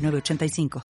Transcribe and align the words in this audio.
985. 0.00 0.82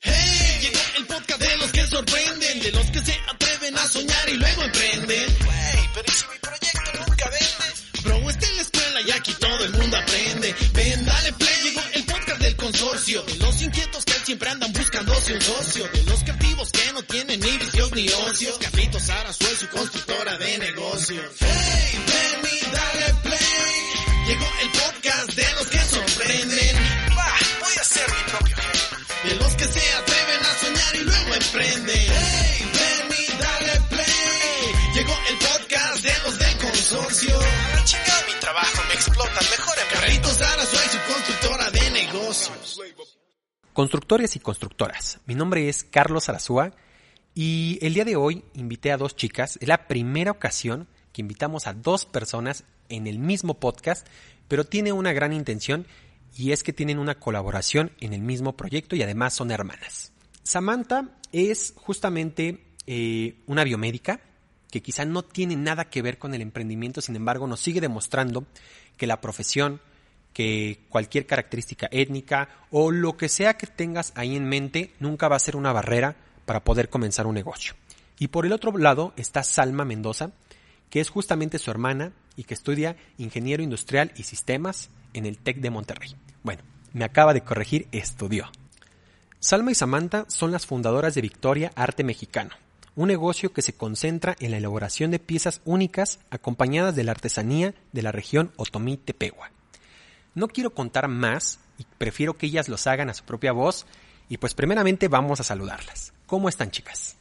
Hey, 0.00 0.58
llegó 0.62 0.78
el 0.98 1.06
podcast 1.06 1.40
de 1.40 1.56
los 1.58 1.72
que 1.72 1.86
sorprenden, 1.86 2.60
de 2.60 2.72
los 2.72 2.86
que 2.90 3.00
se 3.04 3.14
atreven 3.28 3.76
a 3.76 3.86
soñar 3.86 4.28
y 4.28 4.34
luego 4.34 4.62
emprenden. 4.62 5.36
Pero 5.94 6.06
¿y 6.06 6.12
si 6.12 6.24
mi 6.26 6.38
proyecto 6.38 7.04
nunca 7.06 7.30
vende? 7.30 8.04
Bro, 8.04 8.30
está 8.30 8.46
en 8.46 8.56
la 8.56 8.62
escuela 8.62 9.00
y 9.02 9.10
aquí 9.10 9.34
todo 9.34 9.64
el 9.64 9.72
mundo 9.72 9.96
aprende. 9.96 10.54
Ven, 10.74 11.04
dale 11.04 11.32
play, 11.32 11.56
llegó 11.64 11.80
el 11.94 12.04
podcast 12.04 12.40
del 12.40 12.56
consorcio. 12.56 13.22
De 13.22 13.34
los 13.36 13.62
inquietos 13.62 14.04
que 14.04 14.12
siempre 14.24 14.48
andan 14.50 14.72
buscándose 14.72 15.34
un 15.34 15.40
socio. 15.40 15.88
De 15.92 16.02
los 16.04 16.22
creativos 16.22 16.70
que 16.70 16.92
no 16.92 17.02
tienen 17.02 17.40
ni 17.40 17.58
visión 17.58 17.90
ni 17.94 18.08
ocios. 18.08 18.58
Carlitos 18.58 19.02
Sara, 19.02 19.32
soy 19.32 19.56
su 19.56 19.68
constructora 19.68 20.38
de 20.38 20.58
negocios. 20.58 21.24
Hey, 21.40 22.04
consorcio. 36.88 37.38
Ah, 37.38 38.24
mi 38.26 38.40
trabajo, 38.40 38.82
me 38.88 38.94
explotan. 38.94 39.44
Mejor 39.50 39.76
en 39.78 40.00
Carlitos 40.00 40.32
Sara, 40.32 40.64
soy 40.64 40.88
su 40.88 41.12
constructora 41.12 41.70
de 41.70 41.90
negocios. 41.90 42.80
Constructores 43.72 44.36
y 44.36 44.40
constructoras, 44.40 45.20
mi 45.26 45.34
nombre 45.34 45.68
es 45.68 45.84
Carlos 45.84 46.28
Arazúa 46.28 46.72
y 47.34 47.78
el 47.82 47.94
día 47.94 48.04
de 48.04 48.16
hoy 48.16 48.42
invité 48.54 48.90
a 48.90 48.96
dos 48.96 49.16
chicas. 49.16 49.58
Es 49.60 49.68
la 49.68 49.86
primera 49.86 50.30
ocasión 50.30 50.88
que 51.12 51.20
invitamos 51.20 51.66
a 51.66 51.74
dos 51.74 52.06
personas 52.06 52.64
en 52.88 53.06
el 53.06 53.18
mismo 53.18 53.60
podcast, 53.60 54.06
pero 54.48 54.64
tiene 54.64 54.92
una 54.92 55.12
gran 55.12 55.32
intención 55.32 55.86
y 56.36 56.52
es 56.52 56.62
que 56.62 56.72
tienen 56.72 56.98
una 56.98 57.16
colaboración 57.16 57.92
en 58.00 58.14
el 58.14 58.22
mismo 58.22 58.56
proyecto 58.56 58.96
y 58.96 59.02
además 59.02 59.34
son 59.34 59.50
hermanas. 59.50 60.12
Samantha 60.42 61.10
es 61.32 61.74
justamente 61.76 62.64
eh, 62.86 63.42
una 63.46 63.64
biomédica 63.64 64.20
que 64.70 64.82
quizá 64.82 65.04
no 65.04 65.22
tiene 65.22 65.56
nada 65.56 65.88
que 65.88 66.02
ver 66.02 66.18
con 66.18 66.34
el 66.34 66.42
emprendimiento, 66.42 67.00
sin 67.00 67.16
embargo 67.16 67.46
nos 67.46 67.60
sigue 67.60 67.80
demostrando 67.80 68.46
que 68.96 69.06
la 69.06 69.20
profesión, 69.20 69.80
que 70.32 70.80
cualquier 70.88 71.26
característica 71.26 71.88
étnica 71.90 72.48
o 72.70 72.90
lo 72.90 73.16
que 73.16 73.28
sea 73.28 73.56
que 73.56 73.66
tengas 73.66 74.12
ahí 74.14 74.36
en 74.36 74.48
mente 74.48 74.92
nunca 75.00 75.28
va 75.28 75.36
a 75.36 75.40
ser 75.40 75.56
una 75.56 75.72
barrera 75.72 76.16
para 76.44 76.64
poder 76.64 76.88
comenzar 76.88 77.26
un 77.26 77.34
negocio. 77.34 77.74
Y 78.18 78.28
por 78.28 78.46
el 78.46 78.52
otro 78.52 78.76
lado 78.76 79.12
está 79.16 79.42
Salma 79.42 79.84
Mendoza, 79.84 80.32
que 80.90 81.00
es 81.00 81.10
justamente 81.10 81.58
su 81.58 81.70
hermana 81.70 82.12
y 82.36 82.44
que 82.44 82.54
estudia 82.54 82.96
ingeniero 83.16 83.62
industrial 83.62 84.12
y 84.16 84.24
sistemas 84.24 84.90
en 85.14 85.26
el 85.26 85.38
TEC 85.38 85.58
de 85.58 85.70
Monterrey. 85.70 86.14
Bueno, 86.42 86.62
me 86.92 87.04
acaba 87.04 87.34
de 87.34 87.42
corregir, 87.42 87.88
estudió. 87.92 88.50
Salma 89.40 89.70
y 89.70 89.74
Samantha 89.74 90.24
son 90.28 90.50
las 90.50 90.66
fundadoras 90.66 91.14
de 91.14 91.22
Victoria 91.22 91.70
Arte 91.76 92.02
Mexicano, 92.02 92.50
un 92.98 93.06
negocio 93.06 93.52
que 93.52 93.62
se 93.62 93.74
concentra 93.74 94.34
en 94.40 94.50
la 94.50 94.56
elaboración 94.56 95.12
de 95.12 95.20
piezas 95.20 95.60
únicas 95.64 96.18
acompañadas 96.30 96.96
de 96.96 97.04
la 97.04 97.12
artesanía 97.12 97.72
de 97.92 98.02
la 98.02 98.10
región 98.10 98.50
Otomí-Tepehua. 98.56 99.52
No 100.34 100.48
quiero 100.48 100.74
contar 100.74 101.06
más 101.06 101.60
y 101.78 101.86
prefiero 101.96 102.34
que 102.34 102.46
ellas 102.46 102.68
los 102.68 102.88
hagan 102.88 103.08
a 103.08 103.14
su 103.14 103.22
propia 103.22 103.52
voz 103.52 103.86
y 104.28 104.38
pues 104.38 104.54
primeramente 104.54 105.06
vamos 105.06 105.38
a 105.38 105.44
saludarlas. 105.44 106.12
¿Cómo 106.26 106.48
están 106.48 106.72
chicas? 106.72 107.16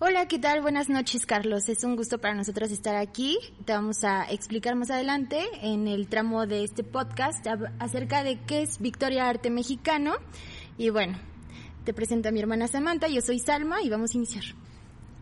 Hola, 0.00 0.26
¿qué 0.26 0.40
tal? 0.40 0.60
Buenas 0.60 0.88
noches, 0.88 1.24
Carlos. 1.24 1.68
Es 1.68 1.84
un 1.84 1.94
gusto 1.94 2.18
para 2.18 2.34
nosotros 2.34 2.72
estar 2.72 2.96
aquí. 2.96 3.38
Te 3.64 3.74
vamos 3.74 4.02
a 4.02 4.28
explicar 4.28 4.74
más 4.74 4.90
adelante 4.90 5.40
en 5.60 5.86
el 5.86 6.08
tramo 6.08 6.48
de 6.48 6.64
este 6.64 6.82
podcast 6.82 7.46
acerca 7.78 8.24
de 8.24 8.40
qué 8.40 8.62
es 8.62 8.80
Victoria 8.80 9.28
Arte 9.28 9.50
Mexicano. 9.50 10.14
Y 10.78 10.90
bueno, 10.90 11.16
te 11.84 11.94
presento 11.94 12.28
a 12.28 12.32
mi 12.32 12.40
hermana 12.40 12.66
Samantha, 12.66 13.06
yo 13.06 13.20
soy 13.20 13.38
Salma 13.38 13.82
y 13.82 13.88
vamos 13.88 14.14
a 14.14 14.16
iniciar. 14.16 14.44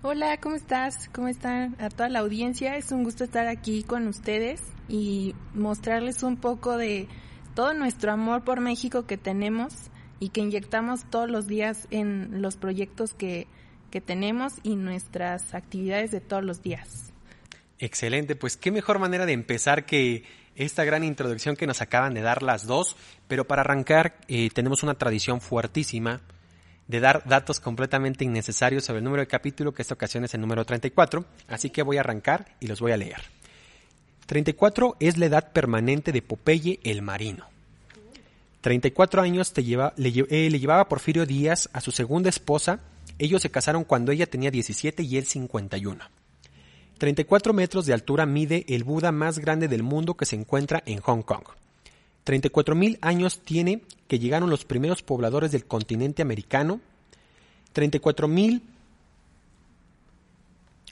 Hola, 0.02 0.38
¿cómo 0.38 0.56
estás? 0.56 1.10
¿Cómo 1.12 1.28
están 1.28 1.76
a 1.78 1.90
toda 1.90 2.08
la 2.08 2.20
audiencia? 2.20 2.74
Es 2.76 2.90
un 2.90 3.04
gusto 3.04 3.22
estar 3.22 3.46
aquí 3.48 3.82
con 3.82 4.08
ustedes 4.08 4.62
y 4.88 5.34
mostrarles 5.52 6.22
un 6.22 6.38
poco 6.38 6.78
de 6.78 7.06
todo 7.54 7.74
nuestro 7.74 8.10
amor 8.10 8.42
por 8.42 8.60
México 8.60 9.06
que 9.06 9.18
tenemos 9.18 9.74
y 10.18 10.30
que 10.30 10.40
inyectamos 10.40 11.04
todos 11.10 11.28
los 11.28 11.46
días 11.46 11.86
en 11.90 12.40
los 12.40 12.56
proyectos 12.56 13.12
que, 13.12 13.46
que 13.90 14.00
tenemos 14.00 14.54
y 14.62 14.76
nuestras 14.76 15.52
actividades 15.52 16.10
de 16.12 16.22
todos 16.22 16.44
los 16.44 16.62
días. 16.62 17.12
Excelente, 17.78 18.36
pues 18.36 18.56
qué 18.56 18.70
mejor 18.70 19.00
manera 19.00 19.26
de 19.26 19.34
empezar 19.34 19.84
que 19.84 20.24
esta 20.56 20.82
gran 20.84 21.04
introducción 21.04 21.56
que 21.56 21.66
nos 21.66 21.82
acaban 21.82 22.14
de 22.14 22.22
dar 22.22 22.42
las 22.42 22.66
dos, 22.66 22.96
pero 23.28 23.46
para 23.46 23.60
arrancar 23.60 24.18
eh, 24.28 24.48
tenemos 24.48 24.82
una 24.82 24.94
tradición 24.94 25.42
fuertísima 25.42 26.22
de 26.90 26.98
dar 26.98 27.22
datos 27.24 27.60
completamente 27.60 28.24
innecesarios 28.24 28.84
sobre 28.84 28.98
el 28.98 29.04
número 29.04 29.22
de 29.22 29.28
capítulo, 29.28 29.72
que 29.72 29.82
esta 29.82 29.94
ocasión 29.94 30.24
es 30.24 30.34
el 30.34 30.40
número 30.40 30.64
34, 30.64 31.24
así 31.46 31.70
que 31.70 31.84
voy 31.84 31.98
a 31.98 32.00
arrancar 32.00 32.56
y 32.58 32.66
los 32.66 32.80
voy 32.80 32.90
a 32.90 32.96
leer. 32.96 33.22
34 34.26 34.96
es 34.98 35.16
la 35.16 35.26
edad 35.26 35.52
permanente 35.52 36.10
de 36.10 36.20
Popeye 36.20 36.80
el 36.82 37.00
Marino. 37.02 37.46
34 38.60 39.22
años 39.22 39.52
te 39.52 39.62
lleva, 39.62 39.94
le, 39.96 40.08
eh, 40.08 40.50
le 40.50 40.58
llevaba 40.58 40.88
Porfirio 40.88 41.26
Díaz 41.26 41.70
a 41.72 41.80
su 41.80 41.92
segunda 41.92 42.28
esposa. 42.28 42.80
Ellos 43.20 43.40
se 43.40 43.50
casaron 43.50 43.84
cuando 43.84 44.10
ella 44.10 44.26
tenía 44.26 44.50
17 44.50 45.04
y 45.04 45.16
él 45.16 45.26
51. 45.26 46.04
34 46.98 47.52
metros 47.52 47.86
de 47.86 47.94
altura 47.94 48.26
mide 48.26 48.64
el 48.68 48.82
Buda 48.82 49.12
más 49.12 49.38
grande 49.38 49.68
del 49.68 49.84
mundo 49.84 50.14
que 50.14 50.26
se 50.26 50.34
encuentra 50.34 50.82
en 50.86 51.00
Hong 51.00 51.22
Kong. 51.22 51.44
34 52.30 52.76
mil 52.76 52.96
años 53.00 53.41
tiene 53.41 53.82
que 54.06 54.20
llegaron 54.20 54.50
los 54.50 54.64
primeros 54.64 55.02
pobladores 55.02 55.50
del 55.50 55.64
continente 55.64 56.22
americano. 56.22 56.80
34 57.72 58.28
mil 58.28 58.62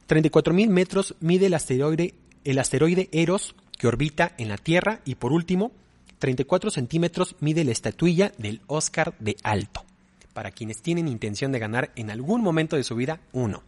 34 0.09 0.53
mil 0.53 0.69
metros 0.69 1.15
mide 1.21 1.47
el 1.47 1.55
asteroide, 1.55 2.15
el 2.43 2.59
asteroide 2.59 3.09
Eros 3.13 3.55
que 3.79 3.87
orbita 3.87 4.33
en 4.37 4.49
la 4.49 4.57
Tierra. 4.57 5.01
Y 5.05 5.15
por 5.15 5.33
último, 5.33 5.71
34 6.19 6.73
centímetros 6.73 7.37
mide 7.39 7.63
la 7.63 7.71
estatuilla 7.71 8.33
del 8.39 8.61
Oscar 8.67 9.15
de 9.21 9.37
Alto, 9.45 9.85
para 10.33 10.51
quienes 10.51 10.83
tienen 10.83 11.07
intención 11.07 11.53
de 11.53 11.61
ganar 11.61 11.93
en 11.95 12.11
algún 12.11 12.43
momento 12.43 12.75
de 12.75 12.83
su 12.83 12.97
vida 12.97 13.21
uno. 13.31 13.63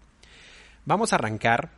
Vamos 0.87 1.13
a 1.13 1.17
arrancar 1.17 1.71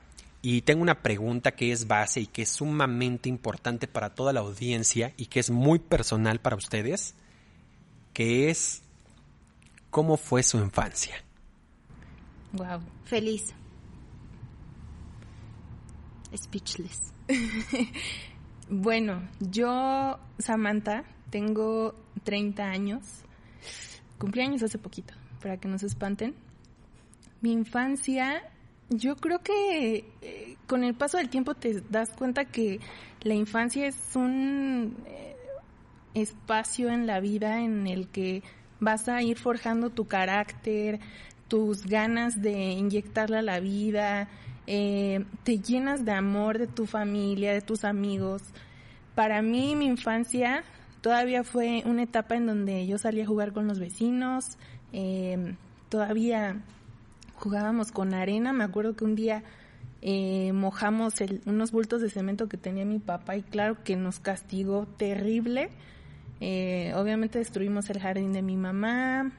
y 0.42 0.62
tengo 0.62 0.82
una 0.82 1.02
pregunta 1.02 1.52
que 1.52 1.72
es 1.72 1.86
base 1.86 2.20
y 2.20 2.26
que 2.26 2.42
es 2.42 2.48
sumamente 2.48 3.28
importante 3.28 3.86
para 3.86 4.14
toda 4.14 4.32
la 4.32 4.40
audiencia 4.40 5.14
y 5.16 5.26
que 5.26 5.40
es 5.40 5.50
muy 5.50 5.78
personal 5.78 6.40
para 6.40 6.56
ustedes, 6.56 7.14
que 8.12 8.50
es 8.50 8.82
¿cómo 9.90 10.16
fue 10.16 10.42
su 10.42 10.58
infancia? 10.58 11.14
Wow, 12.52 12.80
feliz. 13.04 13.54
Speechless. 16.36 17.12
Bueno, 18.74 19.28
yo, 19.38 20.18
Samantha, 20.38 21.04
tengo 21.28 21.94
30 22.24 22.64
años. 22.64 23.02
Cumplí 24.16 24.40
años 24.40 24.62
hace 24.62 24.78
poquito, 24.78 25.12
para 25.42 25.58
que 25.58 25.68
no 25.68 25.78
se 25.78 25.86
espanten. 25.86 26.34
Mi 27.42 27.52
infancia, 27.52 28.50
yo 28.92 29.16
creo 29.16 29.40
que 29.40 30.04
eh, 30.22 30.56
con 30.66 30.84
el 30.84 30.94
paso 30.94 31.18
del 31.18 31.28
tiempo 31.28 31.54
te 31.54 31.82
das 31.90 32.10
cuenta 32.10 32.44
que 32.44 32.80
la 33.22 33.34
infancia 33.34 33.86
es 33.86 33.96
un 34.14 34.96
eh, 35.06 35.36
espacio 36.14 36.90
en 36.90 37.06
la 37.06 37.20
vida 37.20 37.60
en 37.60 37.86
el 37.86 38.08
que 38.08 38.42
vas 38.80 39.08
a 39.08 39.22
ir 39.22 39.38
forjando 39.38 39.90
tu 39.90 40.06
carácter, 40.06 41.00
tus 41.48 41.86
ganas 41.86 42.40
de 42.42 42.52
inyectarle 42.72 43.38
a 43.38 43.42
la 43.42 43.60
vida, 43.60 44.28
eh, 44.66 45.24
te 45.44 45.58
llenas 45.58 46.04
de 46.04 46.12
amor 46.12 46.58
de 46.58 46.66
tu 46.66 46.86
familia, 46.86 47.52
de 47.52 47.60
tus 47.60 47.84
amigos. 47.84 48.42
Para 49.14 49.42
mí 49.42 49.76
mi 49.76 49.86
infancia 49.86 50.64
todavía 51.00 51.44
fue 51.44 51.82
una 51.84 52.02
etapa 52.02 52.36
en 52.36 52.46
donde 52.46 52.86
yo 52.86 52.98
salía 52.98 53.24
a 53.24 53.26
jugar 53.26 53.52
con 53.52 53.66
los 53.68 53.78
vecinos, 53.78 54.56
todavía 55.88 56.62
jugábamos 57.42 57.90
con 57.90 58.14
arena, 58.14 58.52
me 58.52 58.62
acuerdo 58.62 58.94
que 58.94 59.04
un 59.04 59.16
día 59.16 59.42
eh, 60.00 60.52
mojamos 60.52 61.14
unos 61.44 61.72
bultos 61.72 62.00
de 62.00 62.08
cemento 62.08 62.48
que 62.48 62.56
tenía 62.56 62.84
mi 62.84 63.00
papá 63.00 63.36
y 63.36 63.42
claro 63.42 63.82
que 63.82 63.96
nos 63.96 64.20
castigó 64.20 64.86
terrible. 64.86 65.70
Eh, 66.40 66.92
obviamente 66.94 67.40
destruimos 67.40 67.90
el 67.90 68.00
jardín 68.00 68.32
de 68.32 68.42
mi 68.42 68.56
mamá. 68.56 69.32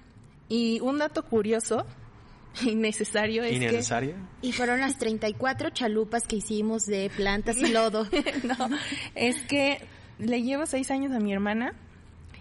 Y 0.50 0.82
un 0.82 0.98
dato 0.98 1.24
curioso, 1.24 1.86
innecesario, 2.66 3.44
es 3.44 3.54
¿Innecesario? 3.54 4.16
que... 4.42 4.48
Y 4.50 4.52
fueron 4.52 4.82
las 4.82 4.98
34 4.98 5.70
chalupas 5.70 6.28
que 6.28 6.36
hicimos 6.36 6.86
de 6.86 7.10
plantas 7.16 7.58
y 7.58 7.68
lodo. 7.72 8.06
no, 8.44 8.70
es 9.16 9.42
que 9.44 9.80
le 10.20 10.42
llevo 10.42 10.66
seis 10.66 10.92
años 10.92 11.14
a 11.14 11.20
mi 11.22 11.32
hermana 11.32 11.74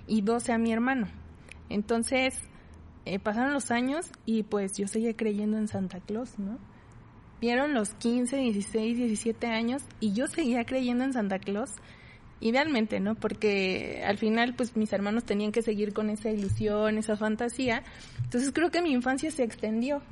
y 0.08 0.22
12 0.22 0.52
a 0.52 0.58
mi 0.58 0.72
hermano. 0.72 1.06
Entonces, 1.68 2.34
eh, 3.04 3.18
pasaron 3.18 3.52
los 3.52 3.70
años 3.70 4.06
y 4.26 4.44
pues 4.44 4.76
yo 4.76 4.86
seguía 4.86 5.16
creyendo 5.16 5.58
en 5.58 5.68
Santa 5.68 6.00
Claus, 6.00 6.38
¿no? 6.38 6.58
Vieron 7.40 7.74
los 7.74 7.94
15, 7.94 8.36
16, 8.36 8.96
17 8.96 9.48
años 9.48 9.82
y 9.98 10.12
yo 10.12 10.28
seguía 10.28 10.64
creyendo 10.64 11.02
en 11.04 11.12
Santa 11.12 11.40
Claus. 11.40 11.72
Idealmente, 12.38 12.98
¿no? 13.00 13.14
Porque 13.14 14.02
al 14.04 14.18
final, 14.18 14.54
pues 14.54 14.76
mis 14.76 14.92
hermanos 14.92 15.24
tenían 15.24 15.52
que 15.52 15.62
seguir 15.62 15.92
con 15.92 16.10
esa 16.10 16.30
ilusión, 16.30 16.98
esa 16.98 17.16
fantasía. 17.16 17.82
Entonces 18.22 18.52
creo 18.52 18.70
que 18.70 18.82
mi 18.82 18.92
infancia 18.92 19.30
se 19.30 19.42
extendió. 19.42 20.02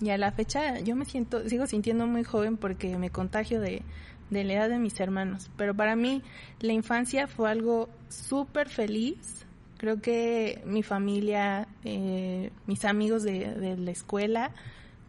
Y 0.00 0.10
a 0.10 0.18
la 0.18 0.32
fecha 0.32 0.80
yo 0.80 0.96
me 0.96 1.04
siento, 1.04 1.48
sigo 1.48 1.66
sintiendo 1.66 2.06
muy 2.06 2.24
joven 2.24 2.56
porque 2.56 2.98
me 2.98 3.10
contagio 3.10 3.60
de, 3.60 3.82
de 4.30 4.44
la 4.44 4.54
edad 4.54 4.68
de 4.68 4.78
mis 4.78 4.98
hermanos. 5.00 5.50
Pero 5.56 5.74
para 5.74 5.96
mí 5.96 6.22
la 6.60 6.72
infancia 6.72 7.26
fue 7.26 7.50
algo 7.50 7.88
súper 8.08 8.68
feliz. 8.68 9.46
Creo 9.82 10.00
que 10.00 10.62
mi 10.64 10.84
familia, 10.84 11.66
eh, 11.82 12.52
mis 12.68 12.84
amigos 12.84 13.24
de, 13.24 13.52
de 13.52 13.76
la 13.76 13.90
escuela, 13.90 14.52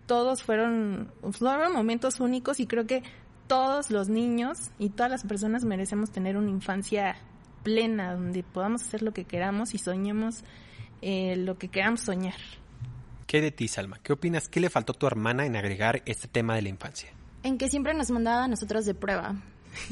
todos 0.08 0.42
fueron, 0.42 1.12
fueron 1.31 1.74
momentos 1.74 2.20
únicos 2.20 2.60
y 2.60 2.66
creo 2.66 2.88
que 2.88 3.04
todos 3.46 3.92
los 3.92 4.10
niños 4.10 4.72
y 4.80 4.90
todas 4.90 5.12
las 5.12 5.25
personas 5.25 5.64
merecemos 5.64 6.10
tener 6.10 6.38
una 6.38 6.50
infancia 6.50 7.18
plena 7.62 8.16
donde 8.16 8.42
podamos 8.42 8.81
hacer 8.81 9.04
lo 9.04 9.14
que 9.14 9.25
queramos 9.25 9.75
y 9.75 9.78
soñemos 9.78 10.44
eh, 11.04 11.36
lo 11.36 11.60
que 11.60 11.68
queramos 11.68 12.02
soñar. 12.02 12.40
¿Qué 13.28 13.42
de 13.42 13.52
ti, 13.52 13.68
Salma? 13.68 14.00
¿Qué 14.02 14.12
opinas? 14.14 14.50
¿Qué 14.50 14.60
le 14.60 14.72
faltó 14.72 14.94
a 14.94 14.96
tu 14.98 15.06
hermana 15.06 15.46
en 15.46 15.56
agregar 15.56 16.02
este 16.08 16.28
tema 16.28 16.56
de 16.56 16.64
la 16.64 16.69
infancia? 16.69 17.10
En 17.44 17.60
que 17.60 17.69
siempre 17.69 17.94
nos 17.94 18.10
mandaba 18.10 18.46
a 18.46 18.48
nosotros 18.48 18.86
de 18.86 18.96
prueba. 18.96 19.36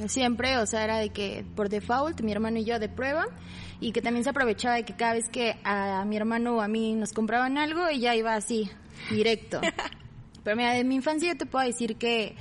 Siempre, 0.07 0.57
o 0.57 0.65
sea, 0.65 0.83
era 0.83 0.97
de 0.97 1.09
que 1.09 1.45
por 1.55 1.69
default 1.69 2.21
mi 2.21 2.31
hermano 2.31 2.59
y 2.59 2.65
yo 2.65 2.79
de 2.79 2.89
prueba 2.89 3.25
y 3.79 3.91
que 3.91 4.01
también 4.01 4.23
se 4.23 4.29
aprovechaba 4.29 4.75
de 4.75 4.85
que 4.85 4.95
cada 4.95 5.13
vez 5.13 5.29
que 5.29 5.55
a 5.63 6.05
mi 6.05 6.15
hermano 6.17 6.57
o 6.57 6.61
a 6.61 6.67
mí 6.67 6.93
nos 6.93 7.13
compraban 7.13 7.57
algo, 7.57 7.87
ella 7.87 8.15
iba 8.15 8.35
así, 8.35 8.69
directo. 9.09 9.61
Pero 10.43 10.55
mira, 10.55 10.73
de 10.73 10.83
mi 10.83 10.95
infancia 10.95 11.29
yo 11.29 11.37
te 11.37 11.45
puedo 11.45 11.65
decir 11.65 11.97
que 11.97 12.35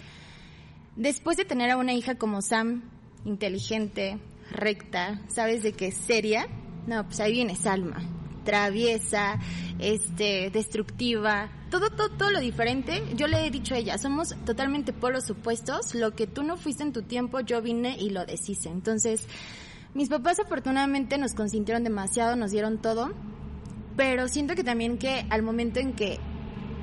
después 0.97 1.37
de 1.37 1.45
tener 1.45 1.71
a 1.71 1.77
una 1.77 1.93
hija 1.93 2.17
como 2.17 2.43
Sam, 2.43 2.83
inteligente, 3.25 4.19
recta, 4.51 5.21
sabes 5.29 5.63
de 5.63 5.73
qué 5.73 5.89
es 5.89 5.97
seria, 5.97 6.47
no, 6.87 7.05
pues 7.05 7.21
ahí 7.21 7.33
viene 7.33 7.57
Salma, 7.57 8.03
traviesa, 8.45 9.39
este, 9.79 10.51
destructiva, 10.51 11.51
todo, 11.71 11.91
todo, 11.91 12.11
todo 12.11 12.31
lo 12.31 12.41
diferente. 12.41 13.03
Yo 13.15 13.27
le 13.29 13.47
he 13.47 13.51
dicho 13.51 13.75
a 13.75 13.79
ella, 13.79 13.99
somos 13.99 14.35
totalmente 14.45 14.93
polos 14.93 15.31
opuestos. 15.31 15.95
Lo 15.95 16.15
que 16.15 16.27
tú 16.27 16.43
no 16.43 16.57
fuiste 16.57 16.83
en 16.83 16.93
tu 16.93 17.03
tiempo, 17.03 17.41
yo 17.41 17.63
vine 17.63 17.97
y 17.99 18.11
lo 18.11 18.27
deshice. 18.27 18.69
Entonces, 18.69 19.27
mis 19.95 20.09
papás 20.09 20.41
afortunadamente 20.41 21.19
nos 21.19 21.35
consintieron 21.35 21.85
demasiado, 21.85 22.37
nos 22.37 22.51
dieron 22.51 22.79
todo, 22.79 23.11
pero 23.97 24.29
siento 24.29 24.55
que 24.55 24.65
también 24.65 24.99
que 24.99 25.27
al 25.31 25.43
momento 25.43 25.81
en 25.81 25.95
que 25.95 26.19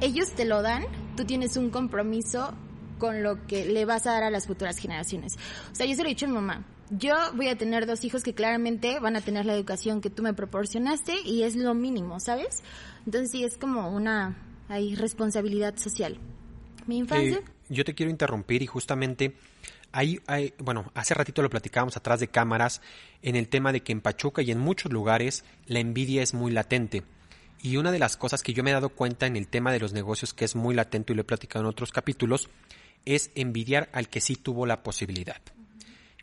ellos 0.01 0.31
te 0.31 0.45
lo 0.45 0.61
dan, 0.61 0.85
tú 1.15 1.25
tienes 1.25 1.57
un 1.57 1.69
compromiso 1.69 2.53
con 2.97 3.23
lo 3.23 3.45
que 3.47 3.65
le 3.65 3.85
vas 3.85 4.07
a 4.07 4.11
dar 4.11 4.23
a 4.23 4.29
las 4.29 4.47
futuras 4.47 4.77
generaciones. 4.77 5.35
O 5.71 5.75
sea, 5.75 5.85
yo 5.85 5.95
se 5.95 6.03
lo 6.03 6.07
he 6.07 6.11
dicho 6.11 6.25
a 6.25 6.29
mi 6.29 6.35
mamá. 6.35 6.65
Yo 6.89 7.15
voy 7.33 7.49
a 7.49 7.57
tener 7.57 7.85
dos 7.85 8.03
hijos 8.05 8.23
que 8.23 8.33
claramente 8.33 8.99
van 8.99 9.15
a 9.15 9.21
tener 9.21 9.45
la 9.45 9.53
educación 9.53 9.99
que 9.99 10.09
tú 10.09 10.23
me 10.23 10.33
proporcionaste 10.33 11.21
y 11.25 11.43
es 11.43 11.55
lo 11.55 11.73
mínimo, 11.73 12.19
¿sabes? 12.19 12.63
Entonces 13.05 13.31
sí, 13.31 13.43
es 13.43 13.57
como 13.57 13.89
una 13.89 14.37
hay 14.69 14.95
responsabilidad 14.95 15.77
social. 15.77 16.17
Mi 16.85 16.97
infancia. 16.97 17.37
Eh, 17.37 17.43
yo 17.69 17.83
te 17.83 17.93
quiero 17.93 18.09
interrumpir 18.09 18.61
y 18.61 18.67
justamente 18.67 19.35
hay, 19.91 20.19
hay, 20.27 20.53
bueno, 20.59 20.91
hace 20.93 21.13
ratito 21.13 21.41
lo 21.41 21.49
platicábamos 21.49 21.97
atrás 21.97 22.19
de 22.19 22.27
cámaras 22.27 22.81
en 23.21 23.35
el 23.35 23.49
tema 23.49 23.71
de 23.71 23.81
que 23.81 23.91
en 23.91 24.01
Pachuca 24.01 24.41
y 24.41 24.51
en 24.51 24.59
muchos 24.59 24.91
lugares 24.91 25.43
la 25.65 25.79
envidia 25.79 26.21
es 26.21 26.33
muy 26.33 26.51
latente. 26.51 27.03
Y 27.61 27.77
una 27.77 27.91
de 27.91 27.99
las 27.99 28.17
cosas 28.17 28.43
que 28.43 28.53
yo 28.53 28.63
me 28.63 28.69
he 28.69 28.73
dado 28.73 28.89
cuenta 28.89 29.25
en 29.25 29.35
el 29.35 29.47
tema 29.47 29.71
de 29.71 29.79
los 29.79 29.91
negocios, 29.91 30.33
que 30.33 30.45
es 30.45 30.55
muy 30.55 30.75
latente 30.75 31.13
y 31.13 31.15
lo 31.15 31.23
he 31.23 31.25
platicado 31.25 31.65
en 31.65 31.69
otros 31.69 31.91
capítulos, 31.91 32.49
es 33.05 33.31
envidiar 33.35 33.89
al 33.93 34.09
que 34.09 34.21
sí 34.21 34.35
tuvo 34.35 34.65
la 34.65 34.83
posibilidad. 34.83 35.41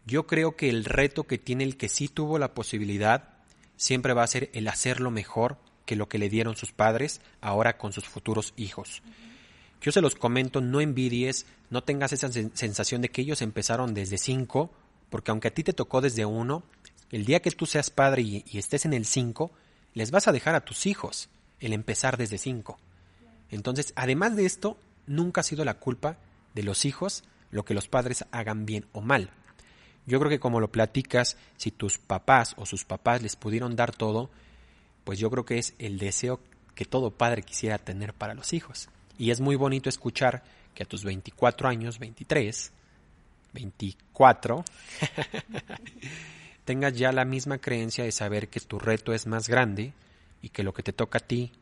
Yo 0.06 0.26
creo 0.26 0.56
que 0.56 0.68
el 0.68 0.84
reto 0.84 1.24
que 1.24 1.38
tiene 1.38 1.64
el 1.64 1.76
que 1.76 1.88
sí 1.88 2.08
tuvo 2.08 2.38
la 2.38 2.54
posibilidad 2.54 3.30
siempre 3.76 4.12
va 4.12 4.22
a 4.22 4.28
ser 4.28 4.50
el 4.52 4.68
hacerlo 4.68 5.10
mejor 5.10 5.56
que 5.86 5.96
lo 5.96 6.08
que 6.08 6.18
le 6.18 6.28
dieron 6.28 6.56
sus 6.56 6.72
padres 6.72 7.20
ahora 7.40 7.76
con 7.78 7.92
sus 7.92 8.04
futuros 8.04 8.52
hijos. 8.56 9.02
Yo 9.80 9.92
se 9.92 10.00
los 10.00 10.14
comento, 10.14 10.60
no 10.60 10.80
envidies, 10.80 11.46
no 11.70 11.82
tengas 11.84 12.12
esa 12.12 12.30
sensación 12.30 13.02
de 13.02 13.10
que 13.10 13.22
ellos 13.22 13.42
empezaron 13.42 13.92
desde 13.92 14.18
cinco, 14.18 14.70
porque 15.10 15.30
aunque 15.30 15.48
a 15.48 15.54
ti 15.54 15.62
te 15.62 15.72
tocó 15.72 16.00
desde 16.00 16.24
uno, 16.24 16.62
el 17.10 17.24
día 17.24 17.42
que 17.42 17.50
tú 17.50 17.66
seas 17.66 17.90
padre 17.90 18.22
y, 18.22 18.44
y 18.50 18.58
estés 18.58 18.86
en 18.86 18.94
el 18.94 19.04
cinco, 19.04 19.50
les 19.92 20.10
vas 20.10 20.26
a 20.26 20.32
dejar 20.32 20.54
a 20.54 20.64
tus 20.64 20.86
hijos 20.86 21.28
el 21.60 21.72
empezar 21.72 22.16
desde 22.16 22.38
cinco. 22.38 22.78
Entonces, 23.50 23.92
además 23.96 24.36
de 24.36 24.46
esto, 24.46 24.78
nunca 25.06 25.42
ha 25.42 25.44
sido 25.44 25.64
la 25.64 25.74
culpa 25.74 26.16
de 26.54 26.62
los 26.62 26.84
hijos 26.84 27.24
lo 27.50 27.64
que 27.64 27.74
los 27.74 27.88
padres 27.88 28.24
hagan 28.32 28.66
bien 28.66 28.86
o 28.92 29.00
mal. 29.00 29.30
Yo 30.06 30.18
creo 30.18 30.30
que 30.30 30.40
como 30.40 30.60
lo 30.60 30.70
platicas, 30.70 31.36
si 31.56 31.70
tus 31.70 31.98
papás 31.98 32.54
o 32.56 32.66
sus 32.66 32.84
papás 32.84 33.22
les 33.22 33.36
pudieron 33.36 33.76
dar 33.76 33.94
todo, 33.94 34.30
pues 35.04 35.18
yo 35.18 35.30
creo 35.30 35.44
que 35.44 35.58
es 35.58 35.74
el 35.78 35.98
deseo 35.98 36.40
que 36.74 36.84
todo 36.84 37.10
padre 37.10 37.42
quisiera 37.42 37.78
tener 37.78 38.12
para 38.12 38.34
los 38.34 38.52
hijos. 38.52 38.88
Y 39.18 39.30
es 39.30 39.40
muy 39.40 39.56
bonito 39.56 39.88
escuchar 39.88 40.42
que 40.74 40.82
a 40.82 40.86
tus 40.86 41.04
24 41.04 41.68
años, 41.68 41.98
23, 41.98 42.72
24, 43.52 44.64
tengas 46.64 46.94
ya 46.94 47.12
la 47.12 47.24
misma 47.24 47.58
creencia 47.58 48.04
de 48.04 48.12
saber 48.12 48.48
que 48.48 48.60
tu 48.60 48.78
reto 48.78 49.12
es 49.12 49.26
más 49.26 49.48
grande 49.48 49.92
y 50.42 50.48
que 50.48 50.64
lo 50.64 50.74
que 50.74 50.82
te 50.82 50.92
toca 50.92 51.18
a 51.18 51.26
ti 51.26 51.52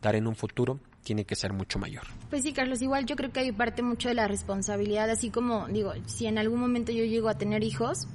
dar 0.00 0.14
en 0.14 0.26
un 0.26 0.36
futuro 0.36 0.78
tiene 1.02 1.24
que 1.24 1.34
ser 1.34 1.52
mucho 1.52 1.78
mayor. 1.78 2.04
Pues 2.28 2.42
sí, 2.42 2.52
Carlos, 2.52 2.82
igual 2.82 3.06
yo 3.06 3.16
creo 3.16 3.32
que 3.32 3.40
hay 3.40 3.52
parte 3.52 3.82
mucho 3.82 4.08
de 4.08 4.14
la 4.14 4.28
responsabilidad, 4.28 5.10
así 5.10 5.30
como 5.30 5.66
digo, 5.68 5.92
si 6.06 6.26
en 6.26 6.38
algún 6.38 6.60
momento 6.60 6.92
yo 6.92 7.04
llego 7.04 7.28
a 7.28 7.38
tener 7.38 7.64
hijos, 7.64 8.06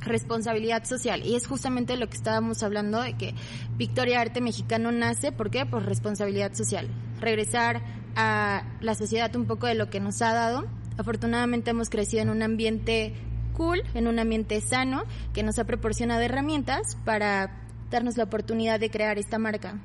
responsabilidad 0.00 0.84
social. 0.84 1.24
Y 1.24 1.34
es 1.34 1.46
justamente 1.46 1.96
lo 1.96 2.08
que 2.08 2.16
estábamos 2.16 2.62
hablando 2.62 3.00
de 3.00 3.16
que 3.16 3.34
Victoria 3.76 4.20
Arte 4.20 4.40
Mexicano 4.40 4.92
nace, 4.92 5.32
¿por 5.32 5.50
qué? 5.50 5.66
Por 5.66 5.84
responsabilidad 5.84 6.52
social. 6.54 6.88
Regresar 7.20 7.82
a 8.16 8.64
la 8.80 8.94
sociedad 8.94 9.34
un 9.36 9.46
poco 9.46 9.66
de 9.66 9.74
lo 9.74 9.90
que 9.90 10.00
nos 10.00 10.20
ha 10.22 10.32
dado. 10.32 10.66
Afortunadamente 10.98 11.70
hemos 11.70 11.90
crecido 11.90 12.22
en 12.22 12.30
un 12.30 12.42
ambiente 12.42 13.14
cool, 13.54 13.82
en 13.94 14.06
un 14.06 14.18
ambiente 14.18 14.60
sano, 14.60 15.04
que 15.32 15.42
nos 15.42 15.58
ha 15.58 15.64
proporcionado 15.64 16.20
herramientas 16.22 16.96
para 17.04 17.60
darnos 17.90 18.16
la 18.16 18.24
oportunidad 18.24 18.80
de 18.80 18.90
crear 18.90 19.18
esta 19.18 19.38
marca. 19.38 19.80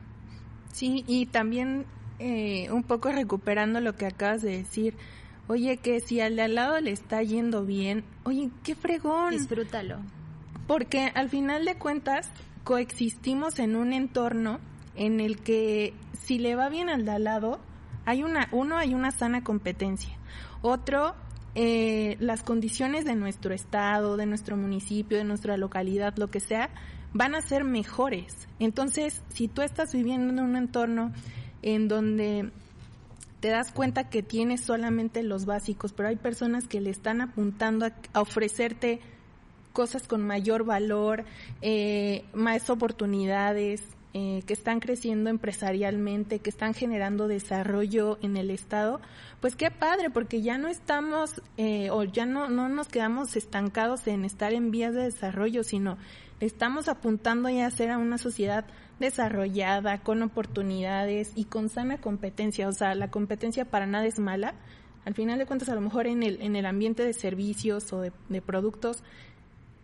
Sí, 0.72 1.04
y 1.08 1.26
también 1.28 1.86
eh, 2.20 2.70
un 2.72 2.84
poco 2.84 3.12
recuperando 3.12 3.80
lo 3.82 3.96
que 3.96 4.06
acabas 4.06 4.42
de 4.42 4.58
decir. 4.58 4.96
Oye, 5.48 5.78
que 5.78 6.00
si 6.00 6.22
al 6.22 6.36
de 6.36 6.44
al 6.44 6.56
lado 6.56 6.80
le 6.80 6.92
está 6.92 7.24
yendo 7.24 7.66
bien, 7.66 8.04
oye, 8.24 8.52
qué 8.64 8.76
fregón. 8.76 9.32
Disfrútalo. 9.32 9.98
Porque 10.68 11.12
al 11.16 11.30
final 11.30 11.66
de 11.66 11.76
cuentas 11.76 12.30
coexistimos 12.64 13.58
en 13.58 13.76
un 13.76 13.94
entorno 13.94 14.60
en 14.96 15.20
el 15.20 15.40
que 15.40 15.94
si 16.14 16.38
le 16.38 16.56
va 16.56 16.70
bien 16.70 16.90
al 16.90 17.06
de 17.06 17.12
al 17.12 17.24
lado, 17.24 17.60
hay 18.06 18.24
una, 18.24 18.50
uno, 18.52 18.78
hay 18.78 18.94
una 18.94 19.12
sana 19.12 19.44
competencia. 19.44 20.16
Otro, 20.62 21.16
eh, 21.56 22.18
las 22.20 22.44
condiciones 22.44 23.06
de 23.06 23.16
nuestro 23.16 23.54
estado, 23.54 24.18
de 24.18 24.26
nuestro 24.26 24.58
municipio, 24.58 25.18
de 25.18 25.24
nuestra 25.24 25.58
localidad, 25.58 26.16
lo 26.18 26.28
que 26.28 26.40
sea, 26.40 26.70
van 27.14 27.34
a 27.34 27.42
ser 27.42 27.64
mejores. 27.64 28.48
Entonces, 28.60 29.24
si 29.30 29.48
tú 29.48 29.62
estás 29.62 29.94
viviendo 29.94 30.32
en 30.32 30.40
un 30.40 30.56
entorno 30.56 31.12
en 31.62 31.88
donde 31.88 32.50
te 33.40 33.50
das 33.50 33.72
cuenta 33.72 34.10
que 34.10 34.22
tienes 34.24 34.62
solamente 34.62 35.24
los 35.24 35.46
básicos, 35.46 35.94
pero 35.94 36.10
hay 36.10 36.18
personas 36.18 36.68
que 36.68 36.82
le 36.82 36.90
están 36.90 37.22
apuntando 37.22 37.86
a, 37.86 38.22
ofrecerte 38.22 39.00
cosas 39.74 40.08
con 40.08 40.26
mayor 40.26 40.66
valor, 40.66 41.24
eh, 41.62 42.26
más 42.34 42.70
oportunidades, 42.70 43.84
eh, 44.16 44.42
que 44.48 44.54
están 44.54 44.80
creciendo 44.80 45.30
empresarialmente, 45.30 46.40
que 46.40 46.50
están 46.50 46.74
generando 46.74 47.28
desarrollo 47.28 48.18
en 48.24 48.38
el 48.38 48.50
Estado, 48.50 49.00
pues 49.40 49.56
qué 49.56 49.70
padre, 49.70 50.10
porque 50.10 50.42
ya 50.42 50.58
no 50.58 50.68
estamos 50.68 51.44
eh, 51.58 51.92
o 51.92 52.04
ya 52.04 52.26
no, 52.26 52.50
no 52.50 52.70
nos 52.70 52.88
quedamos 52.88 53.36
estancados 53.36 54.08
en 54.08 54.26
estar 54.26 54.52
en 54.52 54.72
vías 54.72 54.96
de 54.96 55.04
desarrollo, 55.04 55.64
sino 55.64 56.00
estamos 56.40 56.88
apuntando 56.88 57.50
ya 57.50 57.66
a 57.66 57.72
ser 57.72 57.90
a 57.90 57.98
una 57.98 58.18
sociedad 58.18 58.66
desarrollada, 59.00 60.00
con 60.00 60.22
oportunidades 60.22 61.32
y 61.36 61.46
con 61.46 61.70
sana 61.70 62.00
competencia. 62.00 62.68
O 62.68 62.74
sea, 62.74 62.96
la 62.96 63.12
competencia 63.12 63.66
para 63.66 63.86
nada 63.86 64.06
es 64.06 64.20
mala. 64.20 64.56
al 65.06 65.14
final 65.16 65.40
de 65.40 65.46
cuentas 65.46 65.70
a 65.70 65.76
lo 65.76 65.82
mejor 65.82 66.08
en 66.08 66.24
el, 66.24 66.42
en 66.42 66.56
el 66.56 66.66
ambiente 66.66 67.04
de 67.04 67.14
servicios 67.14 67.92
o 67.94 68.02
de, 68.02 68.12
de 68.28 68.42
productos 68.42 69.04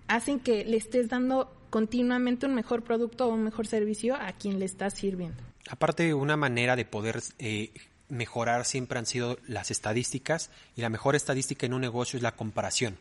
hacen 0.08 0.40
que 0.40 0.66
le 0.66 0.78
estés 0.78 1.10
dando 1.10 1.52
continuamente 1.70 2.46
un 2.46 2.54
mejor 2.54 2.84
producto 2.84 3.28
o 3.28 3.34
un 3.34 3.44
mejor 3.44 3.68
servicio 3.68 4.16
a 4.16 4.32
quien 4.34 4.60
le 4.60 4.66
estás 4.66 4.94
sirviendo. 4.94 5.44
Aparte, 5.70 6.14
una 6.14 6.38
manera 6.38 6.76
de 6.76 6.86
poder 6.86 7.22
eh, 7.40 7.72
mejorar 8.08 8.66
siempre 8.66 9.00
han 9.00 9.06
sido 9.06 9.40
las 9.48 9.72
estadísticas 9.72 10.52
y 10.76 10.82
la 10.82 10.90
mejor 10.90 11.16
estadística 11.16 11.66
en 11.66 11.74
un 11.74 11.82
negocio 11.82 12.18
es 12.18 12.24
la 12.24 12.36
comparación. 12.36 12.98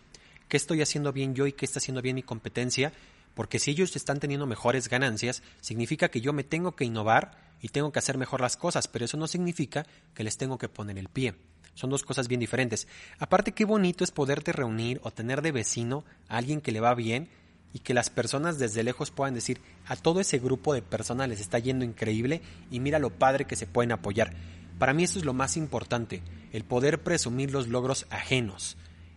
¿Qué 0.48 0.56
estoy 0.56 0.82
haciendo 0.82 1.12
bien 1.12 1.34
yo 1.34 1.46
y 1.46 1.52
qué 1.52 1.64
está 1.64 1.78
haciendo 1.78 2.02
bien 2.02 2.16
mi 2.16 2.22
competencia? 2.22 2.92
Porque 3.34 3.58
si 3.58 3.72
ellos 3.72 3.94
están 3.96 4.20
teniendo 4.20 4.46
mejores 4.46 4.88
ganancias, 4.88 5.42
significa 5.60 6.08
que 6.08 6.20
yo 6.20 6.32
me 6.32 6.44
tengo 6.44 6.76
que 6.76 6.84
innovar 6.84 7.32
y 7.60 7.68
tengo 7.68 7.92
que 7.92 7.98
hacer 7.98 8.18
mejor 8.18 8.40
las 8.40 8.56
cosas, 8.56 8.88
pero 8.88 9.04
eso 9.04 9.16
no 9.16 9.26
significa 9.26 9.86
que 10.14 10.24
les 10.24 10.36
tengo 10.36 10.58
que 10.58 10.68
poner 10.68 10.98
el 10.98 11.08
pie. 11.08 11.34
Son 11.74 11.90
dos 11.90 12.04
cosas 12.04 12.28
bien 12.28 12.40
diferentes. 12.40 12.86
Aparte, 13.18 13.52
qué 13.52 13.64
bonito 13.64 14.04
es 14.04 14.12
poderte 14.12 14.52
reunir 14.52 15.00
o 15.02 15.10
tener 15.10 15.42
de 15.42 15.52
vecino 15.52 16.04
a 16.28 16.36
alguien 16.36 16.60
que 16.60 16.72
le 16.72 16.80
va 16.80 16.94
bien 16.94 17.28
y 17.72 17.80
que 17.80 17.92
las 17.92 18.08
personas 18.08 18.58
desde 18.58 18.84
lejos 18.84 19.10
puedan 19.10 19.34
decir 19.34 19.60
a 19.86 19.96
todo 19.96 20.20
ese 20.20 20.38
grupo 20.38 20.72
de 20.72 20.82
personas 20.82 21.28
les 21.28 21.40
está 21.40 21.58
yendo 21.58 21.84
increíble 21.84 22.40
y 22.70 22.78
mira 22.78 23.00
lo 23.00 23.10
padre 23.10 23.46
que 23.46 23.56
se 23.56 23.66
pueden 23.66 23.90
apoyar. 23.90 24.32
Para 24.78 24.94
mí 24.94 25.02
eso 25.02 25.18
es 25.18 25.24
lo 25.24 25.34
más 25.34 25.56
importante, 25.56 26.22
el 26.52 26.64
poder 26.64 27.02
presumir 27.02 27.50
los 27.50 27.66
logros 27.66 28.06
ajenos. 28.10 28.76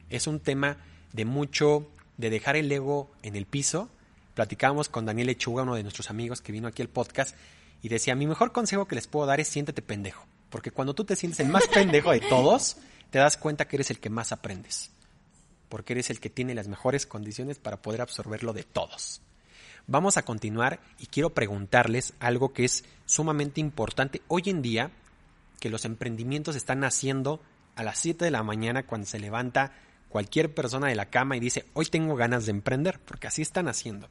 Es 0.10 0.26
un 0.26 0.40
tema 0.40 0.78
de 1.14 1.26
mucho, 1.26 1.88
de 2.18 2.32
dejar 2.32 2.56
el 2.56 2.72
ego 2.72 3.12
en 3.22 3.36
el 3.36 3.46
piso. 3.46 3.90
Platicábamos 4.38 4.88
con 4.88 5.06
Daniel 5.06 5.28
Lechuga, 5.28 5.64
uno 5.64 5.76
de 5.76 5.84
nuestros 5.84 6.10
amigos 6.10 6.42
que 6.42 6.54
vino 6.54 6.70
aquí 6.70 6.82
al 6.82 6.88
podcast, 6.88 7.36
y 7.82 7.90
decía, 7.90 8.16
mi 8.16 8.26
mejor 8.26 8.54
consejo 8.54 8.88
que 8.88 8.96
les 8.96 9.08
puedo 9.08 9.26
dar 9.26 9.42
es 9.42 9.50
siéntete 9.50 9.82
pendejo. 9.82 10.26
Porque 10.50 10.72
cuando 10.72 10.94
tú 10.94 11.04
te 11.04 11.18
sientes 11.18 11.42
el 11.42 11.50
más 11.50 11.68
pendejo 11.74 12.12
de 12.12 12.22
todos, 12.22 12.78
te 13.10 13.20
das 13.20 13.36
cuenta 13.36 13.68
que 13.68 13.76
eres 13.76 13.92
el 13.92 14.00
que 14.00 14.10
más 14.10 14.32
aprendes 14.32 14.92
porque 15.70 15.94
eres 15.94 16.10
el 16.10 16.20
que 16.20 16.30
tiene 16.30 16.56
las 16.56 16.68
mejores 16.68 17.06
condiciones 17.06 17.60
para 17.60 17.82
poder 17.82 18.02
absorberlo 18.02 18.54
de 18.54 18.64
todos. 18.64 19.22
Vamos 19.86 20.18
a 20.18 20.24
continuar 20.24 20.80
y 21.00 21.08
quiero 21.08 21.34
preguntarles 21.34 22.14
algo 22.20 22.54
que 22.54 22.66
es 22.66 22.84
sumamente 23.06 23.62
importante 23.62 24.22
hoy 24.28 24.44
en 24.48 24.62
día, 24.62 24.92
que 25.60 25.70
los 25.70 25.86
emprendimientos 25.86 26.56
están 26.56 26.84
haciendo 26.84 27.42
a 27.76 27.84
las 27.84 28.00
7 28.00 28.26
de 28.26 28.32
la 28.32 28.44
mañana 28.44 28.84
cuando 28.84 29.08
se 29.08 29.20
levanta 29.20 29.74
cualquier 30.10 30.54
persona 30.54 30.88
de 30.88 30.96
la 30.96 31.10
cama 31.10 31.38
y 31.38 31.40
dice, 31.40 31.66
hoy 31.74 31.86
tengo 31.86 32.16
ganas 32.16 32.46
de 32.46 32.52
emprender, 32.52 33.00
porque 33.00 33.28
así 33.28 33.42
están 33.42 33.68
haciendo. 33.68 34.10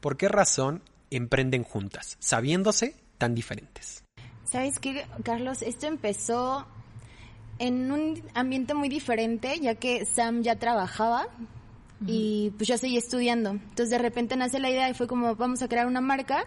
¿Por 0.00 0.16
qué 0.16 0.28
razón 0.28 0.82
emprenden 1.10 1.64
juntas, 1.64 2.16
sabiéndose 2.20 2.94
tan 3.18 3.34
diferentes? 3.34 4.04
¿Sabes 4.44 4.78
qué, 4.78 5.06
Carlos? 5.24 5.62
Esto 5.62 5.86
empezó 5.86 6.66
en 7.58 7.90
un 7.92 8.22
ambiente 8.34 8.74
muy 8.74 8.88
diferente, 8.88 9.58
ya 9.60 9.74
que 9.74 10.06
Sam 10.06 10.42
ya 10.42 10.56
trabajaba 10.56 11.28
y 12.06 12.52
pues 12.56 12.68
yo 12.68 12.78
seguía 12.78 12.98
estudiando. 12.98 13.50
Entonces 13.50 13.90
de 13.90 13.98
repente 13.98 14.36
nace 14.36 14.60
la 14.60 14.70
idea 14.70 14.88
y 14.88 14.94
fue 14.94 15.06
como 15.08 15.34
vamos 15.34 15.62
a 15.62 15.68
crear 15.68 15.86
una 15.86 16.00
marca 16.00 16.44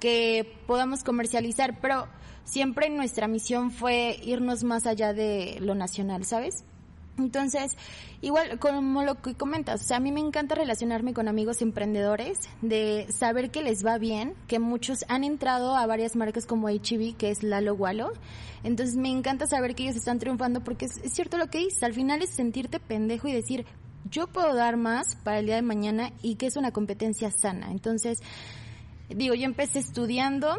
que 0.00 0.56
podamos 0.66 1.04
comercializar, 1.04 1.80
pero 1.80 2.08
siempre 2.44 2.90
nuestra 2.90 3.28
misión 3.28 3.70
fue 3.70 4.18
irnos 4.22 4.64
más 4.64 4.86
allá 4.86 5.12
de 5.12 5.58
lo 5.60 5.74
nacional, 5.74 6.24
¿sabes? 6.24 6.64
Entonces, 7.18 7.76
igual 8.20 8.58
como 8.58 9.02
lo 9.02 9.20
que 9.20 9.34
comentas, 9.34 9.82
o 9.82 9.84
sea, 9.84 9.98
a 9.98 10.00
mí 10.00 10.12
me 10.12 10.20
encanta 10.20 10.54
relacionarme 10.54 11.14
con 11.14 11.28
amigos 11.28 11.62
emprendedores, 11.62 12.38
de 12.62 13.06
saber 13.10 13.50
que 13.50 13.62
les 13.62 13.84
va 13.84 13.98
bien, 13.98 14.34
que 14.46 14.58
muchos 14.58 15.04
han 15.08 15.24
entrado 15.24 15.76
a 15.76 15.86
varias 15.86 16.16
marcas 16.16 16.46
como 16.46 16.68
HB, 16.68 17.16
que 17.16 17.30
es 17.30 17.42
Lalo 17.42 17.74
Walo. 17.74 18.12
Entonces, 18.62 18.96
me 18.96 19.10
encanta 19.10 19.46
saber 19.46 19.74
que 19.74 19.84
ellos 19.84 19.96
están 19.96 20.18
triunfando 20.18 20.62
porque 20.62 20.86
es 20.86 21.12
cierto 21.12 21.36
lo 21.36 21.48
que 21.48 21.58
dices, 21.58 21.82
al 21.82 21.94
final 21.94 22.22
es 22.22 22.30
sentirte 22.30 22.80
pendejo 22.80 23.28
y 23.28 23.32
decir, 23.32 23.66
yo 24.10 24.26
puedo 24.26 24.54
dar 24.54 24.76
más 24.76 25.16
para 25.16 25.40
el 25.40 25.46
día 25.46 25.56
de 25.56 25.62
mañana 25.62 26.12
y 26.22 26.36
que 26.36 26.46
es 26.46 26.56
una 26.56 26.72
competencia 26.72 27.30
sana. 27.30 27.70
Entonces, 27.70 28.20
digo, 29.08 29.34
yo 29.34 29.44
empecé 29.44 29.78
estudiando, 29.80 30.58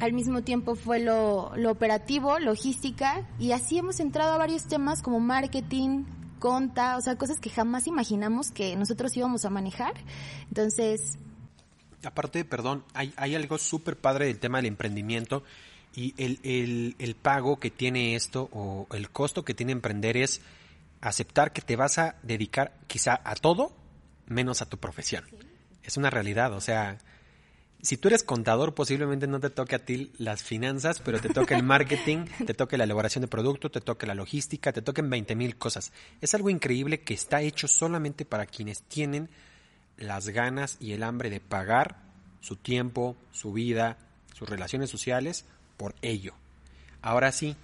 al 0.00 0.12
mismo 0.12 0.42
tiempo 0.42 0.74
fue 0.74 0.98
lo, 0.98 1.52
lo, 1.56 1.70
operativo, 1.70 2.38
logística, 2.38 3.26
y 3.38 3.52
así 3.52 3.78
hemos 3.78 4.00
entrado 4.00 4.32
a 4.32 4.38
varios 4.38 4.66
temas 4.66 5.02
como 5.02 5.20
marketing, 5.20 6.04
conta, 6.38 6.96
o 6.96 7.00
sea, 7.00 7.16
cosas 7.16 7.38
que 7.38 7.50
jamás 7.50 7.86
imaginamos 7.86 8.50
que 8.50 8.74
nosotros 8.76 9.16
íbamos 9.16 9.44
a 9.44 9.50
manejar. 9.50 9.94
Entonces... 10.48 11.18
Aparte, 12.04 12.44
perdón, 12.44 12.84
hay, 12.94 13.14
hay 13.16 13.36
algo 13.36 13.58
súper 13.58 13.96
padre 13.96 14.26
del 14.26 14.40
tema 14.40 14.58
del 14.58 14.66
emprendimiento 14.66 15.44
y 15.94 16.14
el, 16.16 16.40
el, 16.42 16.96
el 16.98 17.14
pago 17.14 17.60
que 17.60 17.70
tiene 17.70 18.16
esto 18.16 18.48
o 18.52 18.88
el 18.92 19.10
costo 19.10 19.44
que 19.44 19.54
tiene 19.54 19.70
emprender 19.70 20.16
es 20.16 20.40
aceptar 21.00 21.52
que 21.52 21.62
te 21.62 21.76
vas 21.76 21.98
a 21.98 22.16
dedicar 22.22 22.72
quizá 22.88 23.20
a 23.24 23.36
todo 23.36 23.72
menos 24.26 24.62
a 24.62 24.66
tu 24.66 24.78
profesión. 24.78 25.24
Sí. 25.30 25.36
Es 25.84 25.96
una 25.96 26.10
realidad, 26.10 26.52
o 26.54 26.60
sea, 26.60 26.98
si 27.82 27.96
tú 27.96 28.08
eres 28.08 28.22
contador, 28.22 28.74
posiblemente 28.74 29.26
no 29.26 29.40
te 29.40 29.50
toque 29.50 29.74
a 29.74 29.84
ti 29.84 30.12
las 30.16 30.44
finanzas, 30.44 31.00
pero 31.00 31.20
te 31.20 31.28
toque 31.28 31.54
el 31.54 31.64
marketing, 31.64 32.26
te 32.46 32.54
toque 32.54 32.78
la 32.78 32.84
elaboración 32.84 33.22
de 33.22 33.28
producto, 33.28 33.72
te 33.72 33.80
toque 33.80 34.06
la 34.06 34.14
logística, 34.14 34.72
te 34.72 34.82
toquen 34.82 35.10
20 35.10 35.34
mil 35.34 35.56
cosas. 35.56 35.92
Es 36.20 36.32
algo 36.34 36.48
increíble 36.48 37.00
que 37.00 37.12
está 37.12 37.42
hecho 37.42 37.66
solamente 37.66 38.24
para 38.24 38.46
quienes 38.46 38.82
tienen 38.82 39.28
las 39.96 40.28
ganas 40.28 40.76
y 40.78 40.92
el 40.92 41.02
hambre 41.02 41.28
de 41.28 41.40
pagar 41.40 41.96
su 42.40 42.54
tiempo, 42.54 43.16
su 43.32 43.52
vida, 43.52 43.98
sus 44.32 44.48
relaciones 44.48 44.88
sociales 44.88 45.44
por 45.76 45.96
ello. 46.02 46.34
Ahora 47.02 47.32
sí, 47.32 47.56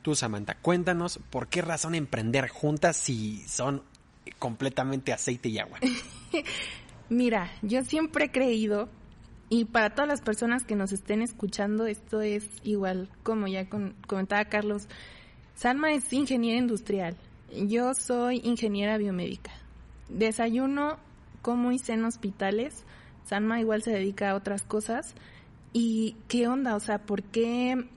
tú 0.00 0.14
Samantha, 0.14 0.56
cuéntanos 0.56 1.20
por 1.28 1.48
qué 1.48 1.60
razón 1.60 1.94
emprender 1.94 2.48
juntas 2.48 2.96
si 2.96 3.46
son 3.46 3.82
completamente 4.38 5.12
aceite 5.12 5.50
y 5.50 5.58
agua. 5.58 5.78
Mira, 7.10 7.52
yo 7.60 7.84
siempre 7.84 8.24
he 8.26 8.30
creído 8.30 8.88
y 9.48 9.66
para 9.66 9.90
todas 9.90 10.08
las 10.08 10.20
personas 10.20 10.64
que 10.64 10.76
nos 10.76 10.92
estén 10.92 11.22
escuchando, 11.22 11.86
esto 11.86 12.20
es 12.20 12.48
igual, 12.64 13.08
como 13.22 13.46
ya 13.46 13.68
con, 13.68 13.94
comentaba 14.06 14.44
Carlos, 14.46 14.88
Salma 15.54 15.92
es 15.92 16.12
ingeniera 16.12 16.58
industrial, 16.58 17.16
yo 17.52 17.94
soy 17.94 18.40
ingeniera 18.44 18.98
biomédica. 18.98 19.52
Desayuno, 20.08 20.98
como 21.42 21.72
hice 21.72 21.94
en 21.94 22.04
hospitales, 22.04 22.84
Salma 23.24 23.60
igual 23.60 23.82
se 23.82 23.92
dedica 23.92 24.30
a 24.30 24.34
otras 24.36 24.62
cosas. 24.62 25.14
¿Y 25.72 26.16
qué 26.28 26.48
onda? 26.48 26.76
O 26.76 26.80
sea, 26.80 26.98
¿por 26.98 27.22
qué 27.22 27.88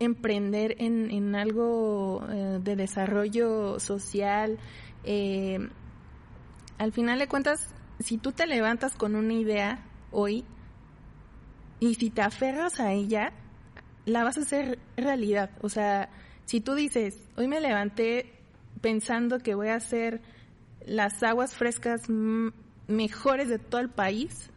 emprender 0.00 0.76
en, 0.78 1.10
en 1.10 1.34
algo 1.34 2.26
eh, 2.28 2.58
de 2.62 2.76
desarrollo 2.76 3.78
social? 3.78 4.58
Eh, 5.04 5.58
al 6.78 6.92
final 6.92 7.20
de 7.20 7.28
cuentas, 7.28 7.68
si 8.00 8.18
tú 8.18 8.32
te 8.32 8.46
levantas 8.46 8.94
con 8.96 9.14
una 9.14 9.34
idea 9.34 9.84
hoy, 10.10 10.44
y 11.82 11.96
si 11.96 12.10
te 12.10 12.22
aferras 12.22 12.78
a 12.78 12.92
ella, 12.92 13.32
la 14.04 14.22
vas 14.22 14.38
a 14.38 14.42
hacer 14.42 14.78
realidad. 14.96 15.50
O 15.62 15.68
sea, 15.68 16.10
si 16.44 16.60
tú 16.60 16.76
dices, 16.76 17.18
hoy 17.36 17.48
me 17.48 17.60
levanté 17.60 18.32
pensando 18.80 19.40
que 19.40 19.56
voy 19.56 19.66
a 19.66 19.74
hacer 19.74 20.20
las 20.86 21.20
aguas 21.24 21.56
frescas 21.56 22.02
mejores 22.86 23.48
de 23.48 23.58
todo 23.58 23.80
el 23.80 23.88
país, 23.88 24.50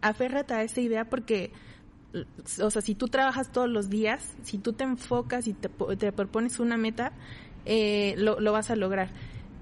aférrate 0.00 0.54
a 0.54 0.62
esa 0.62 0.80
idea 0.80 1.04
porque, 1.04 1.52
o 2.62 2.70
sea, 2.70 2.80
si 2.80 2.94
tú 2.94 3.08
trabajas 3.08 3.52
todos 3.52 3.68
los 3.68 3.90
días, 3.90 4.34
si 4.42 4.56
tú 4.56 4.72
te 4.72 4.84
enfocas 4.84 5.48
y 5.48 5.52
te, 5.52 5.68
te 5.68 6.12
propones 6.12 6.60
una 6.60 6.78
meta, 6.78 7.12
eh, 7.66 8.14
lo, 8.16 8.40
lo 8.40 8.52
vas 8.52 8.70
a 8.70 8.76
lograr. 8.76 9.10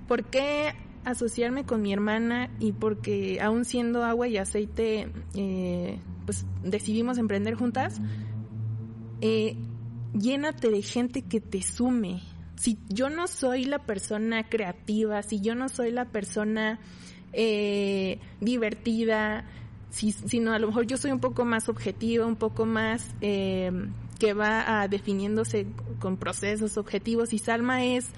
¿Por 0.06 0.22
qué 0.26 0.72
asociarme 1.10 1.64
con 1.64 1.82
mi 1.82 1.92
hermana 1.92 2.50
y 2.60 2.72
porque 2.72 3.40
aún 3.40 3.64
siendo 3.64 4.04
agua 4.04 4.28
y 4.28 4.36
aceite, 4.36 5.08
eh, 5.34 5.98
pues 6.26 6.44
decidimos 6.62 7.18
emprender 7.18 7.54
juntas, 7.54 8.00
eh, 9.20 9.56
llénate 10.12 10.70
de 10.70 10.82
gente 10.82 11.22
que 11.22 11.40
te 11.40 11.62
sume. 11.62 12.20
Si 12.56 12.78
yo 12.88 13.08
no 13.08 13.26
soy 13.26 13.64
la 13.64 13.78
persona 13.78 14.48
creativa, 14.48 15.22
si 15.22 15.40
yo 15.40 15.54
no 15.54 15.68
soy 15.68 15.92
la 15.92 16.06
persona 16.06 16.78
eh, 17.32 18.18
divertida, 18.40 19.46
si, 19.90 20.12
sino 20.12 20.52
a 20.52 20.58
lo 20.58 20.66
mejor 20.66 20.86
yo 20.86 20.96
soy 20.96 21.12
un 21.12 21.20
poco 21.20 21.44
más 21.44 21.68
objetiva, 21.68 22.26
un 22.26 22.36
poco 22.36 22.66
más 22.66 23.14
eh, 23.20 23.70
que 24.18 24.34
va 24.34 24.82
a 24.82 24.88
definiéndose 24.88 25.66
con 26.00 26.16
procesos, 26.16 26.76
objetivos, 26.76 27.32
y 27.32 27.38
Salma 27.38 27.84
es 27.84 28.10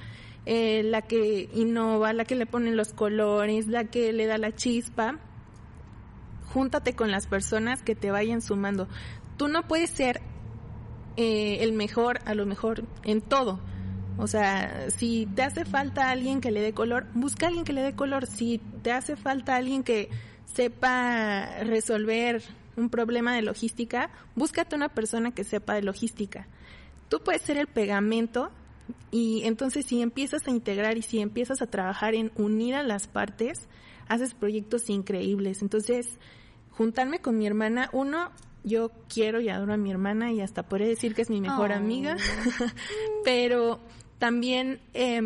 eh, 0.53 0.83
la 0.83 1.03
que 1.03 1.49
innova, 1.55 2.13
la 2.13 2.25
que 2.25 2.35
le 2.35 2.45
pone 2.45 2.73
los 2.73 2.93
colores, 2.93 3.69
la 3.69 3.85
que 3.85 4.13
le 4.13 4.27
da 4.27 4.37
la 4.37 4.53
chispa. 4.53 5.17
Júntate 6.53 6.97
con 6.97 7.13
las 7.13 7.29
personas 7.29 7.85
que 7.85 7.95
te 7.95 8.11
vayan 8.11 8.43
sumando. 8.43 8.89
Tú 9.37 9.47
no 9.47 9.69
puedes 9.69 9.91
ser 9.91 10.21
eh, 11.17 11.59
el 11.61 11.73
mejor, 11.73 12.19
a 12.25 12.35
lo 12.35 12.47
mejor, 12.47 12.83
en 13.05 13.21
todo. 13.21 13.61
O 14.19 14.27
sea, 14.27 14.91
si 14.91 15.29
te 15.37 15.43
hace 15.43 15.65
falta 15.65 16.11
alguien 16.11 16.41
que 16.41 16.51
le 16.51 16.61
dé 16.63 16.75
color, 16.75 17.07
busca 17.15 17.47
a 17.47 17.49
alguien 17.51 17.65
que 17.65 17.73
le 17.73 17.83
dé 17.83 17.95
color. 17.95 18.27
Si 18.27 18.61
te 18.83 18.91
hace 18.91 19.15
falta 19.15 19.55
alguien 19.55 19.85
que 19.85 20.11
sepa 20.47 21.63
resolver 21.63 22.43
un 22.77 22.91
problema 22.91 23.37
de 23.37 23.43
logística, 23.43 24.11
búscate 24.35 24.75
una 24.75 24.89
persona 24.89 25.31
que 25.31 25.45
sepa 25.45 25.75
de 25.75 25.83
logística. 25.83 26.49
Tú 27.09 27.21
puedes 27.23 27.43
ser 27.43 27.57
el 27.57 27.69
pegamento 27.69 28.51
Y 29.11 29.43
entonces 29.45 29.87
si 29.87 30.03
empiezas 30.03 30.47
a 30.47 30.51
integrar 30.51 30.97
y 30.99 31.03
si 31.03 31.21
empiezas 31.21 31.63
a 31.63 31.67
trabajar 31.67 32.15
en 32.15 32.33
unir 32.37 32.75
a 32.75 32.83
las 32.83 33.07
partes, 33.09 33.69
haces 34.09 34.35
proyectos 34.35 34.91
increíbles. 34.91 35.63
Entonces, 35.63 36.07
juntarme 36.71 37.21
con 37.21 37.39
mi 37.39 37.47
hermana, 37.47 37.89
uno, 37.93 38.31
yo 38.65 38.91
quiero 39.09 39.41
y 39.41 39.49
adoro 39.49 39.73
a 39.75 39.77
mi 39.77 39.91
hermana 39.91 40.33
y 40.33 40.41
hasta 40.41 40.65
podría 40.65 40.89
decir 40.89 41.15
que 41.15 41.23
es 41.23 41.31
mi 41.31 41.41
mejor 41.41 41.71
Oh. 41.71 41.75
amiga, 41.75 42.17
pero 43.25 43.81
también 44.19 44.81
eh, 44.95 45.21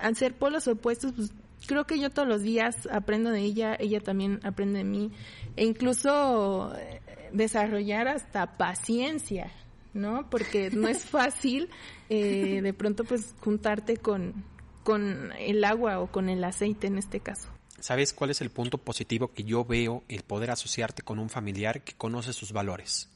al 0.00 0.16
ser 0.16 0.34
polos 0.34 0.66
opuestos, 0.68 1.12
pues 1.14 1.32
creo 1.66 1.84
que 1.86 1.98
yo 1.98 2.10
todos 2.10 2.28
los 2.28 2.42
días 2.42 2.88
aprendo 2.90 3.30
de 3.30 3.40
ella, 3.40 3.76
ella 3.78 4.00
también 4.00 4.40
aprende 4.42 4.78
de 4.78 4.84
mí, 4.84 5.10
e 5.56 5.64
incluso 5.64 6.74
eh, 6.76 7.00
desarrollar 7.32 8.08
hasta 8.08 8.56
paciencia, 8.56 9.50
¿no? 9.94 10.28
Porque 10.28 10.70
no 10.70 10.88
es 10.88 11.04
fácil 11.04 11.70
eh, 12.10 12.60
de 12.62 12.72
pronto 12.74 13.04
pues 13.04 13.34
juntarte 13.40 13.96
con, 13.96 14.44
con 14.82 15.32
el 15.38 15.64
agua 15.64 16.00
o 16.00 16.10
con 16.10 16.28
el 16.28 16.44
aceite 16.44 16.88
en 16.88 16.98
este 16.98 17.20
caso. 17.20 17.48
¿Sabes 17.80 18.12
cuál 18.12 18.30
es 18.30 18.40
el 18.40 18.50
punto 18.50 18.78
positivo 18.78 19.32
que 19.32 19.44
yo 19.44 19.64
veo 19.64 20.04
el 20.08 20.22
poder 20.22 20.50
asociarte 20.50 21.02
con 21.02 21.18
un 21.18 21.28
familiar 21.28 21.82
que 21.82 21.94
conoce 21.94 22.32
sus 22.32 22.52
valores? 22.52 23.10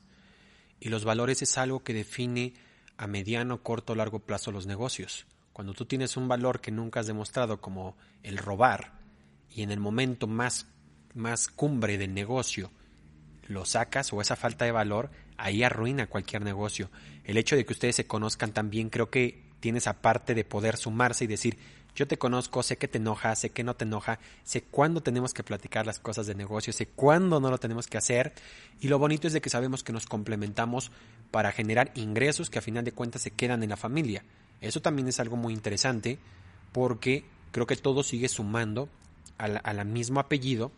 Y 0.81 0.89
los 0.89 1.05
valores 1.05 1.43
es 1.43 1.59
algo 1.59 1.83
que 1.83 1.95
define 1.95 2.55
a 2.97 3.07
mediano, 3.07 3.63
corto 3.63 3.93
o 3.93 3.97
largo 3.97 4.21
plazo 4.21 4.53
los 4.53 4.67
negocios. 4.67 5.27
Cuando 5.53 5.73
tú 5.73 5.87
tienes 5.87 6.17
un 6.17 6.29
valor 6.29 6.61
que 6.61 6.71
nunca 6.71 7.01
has 7.01 7.07
demostrado 7.07 7.61
como 7.61 7.97
el 8.23 8.39
robar 8.39 8.93
y 9.49 9.63
en 9.63 9.71
el 9.71 9.81
momento 9.81 10.27
más, 10.27 10.67
más 11.15 11.49
cumbre 11.49 11.99
del 11.99 12.15
negocio 12.15 12.71
lo 13.47 13.65
sacas 13.65 14.13
o 14.13 14.21
esa 14.21 14.37
falta 14.37 14.67
de 14.67 14.73
valor, 14.73 15.11
ahí 15.38 15.62
arruina 15.62 16.07
cualquier 16.07 16.42
negocio. 16.42 16.90
El 17.25 17.38
hecho 17.38 17.57
de 17.57 17.64
que 17.64 17.73
ustedes 17.73 17.97
se 17.97 18.07
conozcan 18.07 18.52
también 18.52 18.90
creo 18.90 19.09
que 19.09 19.42
tiene 19.61 19.78
esa 19.78 20.02
parte 20.02 20.35
de 20.35 20.45
poder 20.45 20.76
sumarse 20.76 21.25
y 21.25 21.28
decir, 21.28 21.57
yo 21.95 22.07
te 22.07 22.18
conozco, 22.18 22.62
sé 22.62 22.76
que 22.76 22.87
te 22.87 22.99
enoja, 22.99 23.35
sé 23.35 23.50
que 23.50 23.64
no 23.64 23.75
te 23.75 23.85
enoja, 23.85 24.21
sé 24.45 24.62
cuándo 24.62 25.02
tenemos 25.02 25.35
que 25.35 25.42
platicar 25.42 25.87
las 25.87 25.99
cosas 25.99 26.26
de 26.26 26.35
negocio, 26.35 26.73
sé 26.73 26.87
cuándo 26.87 27.40
no 27.40 27.50
lo 27.50 27.59
tenemos 27.59 27.87
que 27.88 27.99
hacer. 27.99 28.35
Y 28.80 28.88
lo 28.88 28.99
bonito 28.99 29.26
es 29.26 29.33
de 29.33 29.40
que 29.40 29.50
sabemos 29.50 29.83
que 29.83 29.92
nos 29.92 30.07
complementamos 30.07 30.92
para 31.30 31.50
generar 31.50 31.90
ingresos 31.95 32.50
que 32.50 32.59
a 32.59 32.62
final 32.62 32.85
de 32.85 32.92
cuentas 32.92 33.23
se 33.23 33.33
quedan 33.33 33.62
en 33.62 33.71
la 33.71 33.76
familia. 33.76 34.25
Eso 34.61 34.80
también 34.80 35.09
es 35.09 35.18
algo 35.18 35.37
muy 35.37 35.52
interesante 35.52 36.18
porque 36.73 37.25
creo 37.50 37.66
que 37.66 37.76
todo 37.76 38.02
sigue 38.02 38.28
sumando 38.28 38.88
al, 39.37 39.61
al 39.64 39.85
mismo 39.87 40.21
apellido 40.21 40.71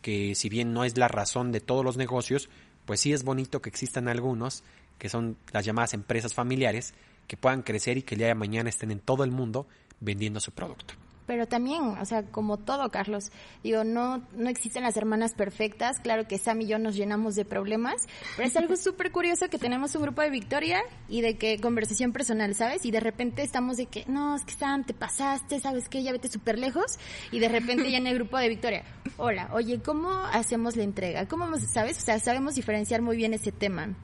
que 0.00 0.34
si 0.34 0.48
bien 0.48 0.72
no 0.72 0.84
es 0.84 0.98
la 0.98 1.08
razón 1.08 1.52
de 1.52 1.60
todos 1.60 1.84
los 1.84 1.96
negocios, 1.96 2.48
pues 2.92 3.00
sí 3.00 3.14
es 3.14 3.24
bonito 3.24 3.62
que 3.62 3.70
existan 3.70 4.06
algunos 4.06 4.64
que 4.98 5.08
son 5.08 5.38
las 5.50 5.64
llamadas 5.64 5.94
empresas 5.94 6.34
familiares 6.34 6.92
que 7.26 7.38
puedan 7.38 7.62
crecer 7.62 7.96
y 7.96 8.02
que 8.02 8.16
el 8.16 8.18
día 8.18 8.26
de 8.26 8.34
mañana 8.34 8.68
estén 8.68 8.90
en 8.90 9.00
todo 9.00 9.24
el 9.24 9.30
mundo 9.30 9.66
vendiendo 10.00 10.40
su 10.40 10.50
producto. 10.52 10.92
Pero 11.26 11.46
también, 11.46 11.82
o 11.82 12.04
sea, 12.04 12.24
como 12.24 12.58
todo, 12.58 12.90
Carlos, 12.90 13.30
digo, 13.62 13.84
no, 13.84 14.26
no 14.32 14.48
existen 14.48 14.82
las 14.82 14.96
hermanas 14.96 15.34
perfectas. 15.34 16.00
Claro 16.00 16.26
que 16.26 16.38
Sam 16.38 16.62
y 16.62 16.66
yo 16.66 16.78
nos 16.78 16.96
llenamos 16.96 17.34
de 17.36 17.44
problemas, 17.44 18.06
pero 18.36 18.48
es 18.48 18.56
algo 18.56 18.76
súper 18.82 19.12
curioso 19.12 19.48
que 19.48 19.58
tenemos 19.58 19.94
un 19.94 20.02
grupo 20.02 20.22
de 20.22 20.30
Victoria 20.30 20.82
y 21.08 21.20
de 21.20 21.36
que 21.36 21.58
conversación 21.58 22.12
personal, 22.12 22.54
¿sabes? 22.54 22.84
Y 22.84 22.90
de 22.90 23.00
repente 23.00 23.42
estamos 23.42 23.76
de 23.76 23.86
que, 23.86 24.04
no, 24.06 24.34
es 24.34 24.44
que 24.44 24.54
Sam, 24.54 24.84
te 24.84 24.94
pasaste, 24.94 25.60
¿sabes 25.60 25.88
qué? 25.88 26.02
Ya 26.02 26.12
vete 26.12 26.28
súper 26.28 26.58
lejos. 26.58 26.98
Y 27.30 27.38
de 27.38 27.48
repente 27.48 27.90
ya 27.90 27.98
en 27.98 28.06
el 28.06 28.14
grupo 28.14 28.38
de 28.38 28.48
Victoria, 28.48 28.84
hola, 29.16 29.50
oye, 29.52 29.80
¿cómo 29.80 30.10
hacemos 30.32 30.76
la 30.76 30.82
entrega? 30.82 31.26
¿Cómo, 31.28 31.46
sabes? 31.58 31.98
O 31.98 32.00
sea, 32.00 32.18
sabemos 32.18 32.54
diferenciar 32.54 33.02
muy 33.02 33.16
bien 33.16 33.34
ese 33.34 33.52
tema. 33.52 33.94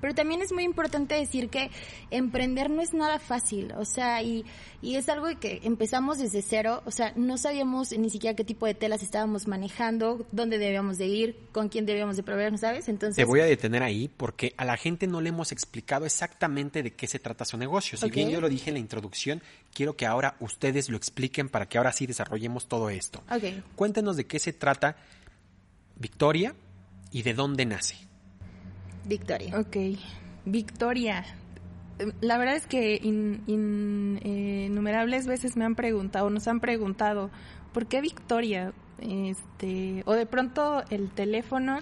Pero 0.00 0.14
también 0.14 0.42
es 0.42 0.52
muy 0.52 0.64
importante 0.64 1.14
decir 1.14 1.48
que 1.48 1.70
emprender 2.10 2.70
no 2.70 2.82
es 2.82 2.94
nada 2.94 3.18
fácil, 3.18 3.72
o 3.76 3.84
sea, 3.84 4.22
y, 4.22 4.44
y 4.82 4.96
es 4.96 5.08
algo 5.08 5.26
que 5.38 5.60
empezamos 5.64 6.18
desde 6.18 6.42
cero, 6.42 6.82
o 6.86 6.90
sea, 6.90 7.12
no 7.16 7.38
sabíamos 7.38 7.92
ni 7.96 8.10
siquiera 8.10 8.34
qué 8.34 8.44
tipo 8.44 8.66
de 8.66 8.74
telas 8.74 9.02
estábamos 9.02 9.46
manejando, 9.46 10.26
dónde 10.32 10.58
debíamos 10.58 10.98
de 10.98 11.06
ir, 11.06 11.36
con 11.52 11.68
quién 11.68 11.86
debíamos 11.86 12.16
de 12.16 12.22
proveer, 12.22 12.56
¿sabes? 12.58 12.88
Entonces... 12.88 13.16
Te 13.16 13.24
voy 13.24 13.40
a 13.40 13.44
detener 13.44 13.82
ahí 13.82 14.08
porque 14.08 14.54
a 14.56 14.64
la 14.64 14.76
gente 14.76 15.06
no 15.06 15.20
le 15.20 15.28
hemos 15.28 15.52
explicado 15.52 16.06
exactamente 16.06 16.82
de 16.82 16.92
qué 16.92 17.06
se 17.06 17.18
trata 17.18 17.44
su 17.44 17.56
negocio. 17.56 17.98
Si 17.98 18.10
bien 18.10 18.30
yo 18.30 18.40
lo 18.40 18.48
dije 18.48 18.70
en 18.70 18.74
la 18.74 18.80
introducción, 18.80 19.42
quiero 19.74 19.96
que 19.96 20.06
ahora 20.06 20.36
ustedes 20.40 20.88
lo 20.88 20.96
expliquen 20.96 21.48
para 21.48 21.66
que 21.66 21.78
ahora 21.78 21.92
sí 21.92 22.06
desarrollemos 22.06 22.66
todo 22.66 22.90
esto. 22.90 23.22
Ok. 23.30 23.64
Cuéntenos 23.76 24.16
de 24.16 24.26
qué 24.26 24.38
se 24.38 24.52
trata 24.52 24.96
Victoria 25.96 26.54
y 27.10 27.22
de 27.22 27.34
dónde 27.34 27.66
nace. 27.66 28.09
Victoria. 29.10 29.58
Ok, 29.58 29.76
Victoria. 30.46 31.24
Eh, 31.98 32.12
La 32.22 32.38
verdad 32.38 32.56
es 32.56 32.66
que 32.66 32.98
in- 33.02 33.42
in- 33.46 34.18
eh, 34.24 34.66
innumerables 34.70 35.26
veces 35.26 35.56
me 35.56 35.64
han 35.66 35.74
preguntado, 35.74 36.30
nos 36.30 36.48
han 36.48 36.60
preguntado, 36.60 37.30
¿por 37.74 37.86
qué 37.86 38.00
Victoria? 38.00 38.72
Este, 39.02 40.02
o 40.06 40.12
de 40.14 40.24
pronto 40.26 40.82
el 40.90 41.10
teléfono 41.10 41.78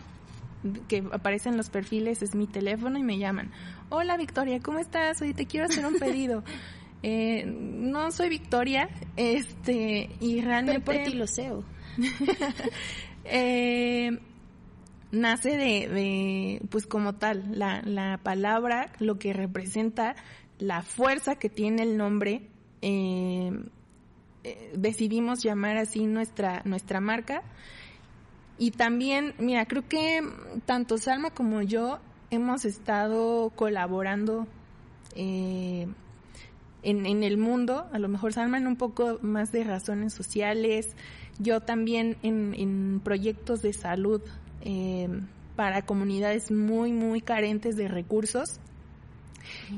que 0.88 1.04
aparece 1.12 1.48
en 1.48 1.56
los 1.56 1.70
perfiles 1.70 2.20
es 2.22 2.34
mi 2.34 2.46
teléfono 2.48 2.98
y 2.98 3.02
me 3.04 3.18
llaman. 3.18 3.50
Hola 3.90 4.16
Victoria, 4.16 4.58
¿cómo 4.60 4.78
estás? 4.80 5.22
Oye, 5.22 5.34
te 5.34 5.46
quiero 5.46 5.66
hacer 5.66 5.86
un 5.86 5.98
pedido. 5.98 6.42
Eh, 7.00 7.44
no 7.46 8.10
soy 8.10 8.28
Victoria, 8.28 8.88
este, 9.16 10.10
y 10.20 10.40
realmente 10.40 10.80
Pero 10.80 10.98
por 10.98 11.04
ti 11.12 11.16
lo 11.16 11.28
sé. 11.28 11.52
o- 11.52 11.62
eh, 13.24 14.18
nace 15.10 15.56
de, 15.56 15.88
de, 15.88 16.62
pues 16.70 16.86
como 16.86 17.14
tal, 17.14 17.44
la, 17.52 17.82
la 17.82 18.18
palabra, 18.22 18.92
lo 18.98 19.18
que 19.18 19.32
representa, 19.32 20.16
la 20.58 20.82
fuerza 20.82 21.36
que 21.36 21.48
tiene 21.48 21.82
el 21.82 21.96
nombre, 21.96 22.42
eh, 22.82 23.50
eh, 24.44 24.72
decidimos 24.76 25.42
llamar 25.42 25.76
así 25.76 26.06
nuestra, 26.06 26.62
nuestra 26.64 27.00
marca. 27.00 27.42
Y 28.58 28.72
también, 28.72 29.34
mira, 29.38 29.66
creo 29.66 29.86
que 29.88 30.20
tanto 30.66 30.98
Salma 30.98 31.30
como 31.30 31.62
yo 31.62 31.98
hemos 32.30 32.64
estado 32.64 33.50
colaborando 33.50 34.46
eh, 35.14 35.86
en, 36.82 37.06
en 37.06 37.22
el 37.22 37.38
mundo, 37.38 37.86
a 37.92 37.98
lo 37.98 38.08
mejor 38.08 38.32
Salma 38.32 38.58
en 38.58 38.66
un 38.66 38.76
poco 38.76 39.18
más 39.22 39.52
de 39.52 39.64
razones 39.64 40.12
sociales, 40.12 40.96
yo 41.38 41.60
también 41.60 42.16
en, 42.22 42.52
en 42.54 43.00
proyectos 43.02 43.62
de 43.62 43.72
salud 43.72 44.22
eh, 44.62 45.08
para 45.56 45.82
comunidades 45.82 46.50
muy, 46.50 46.92
muy 46.92 47.20
carentes 47.20 47.76
de 47.76 47.88
recursos. 47.88 48.60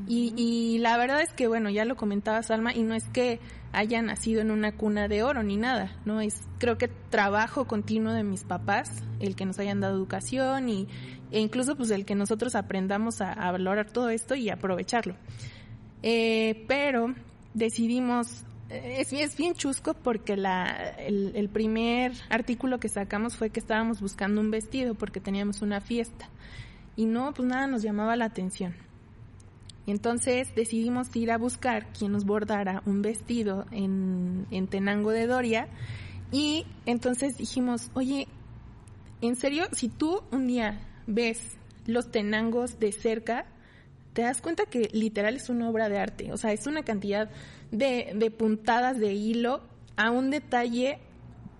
Y, 0.09 0.33
y 0.37 0.79
la 0.79 0.97
verdad 0.97 1.23
es 1.23 1.33
que, 1.33 1.47
bueno, 1.47 1.71
ya 1.71 1.85
lo 1.85 1.97
comentaba 1.97 2.43
Salma, 2.43 2.75
y 2.75 2.83
no 2.83 2.95
es 2.95 3.05
que 3.09 3.39
haya 3.73 4.03
nacido 4.03 4.41
en 4.41 4.51
una 4.51 4.73
cuna 4.73 5.07
de 5.07 5.23
oro 5.23 5.43
ni 5.43 5.57
nada, 5.57 5.97
¿no? 6.05 6.21
Es, 6.21 6.41
creo 6.59 6.77
que 6.77 6.89
trabajo 6.89 7.67
continuo 7.67 8.13
de 8.13 8.25
mis 8.25 8.43
papás, 8.43 8.91
el 9.21 9.37
que 9.37 9.47
nos 9.47 9.59
hayan 9.61 9.81
dado 9.81 9.95
educación 9.95 10.69
y, 10.69 10.89
e 11.31 11.41
incluso 11.41 11.77
pues 11.77 11.91
el 11.93 12.05
que 12.05 12.17
nosotros 12.17 12.57
aprendamos 12.57 13.21
a, 13.21 13.33
a 13.33 13.53
valorar 13.53 13.93
todo 13.93 14.11
esto 14.11 14.35
y 14.35 14.51
aprovecharlo. 14.51 15.15
Eh, 16.03 16.65
pero 16.67 17.15
decidimos, 17.55 18.45
es, 18.71 19.13
es 19.13 19.37
bien 19.37 19.55
chusco 19.55 19.95
porque 19.95 20.37
la, 20.37 20.91
el, 20.99 21.49
primer 21.49 22.13
artículo 22.29 22.79
que 22.79 22.89
sacamos 22.89 23.37
fue 23.37 23.51
que 23.51 23.61
estábamos 23.61 24.01
buscando 24.01 24.41
un 24.41 24.51
vestido 24.51 24.95
porque 24.95 25.21
teníamos 25.21 25.63
una 25.63 25.81
fiesta. 25.81 26.29
Y 26.97 27.07
no, 27.07 27.33
pues 27.35 27.49
nada 27.49 27.67
nos 27.67 27.83
llamaba 27.83 28.17
la 28.17 28.27
atención. 28.27 28.75
Entonces 29.87 30.55
decidimos 30.55 31.15
ir 31.17 31.33
a 31.33 31.39
buscar 31.39 31.93
quien 31.93 32.13
nos 32.13 32.25
bordara 32.25 32.83
un 32.87 33.03
vestido 33.03 33.67
en, 33.73 34.47
en 34.51 34.69
Tenango 34.69 35.11
de 35.11 35.27
Doria. 35.27 35.69
Y 36.31 36.65
entonces 36.87 37.37
dijimos, 37.37 37.91
oye, 37.95 38.29
en 39.21 39.37
serio, 39.37 39.65
si 39.73 39.89
tú 39.89 40.23
un 40.31 40.47
día 40.47 40.81
ves 41.07 41.57
los 41.87 42.11
tenangos 42.11 42.79
de 42.79 42.93
cerca, 42.93 43.47
te 44.13 44.23
das 44.23 44.41
cuenta 44.41 44.67
que 44.67 44.89
literal 44.93 45.37
es 45.37 45.49
una 45.49 45.69
obra 45.69 45.89
de 45.89 45.99
arte. 45.99 46.33
O 46.33 46.37
sea, 46.37 46.53
es 46.53 46.67
una 46.67 46.83
cantidad 46.83 47.31
de, 47.71 48.13
de 48.15 48.31
puntadas 48.31 48.99
de 48.99 49.13
hilo 49.13 49.63
a 49.97 50.11
un 50.11 50.31
detalle 50.31 50.99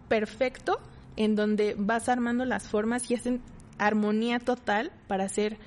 perfecto 0.09 0.81
en 1.17 1.37
donde 1.37 1.75
vas 1.79 2.09
armando 2.09 2.45
las 2.45 2.69
formas 2.69 3.11
y 3.11 3.15
hacen 3.15 3.41
armonía 3.79 4.39
total 4.39 4.93
para 5.07 5.25
hacer 5.25 5.59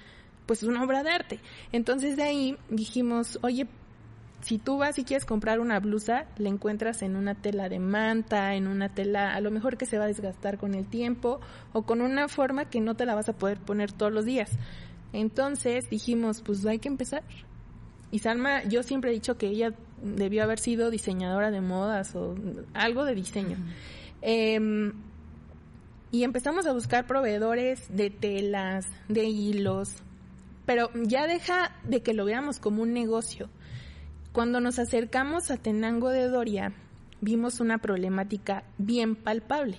pues 0.46 0.64
una 0.64 0.84
obra 0.84 1.04
de 1.04 1.12
arte. 1.12 1.40
Entonces 1.72 2.18
de 2.18 2.24
ahí 2.24 2.58
dijimos, 2.70 3.40
oye, 3.42 3.68
si 4.42 4.58
tú 4.58 4.78
vas 4.78 5.00
y 5.00 5.06
quieres 5.06 5.26
comprar 5.26 5.60
una 5.60 5.80
blusa, 5.80 6.26
la 6.38 6.50
encuentras 6.50 7.02
en 7.02 7.16
una 7.16 7.34
tela 7.36 7.70
de 7.70 7.80
manta, 7.80 8.56
en 8.56 8.68
una 8.68 8.90
tela 8.90 9.34
a 9.34 9.40
lo 9.40 9.52
mejor 9.52 9.78
que 9.78 9.86
se 9.86 9.98
va 9.98 10.04
a 10.04 10.08
desgastar 10.08 10.58
con 10.58 10.76
el 10.76 10.86
tiempo 10.86 11.40
o 11.72 11.84
con 11.84 12.02
una 12.02 12.28
forma 12.28 12.66
que 12.66 12.82
no 12.82 12.96
te 12.96 13.06
la 13.06 13.16
vas 13.16 13.30
a 13.30 13.34
poder 13.34 13.60
poner 13.60 13.94
todos 13.94 14.12
los 14.12 14.26
días. 14.26 14.52
Entonces 15.14 15.90
dijimos, 15.90 16.42
pues 16.42 16.66
hay 16.66 16.80
que 16.80 16.90
empezar. 16.90 17.24
Y 18.12 18.20
Salma, 18.20 18.64
yo 18.64 18.84
siempre 18.84 19.12
he 19.12 19.14
dicho 19.14 19.38
que 19.38 19.48
ella 19.48 19.74
debió 20.02 20.44
haber 20.44 20.60
sido 20.60 20.92
diseñadora 20.92 21.50
de 21.50 21.62
modas 21.62 22.16
o 22.16 22.36
algo 22.74 23.06
de 23.06 23.16
diseño. 23.16 23.58
Em, 24.22 24.94
y 26.12 26.24
empezamos 26.24 26.66
a 26.66 26.74
buscar 26.74 27.08
proveedores 27.08 27.88
de 27.96 28.10
telas, 28.10 28.86
de 29.08 29.26
hilos, 29.26 29.96
pero 30.66 30.90
ya 30.94 31.28
deja 31.28 31.76
de 31.84 32.02
que 32.02 32.14
lo 32.14 32.26
veamos 32.26 32.60
como 32.60 32.84
un 32.84 32.94
negocio. 32.94 33.50
Cuando 34.32 34.60
nos 34.60 34.80
acercamos 34.80 35.52
a 35.52 35.58
Tenango 35.58 36.10
de 36.10 36.28
Doria, 36.28 36.74
vimos 37.22 37.60
una 37.60 37.80
problemática 37.80 38.64
bien 38.78 39.16
palpable. 39.16 39.78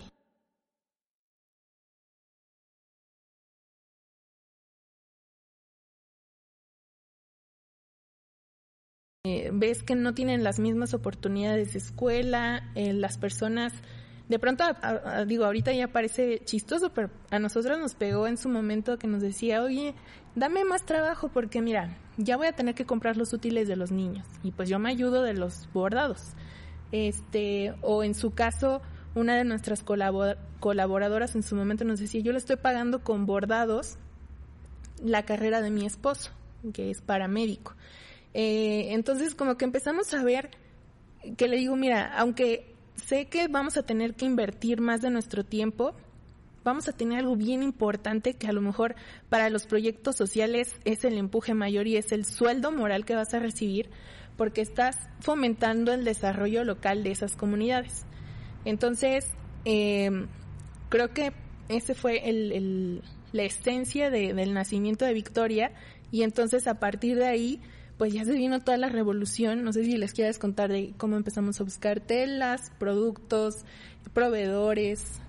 Eh, 9.27 9.49
ves 9.55 9.83
que 9.83 9.95
no 9.95 10.13
tienen 10.13 10.45
las 10.45 10.59
mismas 10.59 10.93
oportunidades 10.93 11.73
de 11.73 11.79
escuela, 11.79 12.71
eh, 12.75 12.93
las 12.93 13.17
personas, 13.17 13.73
de 14.29 14.39
pronto, 14.39 14.65
digo, 15.27 15.47
ahorita 15.47 15.73
ya 15.73 15.89
parece 15.89 16.43
chistoso, 16.45 16.93
pero 16.93 17.09
a 17.31 17.39
nosotros 17.39 17.79
nos 17.79 17.95
pegó 17.95 18.27
en 18.27 18.37
su 18.37 18.51
momento 18.51 18.99
que 18.99 19.07
nos 19.07 19.23
decía, 19.23 19.63
oye, 19.63 19.95
dame 20.35 20.67
más 20.67 20.85
trabajo 20.85 21.29
porque 21.29 21.63
mira, 21.63 21.97
ya 22.19 22.37
voy 22.37 22.49
a 22.49 22.53
tener 22.53 22.75
que 22.75 22.85
comprar 22.85 23.17
los 23.17 23.33
útiles 23.33 23.67
de 23.67 23.77
los 23.77 23.93
niños 23.93 24.27
y 24.43 24.51
pues 24.53 24.69
yo 24.69 24.79
me 24.79 24.91
ayudo 24.91 25.23
de 25.23 25.33
los 25.33 25.71
bordados. 25.73 26.21
Este, 26.93 27.73
o 27.81 28.05
en 28.05 28.15
su 28.15 28.33
caso, 28.33 28.83
una 29.15 29.37
de 29.37 29.45
nuestras 29.45 29.83
colaboradoras 30.61 31.35
en 31.35 31.43
su 31.43 31.57
momento 31.57 31.87
nos 31.87 31.99
decía, 31.99 32.21
yo 32.21 32.33
le 32.33 32.39
estoy 32.39 32.57
pagando 32.57 33.03
con 33.03 33.25
bordados 33.25 33.97
la 35.03 35.23
carrera 35.25 35.63
de 35.63 35.71
mi 35.71 35.87
esposo, 35.87 36.31
que 36.75 36.91
es 36.91 37.01
paramédico. 37.01 37.75
Eh, 38.35 38.89
entonces 38.91 39.35
como 39.35 39.57
que 39.57 39.65
empezamos 39.65 40.13
a 40.13 40.23
ver 40.23 40.51
que 41.37 41.49
le 41.49 41.57
digo, 41.57 41.77
mira, 41.77 42.13
aunque 42.19 42.75
sé 42.97 43.27
que 43.27 43.49
vamos 43.49 43.77
a 43.77 43.85
tener 43.85 44.15
que 44.15 44.27
invertir 44.27 44.81
más 44.81 45.01
de 45.01 45.11
nuestro 45.11 45.45
tiempo, 45.45 45.95
vamos 46.65 46.89
a 46.89 46.93
tener 46.93 47.21
algo 47.21 47.37
bien 47.37 47.63
importante 47.63 48.35
que 48.35 48.47
a 48.47 48.53
lo 48.53 48.61
mejor 48.61 48.95
para 49.29 49.51
los 49.51 49.67
proyectos 49.67 50.17
sociales 50.17 50.75
es 50.85 51.05
el 51.05 51.17
empuje 51.19 51.55
mayor 51.55 51.87
y 51.87 51.97
es 51.97 52.13
el 52.13 52.25
sueldo 52.25 52.73
moral 52.73 53.05
que 53.05 53.15
vas 53.15 53.35
a 53.35 53.39
recibir 53.39 53.91
porque 54.37 54.63
estás 54.63 54.97
fomentando 55.21 55.93
el 55.93 56.05
desarrollo 56.05 56.65
local 56.65 57.05
de 57.05 57.13
esas 57.13 57.37
comunidades. 57.37 58.05
Entonces, 58.65 59.29
eh, 59.65 60.11
creo 60.89 61.13
que 61.13 61.33
ese 61.69 61.95
fue 61.95 62.29
el, 62.29 63.03
la 63.33 63.43
esencia 63.45 64.11
del 64.11 64.55
nacimiento 64.55 65.05
de 65.05 65.15
Victoria 65.15 65.73
y 66.11 66.23
entonces 66.23 66.67
a 66.67 66.81
partir 66.81 67.17
de 67.17 67.27
ahí 67.27 67.61
pues 67.99 68.13
ya 68.13 68.25
se 68.25 68.33
vino 68.33 68.61
toda 68.61 68.77
la 68.77 68.89
revolución. 68.89 69.65
No 69.65 69.73
sé 69.73 69.85
si 69.85 69.97
les 69.97 70.13
quieres 70.13 70.39
contar 70.39 70.71
de 70.71 70.93
cómo 70.97 71.17
empezamos 71.17 71.61
a 71.61 71.65
buscar 71.65 72.01
telas, 72.01 72.73
productos, 72.79 73.65
proveedores. 74.13 75.21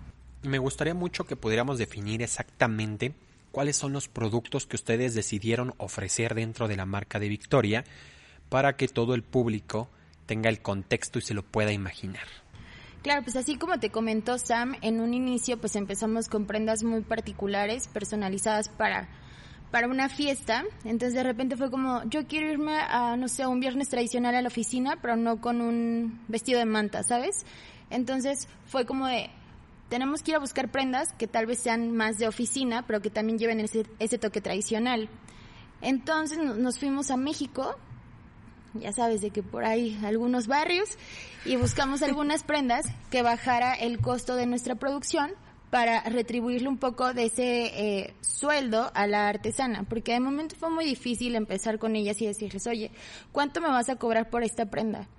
Me 0.43 0.59
gustaría 0.59 0.93
mucho 0.93 1.25
que 1.25 1.35
pudiéramos 1.35 1.77
definir 1.77 2.21
exactamente 2.21 3.13
cuáles 3.51 3.77
son 3.77 3.93
los 3.93 4.07
productos 4.07 4.67
que 4.67 4.75
ustedes 4.75 5.13
decidieron 5.13 5.73
ofrecer 5.77 6.35
dentro 6.35 6.67
de 6.67 6.75
la 6.75 6.85
marca 6.85 7.19
de 7.19 7.29
Victoria 7.29 7.83
para 8.49 8.75
que 8.75 8.87
todo 8.87 9.15
el 9.15 9.23
público 9.23 9.89
tenga 10.25 10.49
el 10.49 10.61
contexto 10.61 11.19
y 11.19 11.21
se 11.21 11.33
lo 11.33 11.43
pueda 11.43 11.71
imaginar. 11.71 12.27
Claro, 13.01 13.21
pues 13.23 13.35
así 13.35 13.55
como 13.55 13.79
te 13.79 13.91
comentó 13.91 14.37
Sam, 14.39 14.75
en 14.81 14.99
un 14.99 15.13
inicio 15.13 15.57
pues 15.59 15.75
empezamos 15.75 16.27
con 16.27 16.45
prendas 16.45 16.83
muy 16.83 17.01
particulares, 17.01 17.87
personalizadas 17.87 18.69
para 18.69 19.07
para 19.71 19.87
una 19.87 20.09
fiesta, 20.09 20.63
entonces 20.83 21.13
de 21.13 21.23
repente 21.23 21.57
fue 21.57 21.69
como, 21.69 22.03
yo 22.05 22.27
quiero 22.27 22.49
irme 22.49 22.77
a, 22.77 23.17
no 23.17 23.27
sé, 23.27 23.45
un 23.45 23.59
viernes 23.59 23.89
tradicional 23.89 24.35
a 24.35 24.41
la 24.41 24.47
oficina, 24.47 24.97
pero 25.01 25.15
no 25.15 25.41
con 25.41 25.61
un 25.61 26.21
vestido 26.27 26.59
de 26.59 26.65
manta, 26.65 27.03
¿sabes? 27.03 27.45
Entonces 27.89 28.47
fue 28.67 28.85
como 28.85 29.07
de, 29.07 29.29
tenemos 29.89 30.23
que 30.23 30.31
ir 30.31 30.37
a 30.37 30.39
buscar 30.39 30.71
prendas 30.71 31.13
que 31.13 31.27
tal 31.27 31.45
vez 31.45 31.59
sean 31.59 31.91
más 31.91 32.17
de 32.17 32.27
oficina, 32.27 32.85
pero 32.87 33.01
que 33.01 33.09
también 33.09 33.37
lleven 33.37 33.59
ese, 33.59 33.85
ese 33.99 34.17
toque 34.17 34.41
tradicional. 34.41 35.09
Entonces 35.81 36.37
nos 36.37 36.79
fuimos 36.79 37.11
a 37.11 37.17
México, 37.17 37.75
ya 38.73 38.91
sabes 38.91 39.21
de 39.21 39.31
que 39.31 39.43
por 39.43 39.65
ahí 39.65 39.99
algunos 40.03 40.47
barrios, 40.47 40.89
y 41.43 41.57
buscamos 41.57 42.01
algunas 42.01 42.43
prendas 42.43 42.85
que 43.11 43.21
bajara 43.21 43.73
el 43.73 43.99
costo 43.99 44.35
de 44.35 44.45
nuestra 44.45 44.75
producción 44.75 45.31
para 45.75 45.99
retribuirle 46.03 46.69
un 46.69 46.77
poco 46.77 47.13
de 47.13 47.25
ese 47.25 47.65
eh, 47.65 48.13
sueldo 48.21 48.89
a 48.93 49.07
la 49.07 49.27
artesana, 49.27 49.83
porque 49.83 50.13
de 50.13 50.21
momento 50.21 50.55
fue 50.55 50.69
muy 50.69 50.85
difícil 50.85 51.35
empezar 51.35 51.79
con 51.79 51.97
ellas 51.97 52.21
y 52.21 52.25
decirles, 52.25 52.65
oye, 52.65 52.91
¿cuánto 53.33 53.59
me 53.59 53.67
vas 53.67 53.89
a 53.89 53.97
cobrar 53.97 54.29
por 54.29 54.43
esta 54.43 54.67
prenda? 54.67 55.09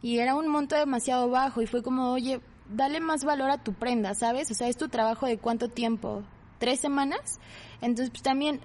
Y 0.00 0.20
era 0.20 0.34
un 0.34 0.48
monto 0.48 0.76
demasiado 0.76 1.28
bajo 1.28 1.60
y 1.60 1.66
fue 1.66 1.82
como, 1.82 2.10
oye, 2.10 2.40
dale 2.70 3.00
más 3.00 3.22
valor 3.22 3.50
a 3.50 3.62
tu 3.62 3.74
prenda, 3.74 4.14
¿sabes? 4.14 4.50
O 4.50 4.54
sea, 4.54 4.68
es 4.68 4.78
tu 4.78 4.88
trabajo 4.88 5.26
de 5.26 5.36
cuánto 5.36 5.68
tiempo, 5.68 6.22
tres 6.58 6.80
semanas. 6.80 7.38
Entonces, 7.82 8.08
pues 8.08 8.22
también 8.22 8.60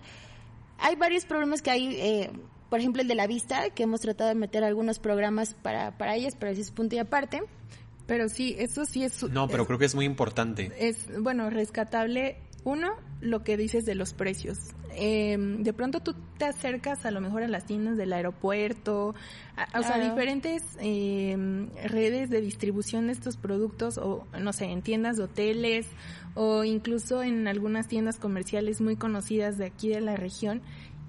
hay 0.77 0.95
varios 0.95 1.25
problemas 1.25 1.61
que 1.61 1.71
hay, 1.71 1.93
eh, 1.97 2.31
por 2.69 2.79
ejemplo, 2.79 3.01
el 3.01 3.09
de 3.09 3.15
la 3.15 3.27
vista, 3.27 3.69
que 3.71 3.83
hemos 3.83 3.99
tratado 3.99 4.29
de 4.29 4.35
meter 4.35 4.63
algunos 4.63 4.97
programas 4.99 5.55
para, 5.55 5.97
para 5.97 6.15
ellas, 6.15 6.37
pero 6.39 6.53
ese 6.53 6.61
es 6.61 6.71
punto 6.71 6.95
y 6.95 6.99
aparte. 6.99 7.41
Pero 8.05 8.27
sí, 8.29 8.55
eso 8.57 8.85
sí 8.85 9.03
es... 9.03 9.23
No, 9.23 9.47
pero 9.47 9.65
creo 9.65 9.79
que 9.79 9.85
es 9.85 9.95
muy 9.95 10.05
importante. 10.05 10.71
Es, 10.77 11.07
bueno, 11.19 11.49
rescatable. 11.49 12.37
Uno, 12.65 12.93
lo 13.21 13.43
que 13.43 13.57
dices 13.57 13.85
de 13.85 13.95
los 13.95 14.13
precios. 14.13 14.57
Em, 14.95 15.63
de 15.63 15.73
pronto 15.73 16.01
tú 16.01 16.15
te 16.37 16.45
acercas 16.45 17.05
a 17.05 17.11
lo 17.11 17.19
mejor 17.19 17.43
a 17.43 17.47
las 17.47 17.65
tiendas 17.65 17.97
del 17.97 18.13
aeropuerto, 18.13 19.15
o 19.75 19.83
sea, 19.83 19.97
diferentes 19.97 20.61
em, 20.79 21.69
redes 21.83 22.29
de 22.29 22.41
distribución 22.41 23.07
de 23.07 23.13
estos 23.13 23.37
productos, 23.37 23.97
o 23.97 24.27
no 24.39 24.53
sé, 24.53 24.65
en 24.65 24.81
tiendas 24.81 25.17
de 25.17 25.23
hoteles, 25.23 25.87
o 26.35 26.63
incluso 26.63 27.23
en 27.23 27.47
algunas 27.47 27.87
tiendas 27.87 28.17
comerciales 28.17 28.81
muy 28.81 28.95
conocidas 28.95 29.57
de 29.57 29.65
aquí 29.65 29.89
de 29.89 30.01
la 30.01 30.15
región, 30.15 30.61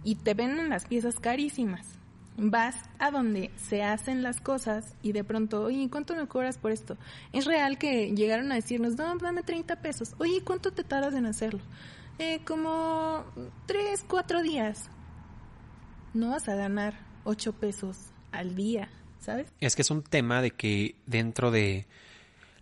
y 0.03 0.17
te 0.17 0.35
venden 0.35 0.71
las 0.71 0.87
piezas 0.87 1.21
carísimas 1.21 1.99
vas 2.37 2.77
a 2.99 3.11
donde 3.11 3.51
se 3.57 3.83
hacen 3.83 4.23
las 4.23 4.41
cosas 4.41 4.95
y 5.03 5.13
de 5.13 5.25
pronto, 5.25 5.63
oye, 5.63 5.89
¿cuánto 5.91 6.17
me 6.17 6.27
cobras 6.27 6.59
por 6.59 6.73
esto? 6.73 6.97
Es 7.33 7.45
real 7.45 7.79
que 7.79 8.13
llegaron 8.15 8.51
a 8.53 8.57
decirnos, 8.57 8.97
no, 8.97 9.17
dame 9.17 9.43
30 9.43 9.77
pesos. 9.77 10.15
Oye, 10.19 10.43
¿cuánto 10.45 10.73
te 10.73 10.85
tardas 10.85 11.15
en 11.15 11.27
hacerlo? 11.27 11.61
Eh, 12.19 12.41
como 12.45 13.25
3, 13.67 14.05
4 14.09 14.43
días. 14.43 14.89
No 16.13 16.31
vas 16.31 16.49
a 16.49 16.55
ganar 16.55 16.95
8 17.25 17.53
pesos 17.55 17.99
al 18.33 18.55
día, 18.55 18.89
¿sabes? 19.21 19.53
Es 19.61 19.77
que 19.77 19.83
es 19.83 19.91
un 19.91 20.03
tema 20.03 20.43
de 20.43 20.51
que 20.51 20.95
dentro 21.07 21.51
de 21.51 21.87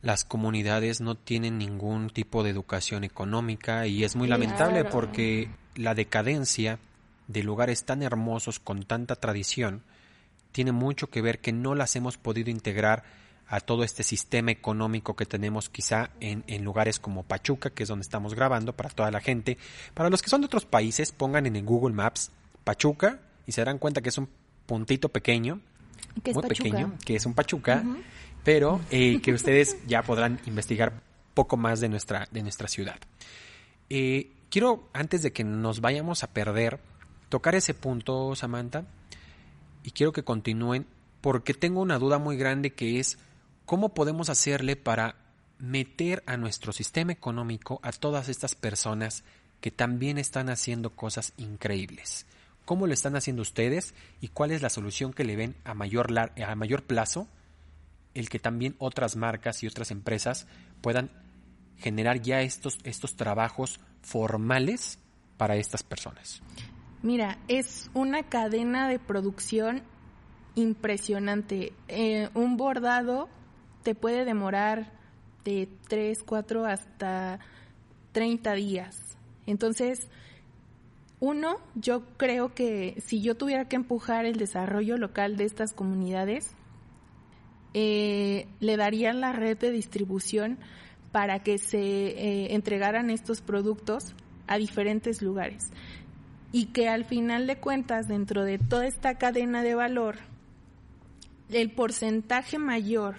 las 0.00 0.24
comunidades 0.24 1.00
no 1.00 1.14
tienen 1.14 1.58
ningún 1.58 2.10
tipo 2.10 2.42
de 2.42 2.50
educación 2.50 3.04
económica 3.04 3.86
y 3.86 4.04
es 4.04 4.16
muy 4.16 4.26
lamentable 4.26 4.84
porque 4.84 5.48
la 5.76 5.94
decadencia 5.94 6.78
de 7.32 7.42
lugares 7.42 7.84
tan 7.84 8.02
hermosos 8.02 8.58
con 8.58 8.84
tanta 8.84 9.16
tradición, 9.16 9.82
tiene 10.52 10.72
mucho 10.72 11.10
que 11.10 11.22
ver 11.22 11.40
que 11.40 11.52
no 11.52 11.74
las 11.74 11.96
hemos 11.96 12.18
podido 12.18 12.50
integrar 12.50 13.04
a 13.48 13.60
todo 13.60 13.84
este 13.84 14.02
sistema 14.02 14.50
económico 14.50 15.14
que 15.16 15.26
tenemos 15.26 15.68
quizá 15.68 16.10
en, 16.20 16.44
en, 16.46 16.64
lugares 16.64 16.98
como 16.98 17.22
Pachuca, 17.22 17.70
que 17.70 17.82
es 17.82 17.88
donde 17.88 18.02
estamos 18.02 18.34
grabando 18.34 18.74
para 18.74 18.88
toda 18.90 19.10
la 19.10 19.20
gente. 19.20 19.58
Para 19.94 20.08
los 20.08 20.22
que 20.22 20.30
son 20.30 20.40
de 20.40 20.46
otros 20.46 20.64
países, 20.64 21.12
pongan 21.12 21.46
en 21.46 21.56
el 21.56 21.64
Google 21.64 21.94
Maps 21.94 22.30
Pachuca 22.64 23.20
y 23.46 23.52
se 23.52 23.60
darán 23.60 23.78
cuenta 23.78 24.00
que 24.00 24.08
es 24.08 24.18
un 24.18 24.28
puntito 24.66 25.10
pequeño, 25.10 25.60
muy 26.32 26.42
pequeño, 26.48 26.94
que 27.04 27.16
es 27.16 27.26
un 27.26 27.34
Pachuca, 27.34 27.84
pero 28.44 28.80
eh, 28.90 29.20
que 29.20 29.32
ustedes 29.32 29.76
ya 29.86 30.02
podrán 30.02 30.40
investigar 30.46 31.02
poco 31.34 31.56
más 31.56 31.80
de 31.80 31.88
nuestra, 31.88 32.28
de 32.30 32.42
nuestra 32.42 32.68
ciudad. 32.68 32.96
Eh, 33.90 34.30
quiero, 34.50 34.88
antes 34.92 35.22
de 35.22 35.32
que 35.32 35.44
nos 35.44 35.80
vayamos 35.80 36.22
a 36.22 36.28
perder, 36.28 36.80
tocar 37.32 37.54
ese 37.54 37.72
punto, 37.72 38.34
Samantha, 38.34 38.84
y 39.82 39.92
quiero 39.92 40.12
que 40.12 40.22
continúen 40.22 40.86
porque 41.22 41.54
tengo 41.54 41.80
una 41.80 41.98
duda 41.98 42.18
muy 42.18 42.36
grande 42.36 42.74
que 42.74 43.00
es 43.00 43.16
cómo 43.64 43.94
podemos 43.94 44.28
hacerle 44.28 44.76
para 44.76 45.16
meter 45.58 46.22
a 46.26 46.36
nuestro 46.36 46.72
sistema 46.74 47.10
económico 47.10 47.80
a 47.82 47.90
todas 47.92 48.28
estas 48.28 48.54
personas 48.54 49.24
que 49.62 49.70
también 49.70 50.18
están 50.18 50.50
haciendo 50.50 50.90
cosas 50.90 51.32
increíbles. 51.38 52.26
¿Cómo 52.66 52.86
lo 52.86 52.92
están 52.92 53.16
haciendo 53.16 53.40
ustedes 53.40 53.94
y 54.20 54.28
cuál 54.28 54.50
es 54.50 54.60
la 54.60 54.68
solución 54.68 55.14
que 55.14 55.24
le 55.24 55.34
ven 55.34 55.56
a 55.64 55.72
mayor, 55.72 56.08
a 56.18 56.54
mayor 56.54 56.82
plazo 56.82 57.28
el 58.12 58.28
que 58.28 58.40
también 58.40 58.76
otras 58.76 59.16
marcas 59.16 59.62
y 59.62 59.66
otras 59.66 59.90
empresas 59.90 60.46
puedan 60.82 61.08
generar 61.78 62.20
ya 62.20 62.42
estos, 62.42 62.78
estos 62.84 63.16
trabajos 63.16 63.80
formales 64.02 64.98
para 65.38 65.56
estas 65.56 65.82
personas? 65.82 66.42
Mira, 67.02 67.38
es 67.48 67.90
una 67.94 68.22
cadena 68.22 68.88
de 68.88 69.00
producción 69.00 69.82
impresionante. 70.54 71.72
Eh, 71.88 72.28
un 72.34 72.56
bordado 72.56 73.28
te 73.82 73.96
puede 73.96 74.24
demorar 74.24 74.92
de 75.44 75.68
3, 75.88 76.22
4 76.22 76.64
hasta 76.64 77.40
30 78.12 78.54
días. 78.54 79.18
Entonces, 79.46 80.08
uno, 81.18 81.56
yo 81.74 82.04
creo 82.16 82.54
que 82.54 82.94
si 83.04 83.20
yo 83.20 83.36
tuviera 83.36 83.68
que 83.68 83.74
empujar 83.74 84.24
el 84.24 84.36
desarrollo 84.36 84.96
local 84.96 85.36
de 85.36 85.44
estas 85.44 85.72
comunidades, 85.72 86.54
eh, 87.74 88.46
le 88.60 88.76
daría 88.76 89.12
la 89.12 89.32
red 89.32 89.58
de 89.58 89.72
distribución 89.72 90.58
para 91.10 91.42
que 91.42 91.58
se 91.58 91.80
eh, 91.80 92.54
entregaran 92.54 93.10
estos 93.10 93.40
productos 93.40 94.14
a 94.46 94.56
diferentes 94.56 95.20
lugares 95.20 95.72
y 96.52 96.66
que 96.66 96.88
al 96.88 97.04
final 97.04 97.46
de 97.46 97.56
cuentas 97.56 98.08
dentro 98.08 98.44
de 98.44 98.58
toda 98.58 98.86
esta 98.86 99.16
cadena 99.16 99.62
de 99.62 99.74
valor 99.74 100.16
el 101.50 101.70
porcentaje 101.70 102.58
mayor 102.58 103.16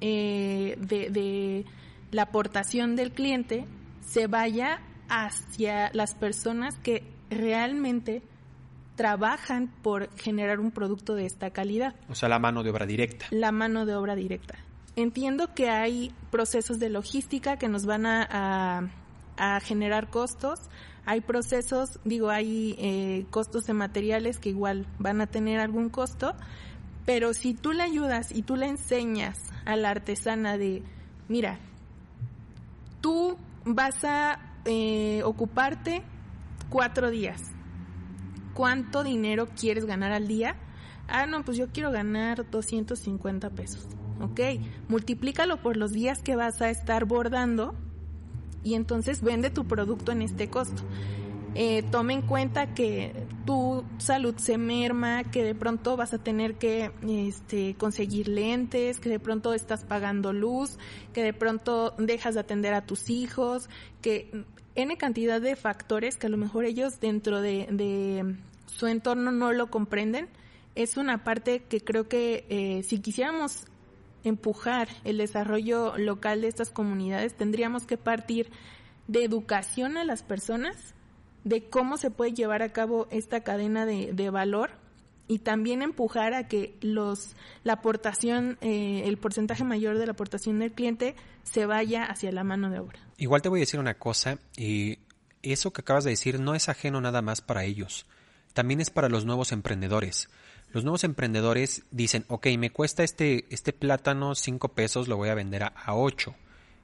eh, 0.00 0.76
de, 0.80 1.10
de 1.10 1.64
la 2.10 2.22
aportación 2.22 2.96
del 2.96 3.12
cliente 3.12 3.66
se 4.00 4.26
vaya 4.26 4.80
hacia 5.08 5.90
las 5.92 6.14
personas 6.14 6.76
que 6.78 7.02
realmente 7.30 8.22
trabajan 8.96 9.68
por 9.82 10.10
generar 10.18 10.60
un 10.60 10.72
producto 10.72 11.14
de 11.14 11.26
esta 11.26 11.50
calidad. 11.50 11.94
O 12.08 12.14
sea, 12.14 12.28
la 12.28 12.38
mano 12.38 12.62
de 12.62 12.70
obra 12.70 12.86
directa. 12.86 13.26
La 13.30 13.52
mano 13.52 13.86
de 13.86 13.94
obra 13.94 14.14
directa. 14.14 14.56
Entiendo 14.96 15.54
que 15.54 15.70
hay 15.70 16.12
procesos 16.30 16.78
de 16.78 16.90
logística 16.90 17.56
que 17.56 17.68
nos 17.68 17.86
van 17.86 18.04
a, 18.04 18.26
a, 18.30 19.54
a 19.56 19.60
generar 19.60 20.10
costos. 20.10 20.58
Hay 21.06 21.20
procesos, 21.20 21.98
digo, 22.04 22.30
hay 22.30 22.76
eh, 22.78 23.26
costos 23.30 23.64
de 23.64 23.72
materiales 23.72 24.38
que 24.38 24.50
igual 24.50 24.86
van 24.98 25.20
a 25.20 25.26
tener 25.26 25.60
algún 25.60 25.88
costo, 25.88 26.34
pero 27.06 27.34
si 27.34 27.54
tú 27.54 27.72
le 27.72 27.82
ayudas 27.82 28.30
y 28.32 28.42
tú 28.42 28.56
le 28.56 28.66
enseñas 28.66 29.38
a 29.64 29.76
la 29.76 29.90
artesana 29.90 30.58
de, 30.58 30.82
mira, 31.28 31.58
tú 33.00 33.36
vas 33.64 34.04
a 34.04 34.38
eh, 34.64 35.22
ocuparte 35.24 36.02
cuatro 36.68 37.10
días. 37.10 37.42
¿Cuánto 38.54 39.02
dinero 39.02 39.48
quieres 39.48 39.86
ganar 39.86 40.12
al 40.12 40.28
día? 40.28 40.56
Ah, 41.08 41.26
no, 41.26 41.44
pues 41.44 41.56
yo 41.56 41.68
quiero 41.72 41.90
ganar 41.90 42.48
250 42.50 43.50
pesos. 43.50 43.86
Ok, 44.20 44.40
multiplícalo 44.88 45.62
por 45.62 45.76
los 45.76 45.92
días 45.92 46.20
que 46.22 46.36
vas 46.36 46.60
a 46.60 46.68
estar 46.68 47.06
bordando 47.06 47.74
y 48.62 48.74
entonces 48.74 49.22
vende 49.22 49.50
tu 49.50 49.66
producto 49.66 50.12
en 50.12 50.22
este 50.22 50.48
costo. 50.48 50.82
Eh, 51.54 51.84
en 51.92 52.22
cuenta 52.22 52.74
que 52.74 53.26
tu 53.44 53.84
salud 53.98 54.36
se 54.36 54.56
merma, 54.56 55.24
que 55.24 55.42
de 55.42 55.54
pronto 55.54 55.96
vas 55.96 56.14
a 56.14 56.18
tener 56.18 56.54
que 56.54 56.92
este, 57.08 57.74
conseguir 57.74 58.28
lentes, 58.28 59.00
que 59.00 59.08
de 59.08 59.18
pronto 59.18 59.52
estás 59.52 59.84
pagando 59.84 60.32
luz, 60.32 60.78
que 61.12 61.24
de 61.24 61.32
pronto 61.32 61.94
dejas 61.98 62.34
de 62.34 62.40
atender 62.40 62.72
a 62.72 62.86
tus 62.86 63.10
hijos, 63.10 63.68
que 64.00 64.44
N 64.76 64.96
cantidad 64.96 65.40
de 65.40 65.56
factores 65.56 66.16
que 66.16 66.28
a 66.28 66.30
lo 66.30 66.36
mejor 66.36 66.64
ellos 66.64 67.00
dentro 67.00 67.40
de, 67.40 67.66
de 67.70 68.36
su 68.66 68.86
entorno 68.86 69.32
no 69.32 69.52
lo 69.52 69.70
comprenden. 69.70 70.28
Es 70.76 70.96
una 70.96 71.24
parte 71.24 71.64
que 71.64 71.80
creo 71.80 72.06
que 72.06 72.46
eh, 72.48 72.84
si 72.84 73.00
quisiéramos 73.00 73.64
empujar 74.24 74.88
el 75.04 75.18
desarrollo 75.18 75.96
local 75.98 76.42
de 76.42 76.48
estas 76.48 76.70
comunidades, 76.70 77.34
tendríamos 77.34 77.86
que 77.86 77.96
partir 77.96 78.50
de 79.08 79.24
educación 79.24 79.96
a 79.96 80.04
las 80.04 80.22
personas, 80.22 80.94
de 81.44 81.64
cómo 81.64 81.96
se 81.96 82.10
puede 82.10 82.32
llevar 82.32 82.62
a 82.62 82.72
cabo 82.72 83.08
esta 83.10 83.40
cadena 83.40 83.86
de, 83.86 84.12
de 84.12 84.30
valor 84.30 84.70
y 85.30 85.38
también 85.38 85.80
empujar 85.80 86.34
a 86.34 86.48
que 86.48 86.74
los 86.80 87.36
la 87.62 87.74
aportación, 87.74 88.58
eh, 88.62 89.02
el 89.04 89.16
porcentaje 89.16 89.62
mayor 89.62 89.96
de 89.96 90.06
la 90.06 90.12
aportación 90.12 90.58
del 90.58 90.72
cliente 90.72 91.14
se 91.44 91.66
vaya 91.66 92.04
hacia 92.04 92.32
la 92.32 92.42
mano 92.42 92.68
de 92.68 92.80
obra. 92.80 92.98
Igual 93.16 93.40
te 93.40 93.48
voy 93.48 93.60
a 93.60 93.62
decir 93.62 93.78
una 93.78 93.94
cosa, 93.94 94.38
eh, 94.56 94.98
eso 95.42 95.72
que 95.72 95.82
acabas 95.82 96.02
de 96.02 96.10
decir 96.10 96.40
no 96.40 96.56
es 96.56 96.68
ajeno 96.68 97.00
nada 97.00 97.22
más 97.22 97.42
para 97.42 97.62
ellos, 97.62 98.06
también 98.54 98.80
es 98.80 98.90
para 98.90 99.08
los 99.08 99.24
nuevos 99.24 99.52
emprendedores. 99.52 100.28
Los 100.72 100.84
nuevos 100.84 101.04
emprendedores 101.04 101.84
dicen, 101.90 102.24
ok, 102.28 102.46
me 102.58 102.70
cuesta 102.70 103.02
este, 103.02 103.46
este 103.50 103.72
plátano 103.72 104.34
5 104.34 104.68
pesos, 104.68 105.08
lo 105.08 105.16
voy 105.16 105.28
a 105.28 105.34
vender 105.34 105.64
a, 105.64 105.68
a 105.68 105.94
8. 105.94 106.34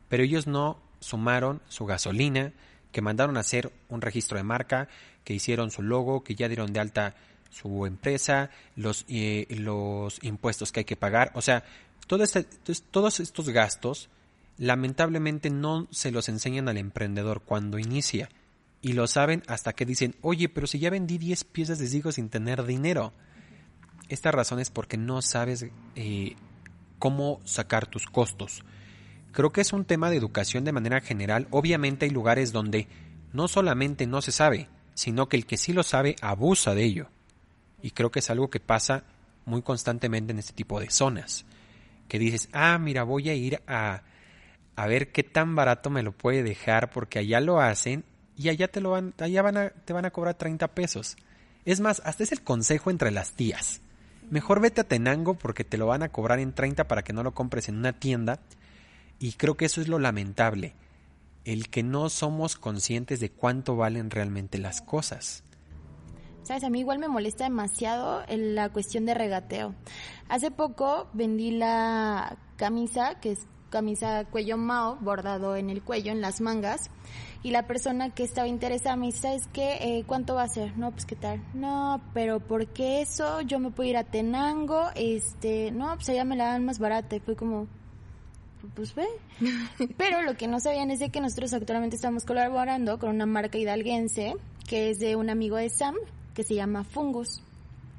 Pero 0.09 0.23
ellos 0.23 0.47
no 0.47 0.79
sumaron 1.01 1.63
su 1.69 1.87
gasolina, 1.87 2.53
que 2.93 3.03
mandaron 3.03 3.37
a 3.37 3.41
hacer 3.41 3.73
un 3.89 4.01
registro 4.01 4.39
de 4.39 4.45
marca, 4.45 4.89
que 5.23 5.35
hicieron 5.35 5.71
su 5.71 5.83
logo, 5.83 6.25
que 6.25 6.35
ya 6.35 6.49
dieron 6.49 6.73
de 6.73 6.81
alta 6.81 7.15
su 7.51 7.87
empresa, 7.87 8.51
los, 8.75 9.05
eh, 9.09 9.47
los 9.51 10.19
impuestos 10.23 10.73
que 10.73 10.81
hay 10.81 10.85
que 10.85 10.97
pagar. 10.97 11.31
O 11.35 11.43
sea, 11.43 11.65
todo 12.07 12.23
este, 12.23 12.45
todos 12.91 13.21
estos 13.21 13.49
gastos 13.51 14.09
lamentablemente 14.59 15.51
no 15.51 15.87
se 15.91 16.11
los 16.11 16.29
enseñan 16.29 16.69
al 16.69 16.77
emprendedor 16.77 17.43
cuando 17.43 17.79
inicia. 17.79 18.29
Y 18.83 18.93
lo 18.93 19.07
saben 19.07 19.43
hasta 19.47 19.73
que 19.73 19.87
dicen, 19.87 20.15
oye, 20.21 20.49
pero 20.49 20.67
si 20.67 20.79
ya 20.79 20.91
vendí 20.91 21.19
10 21.19 21.45
piezas 21.45 21.79
de 21.79 21.89
Zigo 21.89 22.13
sin 22.13 22.29
tener 22.29 22.65
dinero. 22.65 23.13
Esta 24.09 24.31
razón 24.31 24.61
es 24.61 24.71
porque 24.71 24.97
no 24.97 25.21
sabes 25.23 25.67
eh, 25.95 26.37
cómo 26.99 27.41
sacar 27.45 27.87
tus 27.87 28.07
costos. 28.07 28.65
Creo 29.33 29.51
que 29.51 29.61
es 29.61 29.73
un 29.73 29.85
tema 29.85 30.11
de 30.11 30.17
educación 30.17 30.65
de 30.65 30.73
manera 30.73 31.01
general. 31.01 31.49
Obviamente 31.51 32.07
hay 32.07 32.11
lugares 32.11 32.53
donde 32.53 32.89
no 33.33 33.49
solamente 33.49 34.07
no 34.07 34.23
se 34.23 34.33
sabe, 34.33 34.69
sino 34.95 35.29
que 35.29 35.37
el 35.37 35.47
que 35.47 35.57
sí 35.57 35.73
lo 35.73 35.83
sabe 35.83 36.17
abusa 36.23 36.75
de 36.75 36.85
ello. 36.85 37.09
Y 37.83 37.91
creo 37.91 38.11
que 38.11 38.21
es 38.21 38.31
algo 38.31 38.49
que 38.49 38.61
pasa 38.61 39.05
muy 39.45 39.63
constantemente 39.63 40.33
en 40.33 40.39
este 40.39 40.53
tipo 40.53 40.81
de 40.81 40.91
zonas. 40.91 41.45
Que 42.09 42.19
dices, 42.19 42.49
ah, 42.53 42.79
mira, 42.79 43.03
voy 43.03 43.29
a 43.29 43.35
ir 43.35 43.61
a, 43.67 44.03
a 44.77 44.87
ver 44.87 45.13
qué 45.13 45.23
tan 45.23 45.55
barato 45.55 45.91
me 45.91 46.03
lo 46.03 46.13
puede 46.13 46.43
dejar 46.43 46.91
porque 46.91 47.19
allá 47.19 47.41
lo 47.41 47.61
hacen 47.61 48.05
y 48.37 48.49
allá 48.51 48.69
te 48.69 48.81
lo 48.81 48.91
van, 48.91 49.15
allá 49.19 49.43
van 49.43 49.57
a, 49.57 49.71
te 49.71 49.93
van 49.93 50.05
a 50.05 50.11
cobrar 50.11 50.35
30 50.35 50.69
pesos. 50.69 51.17
Es 51.65 51.81
más, 51.81 52.01
hasta 52.05 52.23
es 52.23 52.33
el 52.33 52.43
consejo 52.43 52.91
entre 52.91 53.11
las 53.11 53.33
tías. 53.33 53.81
Mejor 54.31 54.61
vete 54.61 54.81
a 54.81 54.85
Tenango 54.85 55.35
porque 55.35 55.65
te 55.65 55.79
lo 55.79 55.87
van 55.87 56.03
a 56.03 56.09
cobrar 56.09 56.41
en 56.41 56.53
30 56.53 56.89
para 56.89 57.03
que 57.03 57.13
no 57.13 57.23
lo 57.23 57.33
compres 57.33 57.69
en 57.69 57.77
una 57.77 57.93
tienda. 57.93 58.41
Y 59.19 59.33
creo 59.33 59.57
que 59.57 59.67
eso 59.67 59.81
es 59.81 59.89
lo 59.89 59.99
lamentable, 59.99 60.75
el 61.45 61.71
que 61.71 61.83
no 61.83 62.11
somos 62.11 62.57
conscientes 62.57 63.21
de 63.21 63.31
cuánto 63.31 63.77
valen 63.77 64.11
realmente 64.11 64.59
las 64.59 64.83
cosas. 64.83 65.43
Sabes, 66.43 66.65
a 66.65 66.71
mí 66.71 66.81
igual 66.81 66.99
me 66.99 67.09
molesta 67.09 67.45
demasiado 67.45 68.25
la 68.29 68.69
cuestión 68.69 69.07
de 69.07 69.15
regateo. 69.15 69.75
Hace 70.29 70.51
poco 70.51 71.09
vendí 71.13 71.51
la 71.51 72.37
camisa, 72.57 73.19
que 73.21 73.33
es 73.33 73.47
camisa 73.71 74.25
cuello 74.25 74.57
mao, 74.57 74.97
bordado 75.01 75.57
en 75.57 75.71
el 75.71 75.83
cuello, 75.83 76.13
en 76.13 76.21
las 76.21 76.41
mangas, 76.41 76.91
y 77.43 77.51
la 77.51 77.67
persona 77.67 78.11
que 78.11 78.25
estaba 78.25 78.49
interesada 78.49 78.97
me 78.97 79.07
dice, 79.07 79.21
¿sabes 79.21 79.49
qué? 79.53 79.79
Eh, 79.81 80.05
¿Cuánto 80.07 80.35
va 80.35 80.43
a 80.43 80.49
ser? 80.49 80.77
No, 80.77 80.91
pues 80.91 81.07
qué 81.07 81.15
tal. 81.15 81.41
No, 81.55 82.01
pero 82.13 82.41
¿por 82.41 82.67
qué 82.69 83.03
eso? 83.03 83.41
Yo 83.43 83.61
me 83.61 83.71
puedo 83.71 83.89
ir 83.89 83.97
a 83.97 84.05
Tenango, 84.05 84.89
este, 84.97 85.71
no, 85.71 85.95
pues 85.95 86.09
allá 86.09 86.25
me 86.25 86.37
la 86.37 86.47
dan 86.47 86.65
más 86.65 86.79
barata. 86.79 87.15
Y 87.15 87.21
fue 87.21 87.37
como, 87.37 87.69
pues 88.75 88.95
ve. 88.95 89.07
pero 89.97 90.23
lo 90.23 90.37
que 90.37 90.49
no 90.49 90.59
sabían 90.59 90.91
es 90.91 90.99
de 90.99 91.11
que 91.11 91.21
nosotros 91.21 91.53
actualmente 91.53 91.95
estamos 91.95 92.25
colaborando 92.25 92.99
con 92.99 93.11
una 93.11 93.27
marca 93.27 93.59
hidalguense 93.59 94.35
que 94.67 94.91
es 94.91 94.99
de 94.99 95.15
un 95.17 95.31
amigo 95.31 95.57
de 95.57 95.69
Sam, 95.69 95.95
que 96.35 96.43
se 96.43 96.55
llama 96.55 96.85
Fungus. 96.85 97.43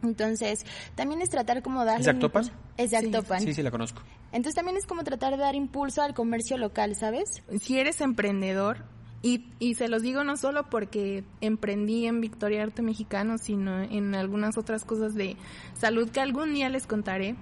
Entonces, 0.04 0.66
también 0.96 1.22
es 1.22 1.30
tratar 1.30 1.62
como 1.62 1.84
darle... 1.84 2.02
¿Es 2.02 2.08
Actopan? 2.08 2.46
Es 2.78 2.92
de 2.92 2.98
Actopan. 2.98 3.42
Sí, 3.42 3.54
sí, 3.54 3.64
la 3.64 3.72
conozco. 3.72 4.02
Entonces 4.32 4.56
también 4.56 4.78
es 4.78 4.86
como 4.86 5.04
tratar 5.04 5.32
de 5.32 5.38
dar 5.38 5.56
impulso 5.56 6.02
al 6.02 6.14
comercio 6.14 6.58
local, 6.58 6.96
¿sabes? 6.96 7.44
Si 7.62 7.80
eres 7.80 8.02
emprendedor, 8.02 8.86
y, 9.22 9.46
y 9.60 9.74
se 9.74 9.88
los 9.88 10.04
digo 10.04 10.24
no 10.24 10.38
solo 10.38 10.70
porque 10.70 11.24
emprendí 11.42 12.06
en 12.06 12.22
Victoria 12.22 12.64
Arte 12.64 12.82
Mexicano, 12.82 13.38
sino 13.38 13.82
en 13.82 14.14
algunas 14.14 14.58
otras 14.58 14.86
cosas 14.86 15.16
de 15.16 15.38
salud 15.74 16.10
que 16.10 16.20
algún 16.20 16.54
día 16.54 16.70
les 16.70 16.86
contaré. 16.86 17.36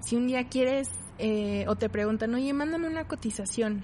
Si 0.00 0.16
un 0.16 0.28
día 0.28 0.48
quieres 0.48 0.88
eh, 1.18 1.64
o 1.68 1.76
te 1.76 1.88
preguntan, 1.88 2.34
oye, 2.34 2.52
mándame 2.52 2.86
una 2.88 3.08
cotización. 3.08 3.82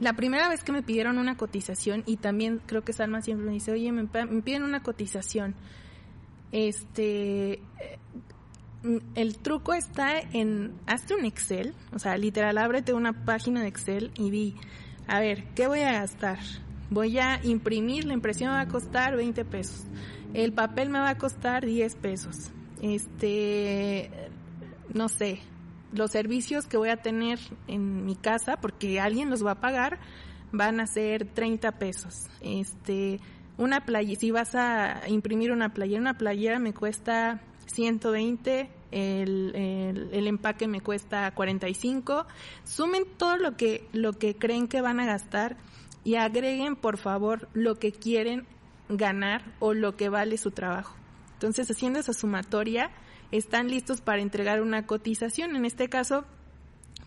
La 0.00 0.14
primera 0.14 0.48
vez 0.48 0.64
que 0.64 0.72
me 0.72 0.82
pidieron 0.82 1.18
una 1.18 1.36
cotización, 1.36 2.02
y 2.06 2.16
también 2.16 2.60
creo 2.66 2.82
que 2.82 2.92
Salma 2.92 3.20
siempre 3.20 3.46
me 3.46 3.52
dice, 3.52 3.72
oye, 3.72 3.90
me, 3.92 4.04
me 4.04 4.42
piden 4.42 4.62
una 4.62 4.82
cotización. 4.82 5.54
Este, 6.52 7.60
el 9.14 9.38
truco 9.38 9.74
está 9.74 10.20
en, 10.20 10.74
hazte 10.86 11.14
un 11.14 11.24
Excel, 11.24 11.74
o 11.94 11.98
sea, 11.98 12.16
literal, 12.16 12.58
ábrete 12.58 12.92
una 12.92 13.24
página 13.24 13.62
de 13.62 13.68
Excel 13.68 14.10
y 14.16 14.30
di, 14.30 14.54
a 15.06 15.20
ver, 15.20 15.44
¿qué 15.54 15.66
voy 15.66 15.80
a 15.80 15.92
gastar? 15.92 16.38
Voy 16.90 17.18
a 17.18 17.40
imprimir, 17.42 18.04
la 18.04 18.12
impresión 18.12 18.50
me 18.50 18.56
va 18.56 18.62
a 18.62 18.68
costar 18.68 19.16
20 19.16 19.44
pesos. 19.46 19.84
El 20.34 20.52
papel 20.52 20.90
me 20.90 20.98
va 20.98 21.10
a 21.10 21.18
costar 21.18 21.64
10 21.64 21.96
pesos. 21.96 22.50
Este, 22.82 24.10
no 24.92 25.08
sé, 25.08 25.40
los 25.92 26.10
servicios 26.10 26.66
que 26.66 26.76
voy 26.76 26.90
a 26.90 26.98
tener 26.98 27.38
en 27.68 28.04
mi 28.04 28.16
casa, 28.16 28.56
porque 28.56 29.00
alguien 29.00 29.30
los 29.30 29.44
va 29.44 29.52
a 29.52 29.60
pagar, 29.60 30.00
van 30.52 30.80
a 30.80 30.86
ser 30.86 31.26
30 31.26 31.72
pesos. 31.72 32.28
Este, 32.40 33.20
una 33.58 33.84
playa, 33.84 34.16
si 34.16 34.30
vas 34.30 34.54
a 34.54 35.02
imprimir 35.08 35.52
una 35.52 35.72
playera, 35.72 36.00
una 36.00 36.18
playera 36.18 36.58
me 36.58 36.72
cuesta 36.72 37.40
120, 37.66 38.70
el, 38.90 39.52
el, 39.54 40.10
el, 40.12 40.26
empaque 40.26 40.68
me 40.68 40.80
cuesta 40.80 41.30
45. 41.32 42.26
Sumen 42.64 43.04
todo 43.16 43.36
lo 43.36 43.56
que, 43.56 43.88
lo 43.92 44.12
que 44.14 44.36
creen 44.36 44.68
que 44.68 44.80
van 44.80 45.00
a 45.00 45.06
gastar 45.06 45.56
y 46.04 46.16
agreguen, 46.16 46.76
por 46.76 46.98
favor, 46.98 47.48
lo 47.54 47.76
que 47.76 47.92
quieren 47.92 48.46
ganar 48.88 49.44
o 49.60 49.74
lo 49.74 49.96
que 49.96 50.08
vale 50.08 50.36
su 50.36 50.50
trabajo. 50.50 50.96
Entonces, 51.34 51.70
haciendo 51.70 51.98
esa 51.98 52.12
sumatoria, 52.12 52.90
están 53.30 53.68
listos 53.68 54.00
para 54.00 54.22
entregar 54.22 54.60
una 54.60 54.86
cotización. 54.86 55.56
En 55.56 55.64
este 55.64 55.88
caso, 55.88 56.24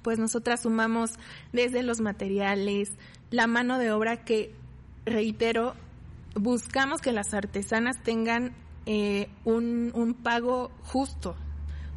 pues 0.01 0.19
nosotras 0.19 0.63
sumamos 0.63 1.11
desde 1.53 1.83
los 1.83 2.01
materiales, 2.01 2.91
la 3.31 3.47
mano 3.47 3.77
de 3.77 3.91
obra 3.91 4.23
que, 4.23 4.53
reitero, 5.05 5.75
buscamos 6.35 7.01
que 7.01 7.11
las 7.11 7.33
artesanas 7.33 8.01
tengan 8.03 8.53
eh, 8.85 9.29
un, 9.43 9.91
un 9.95 10.13
pago 10.13 10.71
justo. 10.83 11.35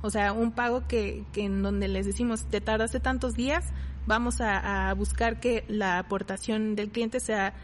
O 0.01 0.11
sea, 0.11 0.33
un 0.33 0.53
pago 0.53 0.87
que, 0.87 1.24
que 1.33 1.44
en 1.44 1.62
donde 1.62 1.88
les 1.88 2.07
decimos, 2.07 2.46
te 2.46 2.61
tardaste 2.61 3.01
tantos 3.01 3.35
días, 3.35 3.64
vamos 4.07 4.40
a, 4.40 4.88
a 4.88 4.94
buscar 4.94 5.40
que 5.40 5.64
la 5.68 5.98
aportación 5.98 6.77
del 6.77 6.90
cliente 6.90 7.20
sea 7.20 7.55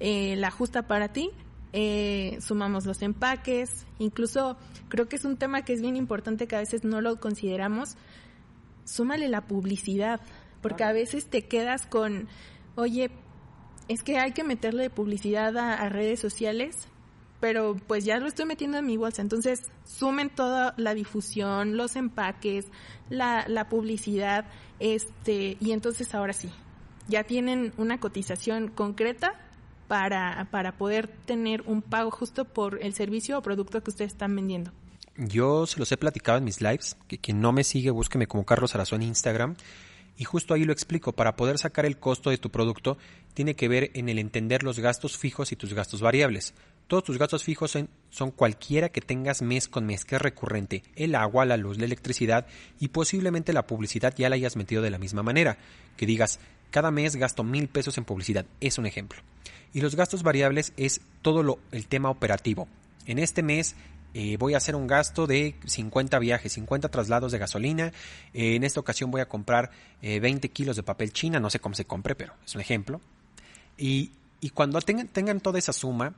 eh, 0.00 0.34
la 0.36 0.50
justa 0.50 0.86
para 0.86 1.08
ti. 1.08 1.30
Eh, 1.72 2.38
sumamos 2.40 2.86
los 2.86 3.02
empaques, 3.02 3.84
incluso 3.98 4.56
creo 4.88 5.08
que 5.08 5.16
es 5.16 5.24
un 5.24 5.36
tema 5.36 5.62
que 5.62 5.72
es 5.72 5.80
bien 5.80 5.96
importante 5.96 6.46
que 6.46 6.54
a 6.54 6.60
veces 6.60 6.84
no 6.84 7.00
lo 7.00 7.18
consideramos. 7.18 7.96
Súmale 8.84 9.28
la 9.28 9.40
publicidad, 9.40 10.20
porque 10.62 10.84
a 10.84 10.92
veces 10.92 11.26
te 11.26 11.46
quedas 11.46 11.86
con, 11.86 12.28
oye, 12.76 13.10
es 13.88 14.02
que 14.02 14.18
hay 14.18 14.32
que 14.32 14.44
meterle 14.44 14.90
publicidad 14.90 15.56
a, 15.56 15.88
redes 15.88 16.20
sociales, 16.20 16.88
pero 17.40 17.76
pues 17.86 18.04
ya 18.04 18.18
lo 18.18 18.26
estoy 18.26 18.46
metiendo 18.46 18.78
en 18.78 18.86
mi 18.86 18.96
bolsa. 18.96 19.22
Entonces, 19.22 19.62
sumen 19.84 20.30
toda 20.30 20.74
la 20.76 20.94
difusión, 20.94 21.76
los 21.76 21.96
empaques, 21.96 22.66
la, 23.10 23.44
la 23.48 23.68
publicidad, 23.68 24.46
este, 24.80 25.56
y 25.60 25.72
entonces 25.72 26.14
ahora 26.14 26.32
sí, 26.32 26.50
ya 27.08 27.24
tienen 27.24 27.72
una 27.76 28.00
cotización 28.00 28.68
concreta 28.68 29.34
para, 29.88 30.48
para 30.50 30.72
poder 30.72 31.08
tener 31.08 31.62
un 31.66 31.82
pago 31.82 32.10
justo 32.10 32.44
por 32.46 32.82
el 32.82 32.94
servicio 32.94 33.38
o 33.38 33.42
producto 33.42 33.82
que 33.82 33.90
ustedes 33.90 34.12
están 34.12 34.34
vendiendo. 34.34 34.72
Yo 35.16 35.66
se 35.66 35.78
los 35.78 35.92
he 35.92 35.96
platicado 35.96 36.38
en 36.38 36.44
mis 36.44 36.60
lives, 36.60 36.96
que 37.06 37.18
quien 37.18 37.40
no 37.40 37.52
me 37.52 37.62
sigue, 37.62 37.90
búsqueme 37.90 38.26
como 38.26 38.44
Carlos 38.44 38.74
Arazón 38.74 39.02
en 39.02 39.08
Instagram. 39.08 39.56
Y 40.16 40.24
justo 40.24 40.54
ahí 40.54 40.64
lo 40.64 40.72
explico, 40.72 41.12
para 41.12 41.36
poder 41.36 41.58
sacar 41.58 41.86
el 41.86 41.98
costo 41.98 42.30
de 42.30 42.38
tu 42.38 42.50
producto, 42.50 42.98
tiene 43.34 43.56
que 43.56 43.68
ver 43.68 43.90
en 43.94 44.08
el 44.08 44.18
entender 44.18 44.62
los 44.62 44.78
gastos 44.78 45.18
fijos 45.18 45.50
y 45.50 45.56
tus 45.56 45.74
gastos 45.74 46.00
variables. 46.00 46.54
Todos 46.86 47.04
tus 47.04 47.18
gastos 47.18 47.42
fijos 47.42 47.76
son, 48.10 48.30
cualquiera 48.30 48.90
que 48.90 49.00
tengas 49.00 49.42
mes 49.42 49.68
con 49.68 49.86
mes, 49.86 50.04
que 50.04 50.16
es 50.16 50.22
recurrente. 50.22 50.82
El 50.94 51.14
agua, 51.14 51.46
la 51.46 51.56
luz, 51.56 51.78
la 51.78 51.86
electricidad 51.86 52.46
y 52.78 52.88
posiblemente 52.88 53.52
la 53.52 53.66
publicidad 53.66 54.14
ya 54.16 54.28
la 54.28 54.36
hayas 54.36 54.56
metido 54.56 54.82
de 54.82 54.90
la 54.90 54.98
misma 54.98 55.22
manera. 55.22 55.58
Que 55.96 56.06
digas, 56.06 56.38
cada 56.70 56.90
mes 56.90 57.16
gasto 57.16 57.42
mil 57.42 57.68
pesos 57.68 57.98
en 57.98 58.04
publicidad. 58.04 58.46
Es 58.60 58.78
un 58.78 58.86
ejemplo. 58.86 59.20
Y 59.72 59.80
los 59.80 59.96
gastos 59.96 60.22
variables 60.22 60.72
es 60.76 61.00
todo 61.22 61.42
lo, 61.42 61.58
el 61.72 61.88
tema 61.88 62.10
operativo. 62.10 62.68
En 63.06 63.18
este 63.18 63.42
mes 63.42 63.74
eh, 64.16 64.36
voy 64.36 64.54
a 64.54 64.58
hacer 64.58 64.76
un 64.76 64.86
gasto 64.86 65.26
de 65.26 65.56
50 65.66 66.20
viajes, 66.20 66.52
50 66.52 66.88
traslados 66.88 67.32
de 67.32 67.38
gasolina. 67.38 67.92
Eh, 68.32 68.54
en 68.54 68.62
esta 68.62 68.78
ocasión 68.78 69.10
voy 69.10 69.20
a 69.20 69.28
comprar 69.28 69.72
eh, 70.02 70.20
20 70.20 70.48
kilos 70.50 70.76
de 70.76 70.84
papel 70.84 71.12
china, 71.12 71.40
no 71.40 71.50
sé 71.50 71.58
cómo 71.58 71.74
se 71.74 71.84
compre, 71.84 72.14
pero 72.14 72.32
es 72.46 72.54
un 72.54 72.60
ejemplo. 72.60 73.00
Y, 73.76 74.12
cuando 74.52 74.80
tengan, 74.80 75.40
toda 75.40 75.58
esa 75.58 75.72
suma, 75.72 76.14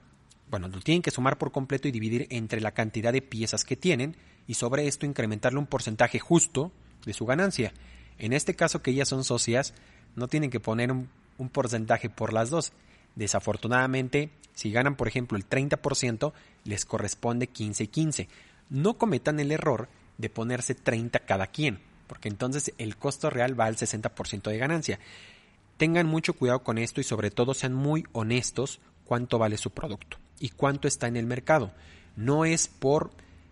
bueno, 0.50 0.68
lo 0.68 0.80
tienen 0.80 1.00
que 1.00 1.11
sumar 1.11 1.38
por 1.38 1.52
completo 1.52 1.88
y 1.88 1.92
dividir 1.92 2.26
entre 2.30 2.61
la 2.61 2.72
cantidad 2.72 3.12
de 3.12 3.22
piezas 3.22 3.64
que 3.64 3.76
tienen 3.76 4.16
y 4.46 4.54
sobre 4.54 4.88
esto 4.88 5.06
incrementarle 5.06 5.59
un 5.59 5.66
porcentaje 5.66 6.18
justo 6.18 6.72
de 7.06 7.14
su 7.14 7.24
ganancia. 7.24 7.72
En 8.18 8.35
este 8.35 8.54
caso 8.54 8.82
que 8.82 8.90
ellas 8.90 9.09
son 9.09 9.24
socias, 9.24 9.72
no 10.16 10.28
tienen 10.28 10.50
que 10.50 10.61
poner 10.61 10.92
un 10.92 11.48
porcentaje 11.50 12.11
por 12.11 12.35
las 12.35 12.50
dos. 12.50 12.72
Desafortunadamente, 13.16 14.31
si 14.55 14.70
ganan, 14.70 14.94
por 14.94 15.09
ejemplo, 15.09 15.37
el 15.37 15.48
30%, 15.48 16.33
les 16.64 16.85
corresponde 16.85 17.48
15 17.48 17.85
y 17.85 17.88
15. 17.88 18.29
No 18.70 18.94
cometan 18.98 19.40
el 19.40 19.50
error 19.50 19.88
de 20.18 20.31
ponerse 20.31 20.74
30 20.74 21.20
cada 21.20 21.48
quien, 21.48 21.81
porque 22.07 22.29
entonces 22.29 22.72
el 22.79 22.96
costo 22.96 23.31
real 23.31 23.59
va 23.59 23.66
al 23.66 23.76
60% 23.76 24.50
de 24.50 24.59
ganancia. 24.59 25.00
Tengan 25.76 26.07
mucho 26.07 26.35
cuidado 26.35 26.62
con 26.62 26.79
esto 26.79 27.00
y 27.00 27.05
sobre 27.05 27.31
todo 27.31 27.52
sean 27.55 27.74
muy 27.74 28.05
honestos 28.12 28.81
cuánto 29.05 29.38
vale 29.38 29.59
su 29.59 29.70
producto 29.70 30.18
y 30.38 30.50
cuánto 30.50 30.88
está 30.88 31.07
en 31.07 31.16
el 31.16 31.26
mercado. 31.26 31.72
No 32.16 32.44
es 32.44 32.68
por 32.68 33.11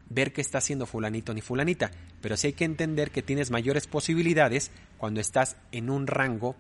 ver 0.09 0.33
qué 0.33 0.41
está 0.41 0.59
haciendo 0.59 0.87
fulanito 0.87 1.35
ni 1.35 1.41
fulanita, 1.41 1.91
pero 2.21 2.37
sí 2.37 2.49
hay 2.49 2.53
que 2.53 2.65
entender 2.65 3.11
que 3.11 3.23
tienes 3.23 3.51
mayores 3.51 3.87
posibilidades 3.87 4.71
cuando 4.99 5.21
estás 5.21 5.57
en 5.73 5.91
un 5.91 6.07
rango 6.07 6.57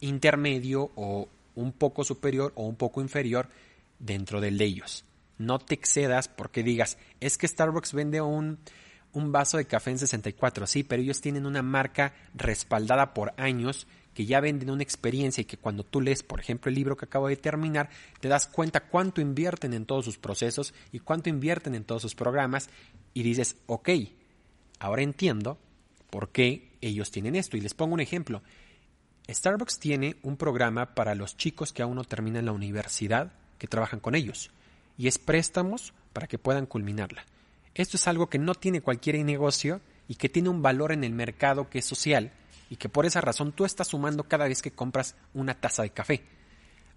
intermedio 0.00 0.90
o 0.94 1.28
un 1.60 1.72
poco 1.72 2.04
superior 2.04 2.52
o 2.56 2.66
un 2.66 2.76
poco 2.76 3.00
inferior 3.00 3.48
dentro 3.98 4.40
del 4.40 4.58
de 4.58 4.64
ellos. 4.64 5.04
No 5.38 5.58
te 5.58 5.74
excedas 5.74 6.28
porque 6.28 6.62
digas, 6.62 6.98
es 7.20 7.38
que 7.38 7.48
Starbucks 7.48 7.94
vende 7.94 8.20
un, 8.20 8.58
un 9.12 9.32
vaso 9.32 9.56
de 9.56 9.66
café 9.66 9.90
en 9.90 9.98
64, 9.98 10.66
sí, 10.66 10.82
pero 10.82 11.02
ellos 11.02 11.20
tienen 11.20 11.46
una 11.46 11.62
marca 11.62 12.14
respaldada 12.34 13.14
por 13.14 13.32
años 13.36 13.86
que 14.14 14.26
ya 14.26 14.40
venden 14.40 14.70
una 14.70 14.82
experiencia 14.82 15.42
y 15.42 15.44
que 15.44 15.56
cuando 15.56 15.84
tú 15.84 16.00
lees, 16.00 16.22
por 16.22 16.40
ejemplo, 16.40 16.68
el 16.68 16.74
libro 16.74 16.96
que 16.96 17.04
acabo 17.04 17.28
de 17.28 17.36
terminar, 17.36 17.90
te 18.20 18.28
das 18.28 18.46
cuenta 18.46 18.80
cuánto 18.80 19.20
invierten 19.20 19.72
en 19.72 19.86
todos 19.86 20.04
sus 20.04 20.18
procesos 20.18 20.74
y 20.92 20.98
cuánto 20.98 21.28
invierten 21.28 21.74
en 21.74 21.84
todos 21.84 22.02
sus 22.02 22.14
programas 22.14 22.68
y 23.14 23.22
dices, 23.22 23.56
ok, 23.66 23.88
ahora 24.78 25.02
entiendo 25.02 25.58
por 26.10 26.30
qué 26.30 26.72
ellos 26.80 27.10
tienen 27.10 27.36
esto. 27.36 27.56
Y 27.56 27.60
les 27.60 27.74
pongo 27.74 27.94
un 27.94 28.00
ejemplo. 28.00 28.42
Starbucks 29.32 29.78
tiene 29.78 30.16
un 30.22 30.36
programa 30.36 30.94
para 30.94 31.14
los 31.14 31.36
chicos 31.36 31.72
que 31.72 31.82
aún 31.82 31.94
no 31.94 32.04
terminan 32.04 32.46
la 32.46 32.52
universidad 32.52 33.32
que 33.58 33.68
trabajan 33.68 34.00
con 34.00 34.14
ellos 34.14 34.50
y 34.98 35.06
es 35.06 35.18
préstamos 35.18 35.94
para 36.12 36.26
que 36.26 36.38
puedan 36.38 36.66
culminarla. 36.66 37.24
Esto 37.74 37.96
es 37.96 38.08
algo 38.08 38.28
que 38.28 38.38
no 38.38 38.54
tiene 38.54 38.80
cualquier 38.80 39.24
negocio 39.24 39.80
y 40.08 40.16
que 40.16 40.28
tiene 40.28 40.48
un 40.48 40.62
valor 40.62 40.92
en 40.92 41.04
el 41.04 41.12
mercado 41.12 41.70
que 41.70 41.78
es 41.78 41.84
social 41.84 42.32
y 42.68 42.76
que 42.76 42.88
por 42.88 43.06
esa 43.06 43.20
razón 43.20 43.52
tú 43.52 43.64
estás 43.64 43.88
sumando 43.88 44.24
cada 44.24 44.48
vez 44.48 44.62
que 44.62 44.72
compras 44.72 45.14
una 45.32 45.54
taza 45.54 45.82
de 45.82 45.90
café. 45.90 46.24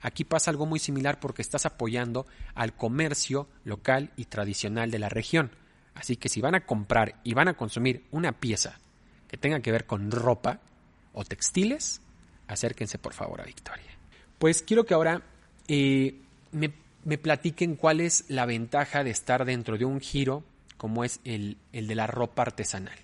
Aquí 0.02 0.24
pasa 0.24 0.52
algo 0.52 0.66
muy 0.66 0.80
similar 0.80 1.20
porque 1.20 1.42
estás 1.42 1.66
apoyando 1.66 2.26
al 2.56 2.76
comercio 2.76 3.48
local 3.64 4.12
y 4.18 4.26
tradicional 4.26 4.92
de 4.92 5.00
la 5.00 5.10
región. 5.10 5.52
Así 5.94 6.18
que 6.18 6.30
si 6.30 6.42
van 6.42 6.56
a 6.56 6.66
comprar 6.66 7.20
y 7.24 7.34
van 7.34 7.48
a 7.48 7.56
consumir 7.56 8.06
una 8.12 8.34
pieza 8.34 8.80
que 9.28 9.38
tenga 9.38 9.62
que 9.62 9.72
ver 9.72 9.86
con 9.86 10.12
ropa 10.12 10.60
o 11.14 11.24
textiles, 11.24 12.02
acérquense 12.48 12.98
por 12.98 13.14
favor 13.14 13.42
a 13.42 13.46
Victoria. 13.46 13.92
Pues 14.40 14.62
quiero 14.62 14.86
que 14.86 14.94
ahora 14.94 15.22
eh, 15.68 16.16
me, 16.52 16.74
me, 17.06 17.18
platiquen 17.18 17.76
cuál 17.76 18.02
es 18.02 18.26
la 18.28 18.46
ventaja 18.46 19.04
de 19.04 19.12
estar 19.12 19.46
dentro 19.46 19.78
de 19.78 19.86
un 19.86 20.00
giro 20.00 20.44
como 20.78 21.04
es 21.04 21.20
el, 21.24 21.58
el 21.72 21.88
de 21.88 21.96
la 21.96 22.08
ropa 22.08 22.42
artesanal. 22.42 22.98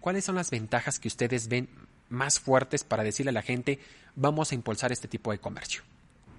¿Cuáles 0.00 0.24
son 0.24 0.36
las 0.36 0.50
ventajas 0.50 0.98
que 0.98 1.08
ustedes 1.08 1.48
ven 1.48 1.68
más 2.08 2.38
fuertes 2.38 2.84
para 2.84 3.02
decirle 3.02 3.30
a 3.30 3.32
la 3.32 3.42
gente 3.42 3.78
vamos 4.14 4.52
a 4.52 4.54
impulsar 4.54 4.92
este 4.92 5.08
tipo 5.08 5.32
de 5.32 5.38
comercio? 5.38 5.82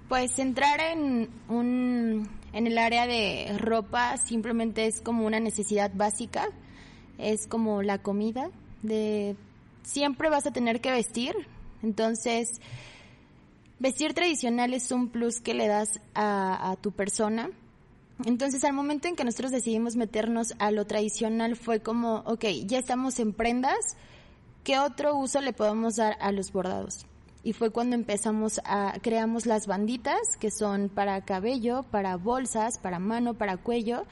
Pues 0.07 0.37
entrar 0.37 0.79
en 0.79 1.29
un 1.49 2.29
en 2.51 2.67
el 2.67 2.77
área 2.77 3.07
de 3.07 3.57
ropa 3.57 4.17
simplemente 4.17 4.85
es 4.85 5.01
como 5.01 5.25
una 5.25 5.39
necesidad 5.39 5.91
básica, 5.93 6.49
es 7.17 7.47
como 7.47 7.81
la 7.81 7.97
comida 7.97 8.49
de 8.83 9.35
siempre 9.81 10.29
vas 10.29 10.45
a 10.45 10.51
tener 10.51 10.81
que 10.81 10.91
vestir, 10.91 11.33
entonces, 11.83 12.61
vestir 13.79 14.13
tradicional 14.13 14.73
es 14.73 14.91
un 14.91 15.09
plus 15.09 15.41
que 15.41 15.53
le 15.53 15.67
das 15.67 15.99
a, 16.15 16.77
tu 16.81 16.91
persona. 16.93 17.51
Entonces, 18.25 18.63
al 18.63 18.73
momento 18.73 19.09
en 19.09 19.15
que 19.15 19.25
nosotros 19.25 19.51
decidimos 19.51 19.97
meternos 19.97 20.53
a 20.59 20.71
lo 20.71 20.85
tradicional, 20.85 21.57
fue 21.57 21.81
como, 21.81 22.19
ok, 22.25 22.45
ya 22.65 22.79
estamos 22.79 23.19
en 23.19 23.33
prendas, 23.33 23.97
¿qué 24.63 24.79
otro 24.79 25.17
uso 25.17 25.41
le 25.41 25.51
podemos 25.51 25.97
dar 25.97 26.17
a 26.21 26.31
los 26.31 26.53
bordados? 26.53 27.05
Y 27.43 27.51
fue 27.51 27.71
cuando 27.71 27.95
empezamos 27.95 28.61
a, 28.63 28.97
creamos 29.01 29.45
las 29.45 29.67
banditas, 29.67 30.37
que 30.39 30.51
son 30.51 30.87
para 30.87 31.25
cabello, 31.25 31.83
para 31.83 32.15
bolsas, 32.15 32.77
para 32.77 32.99
mano, 32.99 33.33
para 33.33 33.57
cuello. 33.57 34.05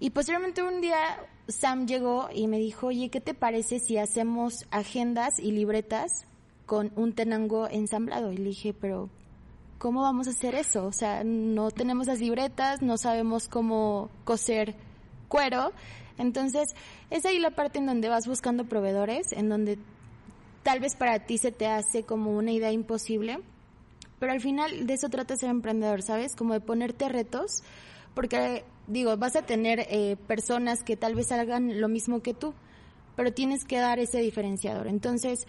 Y 0.00 0.10
posteriormente 0.10 0.62
un 0.62 0.80
día 0.80 0.96
Sam 1.48 1.86
llegó 1.86 2.30
y 2.32 2.46
me 2.46 2.58
dijo, 2.58 2.86
oye, 2.86 3.10
¿qué 3.10 3.20
te 3.20 3.34
parece 3.34 3.80
si 3.80 3.98
hacemos 3.98 4.64
agendas 4.70 5.38
y 5.38 5.52
libretas 5.52 6.26
con 6.66 6.92
un 6.96 7.12
tenango 7.14 7.68
ensamblado. 7.68 8.32
Y 8.32 8.36
dije, 8.36 8.74
pero 8.74 9.08
¿cómo 9.78 10.02
vamos 10.02 10.26
a 10.26 10.30
hacer 10.30 10.54
eso? 10.54 10.84
O 10.86 10.92
sea, 10.92 11.24
no 11.24 11.70
tenemos 11.70 12.06
las 12.08 12.20
libretas, 12.20 12.82
no 12.82 12.98
sabemos 12.98 13.48
cómo 13.48 14.10
coser 14.24 14.74
cuero. 15.28 15.72
Entonces, 16.18 16.74
es 17.10 17.24
ahí 17.24 17.38
la 17.38 17.50
parte 17.50 17.78
en 17.78 17.86
donde 17.86 18.08
vas 18.08 18.26
buscando 18.26 18.64
proveedores, 18.64 19.32
en 19.32 19.48
donde 19.48 19.78
tal 20.62 20.80
vez 20.80 20.96
para 20.96 21.20
ti 21.20 21.38
se 21.38 21.52
te 21.52 21.66
hace 21.66 22.02
como 22.02 22.36
una 22.36 22.50
idea 22.52 22.72
imposible, 22.72 23.38
pero 24.18 24.32
al 24.32 24.40
final 24.40 24.86
de 24.86 24.94
eso 24.94 25.08
trata 25.08 25.36
ser 25.36 25.50
emprendedor, 25.50 26.02
¿sabes? 26.02 26.34
Como 26.34 26.54
de 26.54 26.60
ponerte 26.60 27.08
retos, 27.08 27.62
porque 28.14 28.64
digo, 28.86 29.16
vas 29.16 29.36
a 29.36 29.42
tener 29.42 29.86
eh, 29.90 30.16
personas 30.26 30.82
que 30.82 30.96
tal 30.96 31.14
vez 31.14 31.30
hagan 31.32 31.80
lo 31.80 31.88
mismo 31.88 32.20
que 32.20 32.34
tú, 32.34 32.54
pero 33.14 33.32
tienes 33.32 33.64
que 33.64 33.78
dar 33.78 33.98
ese 33.98 34.20
diferenciador. 34.20 34.86
Entonces, 34.86 35.46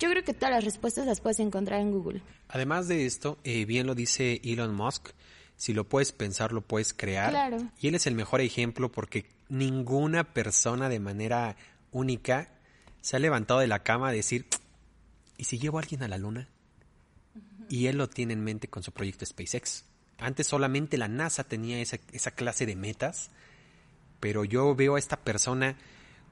yo 0.00 0.10
creo 0.10 0.24
que 0.24 0.34
todas 0.34 0.50
las 0.50 0.64
respuestas 0.64 1.06
las 1.06 1.20
puedes 1.20 1.38
encontrar 1.38 1.80
en 1.80 1.92
Google. 1.92 2.22
Además 2.48 2.88
de 2.88 3.06
esto, 3.06 3.38
eh, 3.44 3.66
bien 3.66 3.86
lo 3.86 3.94
dice 3.94 4.40
Elon 4.42 4.74
Musk, 4.74 5.10
si 5.56 5.74
lo 5.74 5.88
puedes 5.88 6.12
pensar, 6.12 6.52
lo 6.52 6.62
puedes 6.62 6.94
crear. 6.94 7.30
Claro. 7.30 7.58
Y 7.80 7.88
él 7.88 7.94
es 7.94 8.06
el 8.06 8.14
mejor 8.14 8.40
ejemplo 8.40 8.90
porque 8.90 9.26
ninguna 9.50 10.24
persona 10.32 10.88
de 10.88 11.00
manera 11.00 11.56
única 11.92 12.48
se 13.02 13.16
ha 13.16 13.18
levantado 13.18 13.60
de 13.60 13.66
la 13.66 13.82
cama 13.82 14.08
a 14.08 14.12
decir, 14.12 14.46
¿y 15.36 15.44
si 15.44 15.58
llevo 15.58 15.78
a 15.78 15.82
alguien 15.82 16.02
a 16.02 16.08
la 16.08 16.16
luna? 16.16 16.48
Y 17.68 17.86
él 17.86 17.98
lo 17.98 18.08
tiene 18.08 18.32
en 18.32 18.42
mente 18.42 18.68
con 18.68 18.82
su 18.82 18.92
proyecto 18.92 19.26
SpaceX. 19.26 19.84
Antes 20.18 20.46
solamente 20.46 20.96
la 20.96 21.08
NASA 21.08 21.44
tenía 21.44 21.80
esa, 21.80 21.98
esa 22.12 22.30
clase 22.30 22.64
de 22.64 22.74
metas, 22.74 23.30
pero 24.18 24.44
yo 24.44 24.74
veo 24.74 24.96
a 24.96 24.98
esta 24.98 25.18
persona 25.18 25.76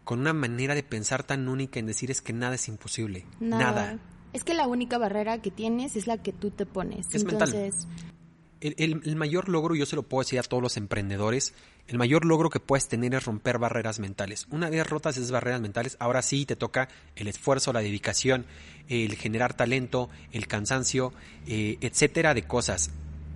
con 0.08 0.20
una 0.20 0.32
manera 0.32 0.74
de 0.74 0.82
pensar 0.82 1.22
tan 1.22 1.48
única 1.50 1.78
en 1.78 1.84
decir 1.84 2.10
es 2.10 2.22
que 2.22 2.32
nada 2.32 2.54
es 2.54 2.66
imposible. 2.68 3.26
Nada. 3.40 3.60
Nada. 3.72 3.98
Es 4.32 4.42
que 4.42 4.54
la 4.54 4.66
única 4.66 4.96
barrera 4.96 5.42
que 5.42 5.50
tienes 5.50 5.96
es 5.96 6.06
la 6.06 6.16
que 6.16 6.32
tú 6.32 6.50
te 6.50 6.64
pones. 6.64 7.06
Es 7.12 7.24
mental. 7.24 7.48
Entonces, 7.54 7.86
El, 8.60 8.74
el- 8.78 9.02
el 9.04 9.16
mayor 9.16 9.50
logro, 9.50 9.74
yo 9.74 9.84
se 9.84 9.96
lo 9.96 10.02
puedo 10.04 10.22
decir 10.22 10.38
a 10.38 10.42
todos 10.44 10.62
los 10.62 10.78
emprendedores, 10.78 11.52
el 11.88 11.98
mayor 11.98 12.24
logro 12.24 12.48
que 12.48 12.58
puedes 12.58 12.88
tener 12.88 13.14
es 13.14 13.24
romper 13.26 13.58
barreras 13.58 13.98
mentales. 13.98 14.46
Una 14.50 14.70
vez 14.70 14.86
rotas 14.88 15.18
esas 15.18 15.30
barreras 15.30 15.60
mentales, 15.60 15.96
ahora 16.00 16.22
sí 16.22 16.46
te 16.46 16.56
toca 16.56 16.88
el 17.14 17.28
esfuerzo, 17.28 17.74
la 17.74 17.80
dedicación, 17.80 18.46
el 18.88 19.14
generar 19.14 19.52
talento, 19.54 20.08
el 20.32 20.46
cansancio, 20.46 21.12
eh, 21.46 21.76
etcétera 21.82 22.32
de 22.32 22.44
cosas. 22.46 22.90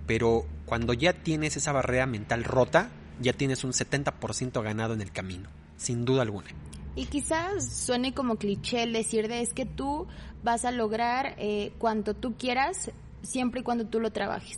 Pero 0.07 0.45
cuando 0.65 0.93
ya 0.93 1.13
tienes 1.13 1.55
esa 1.55 1.71
barrera 1.71 2.07
mental 2.07 2.43
rota, 2.43 2.89
ya 3.21 3.31
tienes 3.33 3.63
un 3.63 3.73
70% 3.73 4.61
ganado 4.63 4.93
en 4.95 5.01
el 5.01 5.11
camino, 5.11 5.49
sin 5.77 6.03
duda 6.03 6.23
alguna. 6.23 6.49
Y 6.95 7.05
quizás 7.05 7.67
suene 7.67 8.13
como 8.13 8.35
cliché 8.35 8.83
el 8.83 8.93
decir 8.93 9.27
de 9.27 9.41
es 9.41 9.53
que 9.53 9.65
tú 9.65 10.07
vas 10.43 10.65
a 10.65 10.71
lograr 10.71 11.35
eh, 11.37 11.71
cuanto 11.79 12.13
tú 12.13 12.35
quieras 12.37 12.91
siempre 13.23 13.61
y 13.61 13.63
cuando 13.63 13.85
tú 13.85 13.99
lo 13.99 14.11
trabajes. 14.11 14.57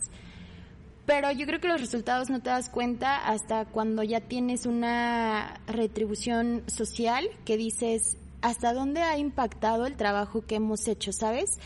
Pero 1.06 1.30
yo 1.30 1.46
creo 1.46 1.60
que 1.60 1.68
los 1.68 1.80
resultados 1.80 2.30
no 2.30 2.40
te 2.40 2.50
das 2.50 2.68
cuenta 2.68 3.28
hasta 3.28 3.64
cuando 3.64 4.02
ya 4.02 4.20
tienes 4.20 4.66
una 4.66 5.60
retribución 5.68 6.64
social 6.66 7.28
que 7.44 7.56
dices 7.56 8.18
hasta 8.42 8.72
dónde 8.72 9.02
ha 9.02 9.16
impactado 9.16 9.86
el 9.86 9.96
trabajo 9.96 10.44
que 10.44 10.56
hemos 10.56 10.88
hecho, 10.88 11.12
¿sabes? 11.12 11.58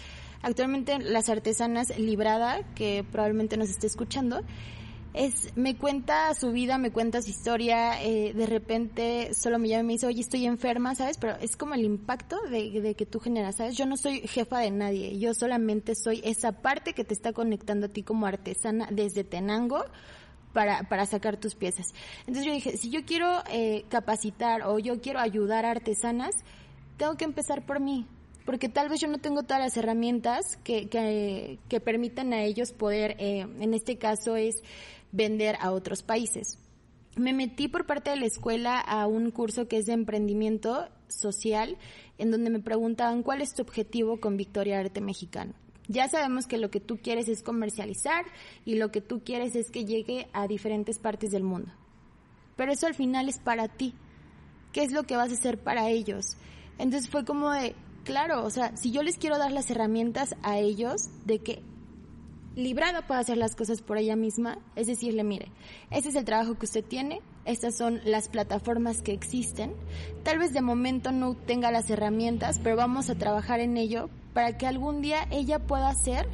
Actualmente 0.42 0.98
las 0.98 1.28
artesanas 1.28 1.98
Librada, 1.98 2.62
que 2.74 3.04
probablemente 3.10 3.56
nos 3.56 3.70
esté 3.70 3.86
escuchando, 3.86 4.42
es 5.12 5.56
me 5.56 5.76
cuenta 5.76 6.32
su 6.34 6.52
vida, 6.52 6.78
me 6.78 6.92
cuenta 6.92 7.20
su 7.20 7.30
historia, 7.30 8.02
eh, 8.02 8.32
de 8.32 8.46
repente 8.46 9.34
solo 9.34 9.58
me 9.58 9.68
llama 9.68 9.80
y 9.80 9.86
me 9.86 9.92
dice, 9.94 10.06
oye, 10.06 10.20
estoy 10.20 10.46
enferma, 10.46 10.94
¿sabes? 10.94 11.18
Pero 11.18 11.36
es 11.40 11.56
como 11.56 11.74
el 11.74 11.84
impacto 11.84 12.40
de, 12.42 12.80
de 12.80 12.94
que 12.94 13.06
tú 13.06 13.18
generas, 13.18 13.56
¿sabes? 13.56 13.76
Yo 13.76 13.86
no 13.86 13.96
soy 13.96 14.20
jefa 14.20 14.61
de 14.61 14.70
nadie, 14.70 15.18
yo 15.18 15.34
solamente 15.34 15.94
soy 15.94 16.20
esa 16.24 16.52
parte 16.52 16.92
que 16.92 17.04
te 17.04 17.14
está 17.14 17.32
conectando 17.32 17.86
a 17.86 17.88
ti 17.88 18.02
como 18.02 18.26
artesana 18.26 18.88
desde 18.90 19.24
Tenango 19.24 19.84
para, 20.52 20.84
para 20.84 21.06
sacar 21.06 21.36
tus 21.36 21.54
piezas. 21.54 21.92
Entonces 22.20 22.44
yo 22.44 22.52
dije, 22.52 22.76
si 22.76 22.90
yo 22.90 23.04
quiero 23.04 23.42
eh, 23.50 23.84
capacitar 23.88 24.62
o 24.62 24.78
yo 24.78 25.00
quiero 25.00 25.20
ayudar 25.20 25.64
a 25.64 25.72
artesanas, 25.72 26.34
tengo 26.96 27.16
que 27.16 27.24
empezar 27.24 27.66
por 27.66 27.80
mí. 27.80 28.06
Porque 28.46 28.68
tal 28.68 28.88
vez 28.88 29.00
yo 29.00 29.06
no 29.06 29.18
tengo 29.18 29.42
todas 29.42 29.62
las 29.62 29.76
herramientas 29.76 30.56
que, 30.64 30.88
que, 30.88 31.58
que 31.68 31.80
permitan 31.80 32.32
a 32.32 32.42
ellos 32.42 32.72
poder, 32.72 33.14
eh, 33.18 33.46
en 33.61 33.74
este 33.74 33.96
caso 33.96 34.34
es 34.34 34.62
vender 35.12 35.56
a 35.61 35.72
otros 35.72 36.02
países. 36.02 36.58
Me 37.16 37.32
metí 37.32 37.68
por 37.68 37.86
parte 37.86 38.11
de 38.11 38.16
la 38.16 38.26
escuela 38.26 38.78
a 38.78 39.06
un 39.06 39.30
curso 39.30 39.68
que 39.68 39.78
es 39.78 39.86
de 39.86 39.92
emprendimiento 39.92 40.88
social, 41.08 41.76
en 42.18 42.30
donde 42.30 42.50
me 42.50 42.61
preguntaban 42.61 43.22
cuál 43.22 43.42
es 43.42 43.54
tu 43.54 43.62
objetivo 43.62 44.20
con 44.20 44.36
Victoria 44.36 44.78
Arte 44.78 45.00
Mexicano. 45.00 45.54
Ya 45.88 46.08
sabemos 46.08 46.46
que 46.46 46.56
lo 46.56 46.70
que 46.70 46.78
tú 46.78 46.98
quieres 47.02 47.28
es 47.28 47.42
comercializar 47.42 48.24
y 48.64 48.76
lo 48.76 48.92
que 48.92 49.00
tú 49.00 49.22
quieres 49.24 49.56
es 49.56 49.72
que 49.72 49.84
llegue 49.84 50.28
a 50.32 50.46
diferentes 50.46 51.00
partes 51.00 51.32
del 51.32 51.42
mundo. 51.42 51.72
Pero 52.54 52.70
eso 52.70 52.86
al 52.86 52.94
final 52.94 53.28
es 53.28 53.38
para 53.38 53.66
ti. 53.66 53.94
¿Qué 54.72 54.84
es 54.84 54.92
lo 54.92 55.02
que 55.02 55.16
vas 55.16 55.30
a 55.30 55.34
hacer 55.34 55.58
para 55.58 55.88
ellos? 55.88 56.36
Entonces 56.78 57.11
fue 57.11 57.24
como 57.24 57.50
de, 57.50 57.74
claro, 58.04 58.44
o 58.44 58.50
sea, 58.50 58.76
si 58.76 58.92
yo 58.92 59.02
les 59.02 59.18
quiero 59.18 59.36
dar 59.36 59.50
las 59.50 59.68
herramientas 59.70 60.36
a 60.42 60.58
ellos 60.58 61.08
de 61.24 61.40
que 61.40 61.62
librada 62.61 63.06
pueda 63.06 63.20
hacer 63.20 63.36
las 63.36 63.56
cosas 63.56 63.82
por 63.82 63.98
ella 63.98 64.16
misma, 64.16 64.58
es 64.76 64.86
decirle, 64.86 65.24
mire, 65.24 65.50
este 65.90 66.11
es 66.11 66.14
el 66.14 66.24
trabajo 66.24 66.54
que 66.58 66.66
usted 66.66 66.84
tiene, 66.84 67.20
estas 67.44 67.76
son 67.76 68.00
las 68.04 68.28
plataformas 68.28 69.02
que 69.02 69.12
existen, 69.12 69.74
tal 70.22 70.38
vez 70.38 70.52
de 70.52 70.62
momento 70.62 71.12
no 71.12 71.34
tenga 71.34 71.70
las 71.70 71.90
herramientas, 71.90 72.61
pero 72.62 72.76
vamos 72.76 73.11
a 73.11 73.16
trabajar 73.16 73.61
en 73.61 73.76
ello 73.76 74.11
para 74.34 74.56
que 74.56 74.66
algún 74.66 75.00
día 75.00 75.26
ella 75.30 75.58
pueda 75.58 75.92
ser 75.94 76.28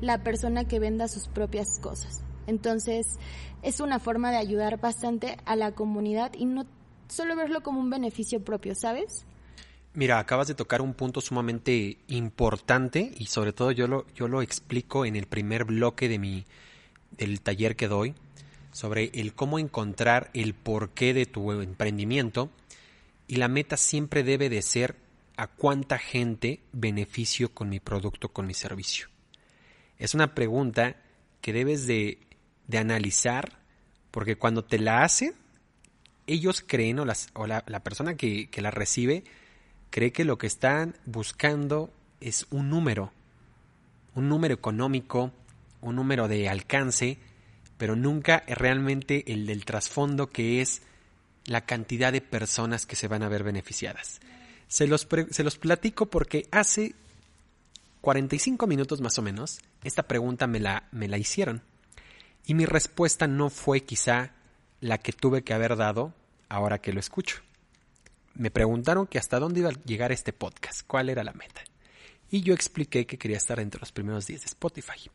la 0.00 0.22
persona 0.22 0.66
que 0.66 0.78
venda 0.78 1.08
sus 1.08 1.28
propias 1.28 1.78
cosas. 1.80 2.22
Entonces, 2.46 3.18
es 3.62 3.80
una 3.80 3.98
forma 3.98 4.30
de 4.30 4.38
ayudar 4.38 4.80
bastante 4.80 5.36
a 5.44 5.56
la 5.56 5.72
comunidad 5.72 6.32
y 6.34 6.46
no 6.46 6.64
solo 7.08 7.36
verlo 7.36 7.62
como 7.62 7.80
un 7.80 7.90
beneficio 7.90 8.42
propio, 8.42 8.74
¿sabes? 8.74 9.26
Mira, 9.92 10.20
acabas 10.20 10.46
de 10.46 10.54
tocar 10.54 10.82
un 10.82 10.94
punto 10.94 11.20
sumamente 11.20 11.98
importante 12.06 13.12
y 13.16 13.26
sobre 13.26 13.52
todo 13.52 13.72
yo 13.72 13.88
lo, 13.88 14.06
yo 14.14 14.28
lo 14.28 14.40
explico 14.40 15.04
en 15.04 15.16
el 15.16 15.26
primer 15.26 15.64
bloque 15.64 16.08
de 16.08 16.18
mi, 16.20 16.44
del 17.10 17.40
taller 17.40 17.74
que 17.74 17.88
doy 17.88 18.14
sobre 18.72 19.10
el 19.14 19.34
cómo 19.34 19.58
encontrar 19.58 20.30
el 20.32 20.54
porqué 20.54 21.12
de 21.12 21.26
tu 21.26 21.50
emprendimiento 21.50 22.50
y 23.26 23.36
la 23.36 23.48
meta 23.48 23.76
siempre 23.76 24.22
debe 24.22 24.48
de 24.48 24.62
ser 24.62 24.96
a 25.36 25.48
cuánta 25.48 25.98
gente 25.98 26.60
beneficio 26.72 27.52
con 27.52 27.68
mi 27.68 27.80
producto, 27.80 28.28
con 28.28 28.46
mi 28.46 28.54
servicio. 28.54 29.08
Es 29.98 30.14
una 30.14 30.36
pregunta 30.36 30.96
que 31.40 31.52
debes 31.52 31.88
de, 31.88 32.18
de 32.68 32.78
analizar 32.78 33.58
porque 34.12 34.36
cuando 34.36 34.64
te 34.64 34.78
la 34.78 35.02
hacen, 35.02 35.34
ellos 36.28 36.62
creen 36.64 37.00
o, 37.00 37.04
las, 37.04 37.30
o 37.34 37.48
la, 37.48 37.64
la 37.66 37.82
persona 37.82 38.16
que, 38.16 38.48
que 38.50 38.62
la 38.62 38.70
recibe 38.70 39.24
cree 39.90 40.12
que 40.12 40.24
lo 40.24 40.38
que 40.38 40.46
están 40.46 40.96
buscando 41.04 41.92
es 42.20 42.46
un 42.50 42.70
número, 42.70 43.12
un 44.14 44.28
número 44.28 44.54
económico, 44.54 45.32
un 45.80 45.96
número 45.96 46.28
de 46.28 46.48
alcance, 46.48 47.18
pero 47.76 47.96
nunca 47.96 48.44
realmente 48.46 49.32
el 49.32 49.46
del 49.46 49.64
trasfondo 49.64 50.30
que 50.30 50.60
es 50.60 50.82
la 51.46 51.62
cantidad 51.62 52.12
de 52.12 52.20
personas 52.20 52.86
que 52.86 52.96
se 52.96 53.08
van 53.08 53.22
a 53.22 53.28
ver 53.28 53.42
beneficiadas. 53.42 54.20
Se 54.68 54.86
los, 54.86 55.08
se 55.30 55.42
los 55.42 55.58
platico 55.58 56.06
porque 56.06 56.46
hace 56.52 56.94
45 58.02 58.66
minutos 58.66 59.00
más 59.00 59.18
o 59.18 59.22
menos 59.22 59.60
esta 59.82 60.04
pregunta 60.04 60.46
me 60.46 60.60
la, 60.60 60.84
me 60.92 61.08
la 61.08 61.18
hicieron 61.18 61.62
y 62.46 62.54
mi 62.54 62.66
respuesta 62.66 63.26
no 63.26 63.50
fue 63.50 63.82
quizá 63.82 64.30
la 64.80 64.98
que 64.98 65.12
tuve 65.12 65.42
que 65.42 65.52
haber 65.52 65.76
dado 65.76 66.14
ahora 66.48 66.78
que 66.78 66.92
lo 66.92 67.00
escucho 67.00 67.42
me 68.34 68.50
preguntaron 68.50 69.06
que 69.06 69.18
hasta 69.18 69.38
dónde 69.38 69.60
iba 69.60 69.70
a 69.70 69.84
llegar 69.84 70.12
este 70.12 70.32
podcast, 70.32 70.82
cuál 70.86 71.08
era 71.08 71.24
la 71.24 71.32
meta. 71.32 71.62
Y 72.30 72.42
yo 72.42 72.54
expliqué 72.54 73.06
que 73.06 73.18
quería 73.18 73.36
estar 73.36 73.58
entre 73.60 73.80
los 73.80 73.92
primeros 73.92 74.26
10 74.26 74.40
de 74.40 74.46
Spotify. 74.46 75.10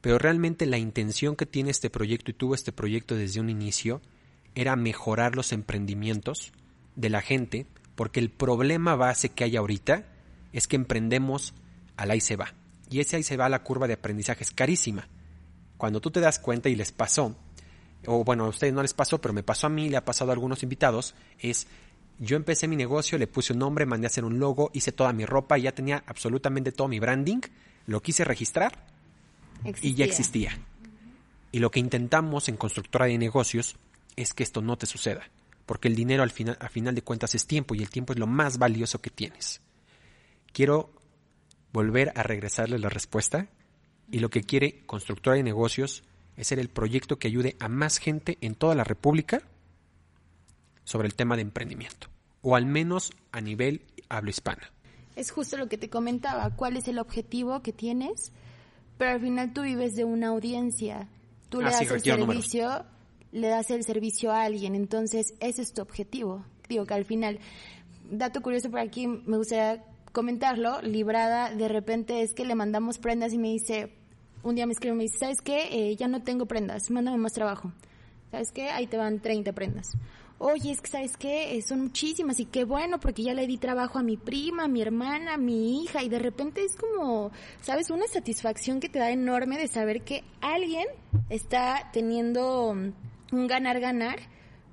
Pero 0.00 0.18
realmente 0.18 0.66
la 0.66 0.78
intención 0.78 1.36
que 1.36 1.46
tiene 1.46 1.70
este 1.70 1.90
proyecto 1.90 2.30
y 2.30 2.34
tuvo 2.34 2.54
este 2.54 2.72
proyecto 2.72 3.14
desde 3.14 3.40
un 3.40 3.50
inicio 3.50 4.00
era 4.54 4.74
mejorar 4.76 5.36
los 5.36 5.52
emprendimientos 5.52 6.52
de 6.94 7.10
la 7.10 7.20
gente, 7.20 7.66
porque 7.94 8.20
el 8.20 8.30
problema 8.30 8.96
base 8.96 9.28
que 9.28 9.44
hay 9.44 9.56
ahorita 9.56 10.04
es 10.52 10.66
que 10.66 10.76
emprendemos 10.76 11.52
al 11.96 12.10
ahí 12.10 12.20
se 12.20 12.36
va. 12.36 12.54
Y 12.88 13.00
ese 13.00 13.16
ahí 13.16 13.22
se 13.22 13.36
va 13.36 13.48
la 13.48 13.62
curva 13.62 13.86
de 13.86 13.94
aprendizaje 13.94 14.44
es 14.44 14.50
carísima. 14.50 15.08
Cuando 15.76 16.00
tú 16.00 16.10
te 16.10 16.20
das 16.20 16.38
cuenta 16.38 16.68
y 16.68 16.76
les 16.76 16.92
pasó, 16.92 17.36
o 18.06 18.24
bueno, 18.24 18.44
a 18.44 18.48
ustedes 18.48 18.72
no 18.72 18.82
les 18.82 18.94
pasó, 18.94 19.20
pero 19.20 19.34
me 19.34 19.42
pasó 19.42 19.66
a 19.66 19.70
mí, 19.70 19.88
le 19.88 19.96
ha 19.96 20.04
pasado 20.04 20.30
a 20.30 20.34
algunos 20.34 20.62
invitados, 20.62 21.14
es 21.38 21.66
yo 22.18 22.36
empecé 22.36 22.68
mi 22.68 22.76
negocio, 22.76 23.18
le 23.18 23.26
puse 23.26 23.52
un 23.52 23.58
nombre, 23.58 23.86
mandé 23.86 24.06
a 24.06 24.08
hacer 24.08 24.24
un 24.24 24.38
logo, 24.38 24.70
hice 24.72 24.92
toda 24.92 25.12
mi 25.12 25.24
ropa, 25.26 25.58
ya 25.58 25.72
tenía 25.72 26.02
absolutamente 26.06 26.72
todo 26.72 26.88
mi 26.88 26.98
branding, 26.98 27.40
lo 27.86 28.00
quise 28.02 28.24
registrar 28.24 28.86
y 29.82 29.94
ya 29.94 30.04
existía. 30.04 30.58
Y 31.52 31.58
lo 31.58 31.70
que 31.70 31.80
intentamos 31.80 32.48
en 32.48 32.56
constructora 32.56 33.06
de 33.06 33.18
negocios 33.18 33.76
es 34.16 34.32
que 34.32 34.42
esto 34.42 34.62
no 34.62 34.76
te 34.76 34.86
suceda, 34.86 35.30
porque 35.66 35.88
el 35.88 35.94
dinero 35.94 36.22
al 36.22 36.30
final, 36.30 36.56
al 36.60 36.70
final 36.70 36.94
de 36.94 37.02
cuentas 37.02 37.34
es 37.34 37.46
tiempo 37.46 37.74
y 37.74 37.82
el 37.82 37.90
tiempo 37.90 38.12
es 38.12 38.18
lo 38.18 38.26
más 38.26 38.58
valioso 38.58 39.00
que 39.00 39.10
tienes. 39.10 39.60
Quiero 40.52 40.90
volver 41.72 42.12
a 42.14 42.22
regresarle 42.22 42.78
la 42.78 42.88
respuesta 42.88 43.48
y 44.10 44.20
lo 44.20 44.30
que 44.30 44.42
quiere 44.42 44.86
constructora 44.86 45.36
de 45.36 45.42
negocios 45.42 46.02
es 46.36 46.46
ser 46.46 46.58
el 46.58 46.68
proyecto 46.68 47.18
que 47.18 47.28
ayude 47.28 47.56
a 47.60 47.68
más 47.68 47.98
gente 47.98 48.38
en 48.40 48.54
toda 48.54 48.74
la 48.74 48.84
República 48.84 49.42
sobre 50.86 51.08
el 51.08 51.14
tema 51.14 51.34
de 51.34 51.42
emprendimiento, 51.42 52.06
o 52.42 52.54
al 52.56 52.64
menos 52.64 53.10
a 53.32 53.40
nivel 53.42 53.82
hablo 54.08 54.30
hispana. 54.30 54.70
Es 55.16 55.30
justo 55.32 55.56
lo 55.56 55.68
que 55.68 55.76
te 55.78 55.90
comentaba, 55.90 56.48
cuál 56.54 56.76
es 56.76 56.86
el 56.88 56.98
objetivo 57.00 57.60
que 57.60 57.72
tienes, 57.72 58.32
pero 58.96 59.10
al 59.10 59.20
final 59.20 59.52
tú 59.52 59.62
vives 59.62 59.94
de 59.96 60.04
una 60.04 60.28
audiencia, 60.28 61.08
tú 61.48 61.60
le 61.60 61.68
Ah, 61.68 61.72
sí, 61.72 61.86
das 61.86 62.06
el 62.06 62.20
números. 62.20 62.44
servicio, 62.46 62.84
le 63.32 63.48
das 63.48 63.70
el 63.70 63.82
servicio 63.84 64.30
a 64.32 64.42
alguien, 64.44 64.74
entonces 64.74 65.34
ese 65.40 65.62
es 65.62 65.72
tu 65.74 65.82
objetivo. 65.82 66.44
Digo 66.68 66.86
que 66.86 66.94
al 66.94 67.04
final, 67.04 67.40
dato 68.10 68.40
curioso 68.40 68.70
por 68.70 68.78
aquí, 68.80 69.06
me 69.08 69.36
gustaría 69.38 69.84
comentarlo, 70.12 70.80
Librada 70.82 71.50
de 71.54 71.68
repente 71.68 72.22
es 72.22 72.32
que 72.32 72.44
le 72.44 72.54
mandamos 72.54 72.98
prendas 72.98 73.32
y 73.32 73.38
me 73.38 73.48
dice, 73.48 73.92
un 74.42 74.54
día 74.54 74.66
me 74.66 74.72
escribe 74.72 74.94
y 74.94 74.98
me 74.98 75.02
dice, 75.04 75.18
¿sabes 75.18 75.40
qué? 75.42 75.68
Eh, 75.90 75.96
ya 75.96 76.06
no 76.08 76.22
tengo 76.22 76.46
prendas, 76.46 76.90
mándame 76.90 77.18
más 77.18 77.32
trabajo. 77.32 77.72
¿Sabes 78.30 78.52
qué? 78.52 78.70
Ahí 78.70 78.86
te 78.86 78.96
van 78.96 79.20
30 79.20 79.52
prendas. 79.52 79.88
Oye, 80.38 80.70
es 80.70 80.82
que 80.82 80.90
sabes 80.90 81.16
qué, 81.16 81.56
Eh, 81.56 81.62
son 81.62 81.80
muchísimas 81.82 82.38
y 82.40 82.44
qué 82.44 82.64
bueno 82.64 83.00
porque 83.00 83.22
ya 83.22 83.32
le 83.32 83.46
di 83.46 83.56
trabajo 83.56 83.98
a 83.98 84.02
mi 84.02 84.16
prima, 84.16 84.64
a 84.64 84.68
mi 84.68 84.82
hermana, 84.82 85.34
a 85.34 85.38
mi 85.38 85.82
hija 85.82 86.02
y 86.02 86.08
de 86.10 86.18
repente 86.18 86.62
es 86.62 86.76
como, 86.76 87.30
sabes, 87.62 87.90
una 87.90 88.06
satisfacción 88.06 88.80
que 88.80 88.88
te 88.88 88.98
da 88.98 89.10
enorme 89.10 89.56
de 89.56 89.66
saber 89.66 90.02
que 90.02 90.24
alguien 90.42 90.86
está 91.30 91.90
teniendo 91.92 92.70
un 92.70 93.46
ganar-ganar 93.46 94.18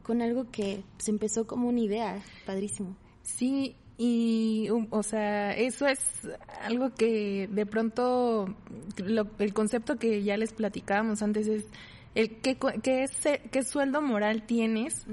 con 0.04 0.22
algo 0.22 0.52
que 0.52 0.84
se 0.98 1.12
empezó 1.12 1.48
como 1.48 1.70
una 1.70 1.80
idea, 1.80 2.22
padrísimo. 2.46 2.98
Sí, 3.22 3.78
y, 3.98 4.70
um, 4.70 4.88
o 4.90 5.02
sea, 5.02 5.54
eso 5.54 5.88
es 5.88 6.00
algo 6.62 6.94
que 6.94 7.48
de 7.50 7.66
pronto, 7.66 8.54
el 8.98 9.54
concepto 9.54 9.96
que 9.96 10.24
ya 10.24 10.36
les 10.36 10.52
platicábamos 10.52 11.22
antes 11.22 11.48
es 11.48 11.66
el 12.16 12.42
qué, 12.42 12.58
qué, 12.84 13.06
qué 13.50 13.64
sueldo 13.64 14.02
moral 14.02 14.46
tienes 14.46 15.06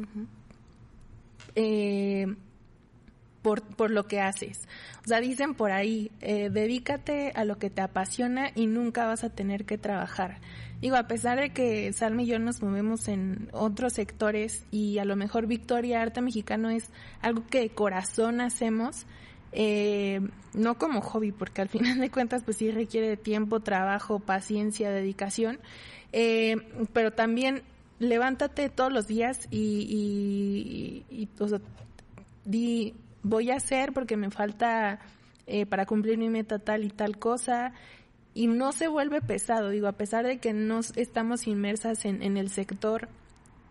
eh, 1.55 2.27
por, 3.43 3.63
por 3.63 3.91
lo 3.91 4.07
que 4.07 4.21
haces. 4.21 4.69
O 5.05 5.09
sea, 5.09 5.21
dicen 5.21 5.55
por 5.55 5.73
ahí, 5.73 6.11
eh, 6.21 6.51
dedícate 6.51 7.33
a 7.35 7.45
lo 7.45 7.59
que 7.59 7.71
te 7.71 7.81
apasiona 7.81 8.51
y 8.55 8.67
nunca 8.67 9.07
vas 9.07 9.25
a 9.25 9.31
tener 9.31 9.65
que 9.65 9.79
trabajar. 9.79 10.39
Digo, 10.81 10.97
a 10.97 11.07
pesar 11.07 11.39
de 11.39 11.51
que 11.51 11.93
Salma 11.93 12.23
y 12.23 12.27
yo 12.27 12.39
nos 12.39 12.63
movemos 12.63 13.07
en 13.09 13.49
otros 13.53 13.93
sectores 13.93 14.65
y 14.71 14.99
a 14.99 15.05
lo 15.05 15.15
mejor 15.15 15.47
Victoria 15.47 16.01
Arte 16.01 16.23
Mexicano 16.23 16.71
es 16.71 16.89
algo 17.21 17.47
que 17.47 17.61
de 17.61 17.69
corazón 17.71 18.41
hacemos, 18.41 19.05
eh, 19.53 20.21
no 20.55 20.79
como 20.79 21.03
hobby, 21.03 21.33
porque 21.33 21.61
al 21.61 21.69
final 21.71 21.99
de 21.99 22.11
cuentas 22.11 22.45
pues 22.45 22.57
sí 22.57 22.71
requiere 22.71 23.19
tiempo, 23.19 23.61
trabajo, 23.61 24.21
paciencia, 24.21 24.91
dedicación, 24.91 25.59
eh, 26.13 26.57
pero 26.95 27.13
también 27.13 27.63
levántate 28.01 28.69
todos 28.71 28.93
los 28.93 29.07
días 29.07 29.47
y, 29.51 31.05
y, 31.09 31.29
o 31.39 31.47
sea, 31.47 31.61
di, 32.45 32.95
voy 33.23 33.51
a 33.51 33.57
hacer 33.57 33.93
porque 33.93 34.17
me 34.17 34.31
falta 34.31 34.99
eh, 35.47 35.67
para 35.67 35.87
cumplir 35.87 36.19
mi 36.19 36.29
meta 36.29 36.59
tal 36.59 36.83
y 36.85 36.91
tal 36.91 37.19
cosa, 37.19 37.73
y 38.35 38.47
no 38.47 38.73
se 38.73 38.89
vuelve 38.89 39.21
pesado, 39.21 39.69
digo, 39.69 39.87
a 39.87 39.93
pesar 39.93 40.27
de 40.27 40.39
que 40.39 40.53
no 40.53 40.81
estamos 40.97 41.47
inmersas 41.47 42.05
en, 42.05 42.23
en 42.23 42.37
el 42.37 42.49
sector, 42.49 43.09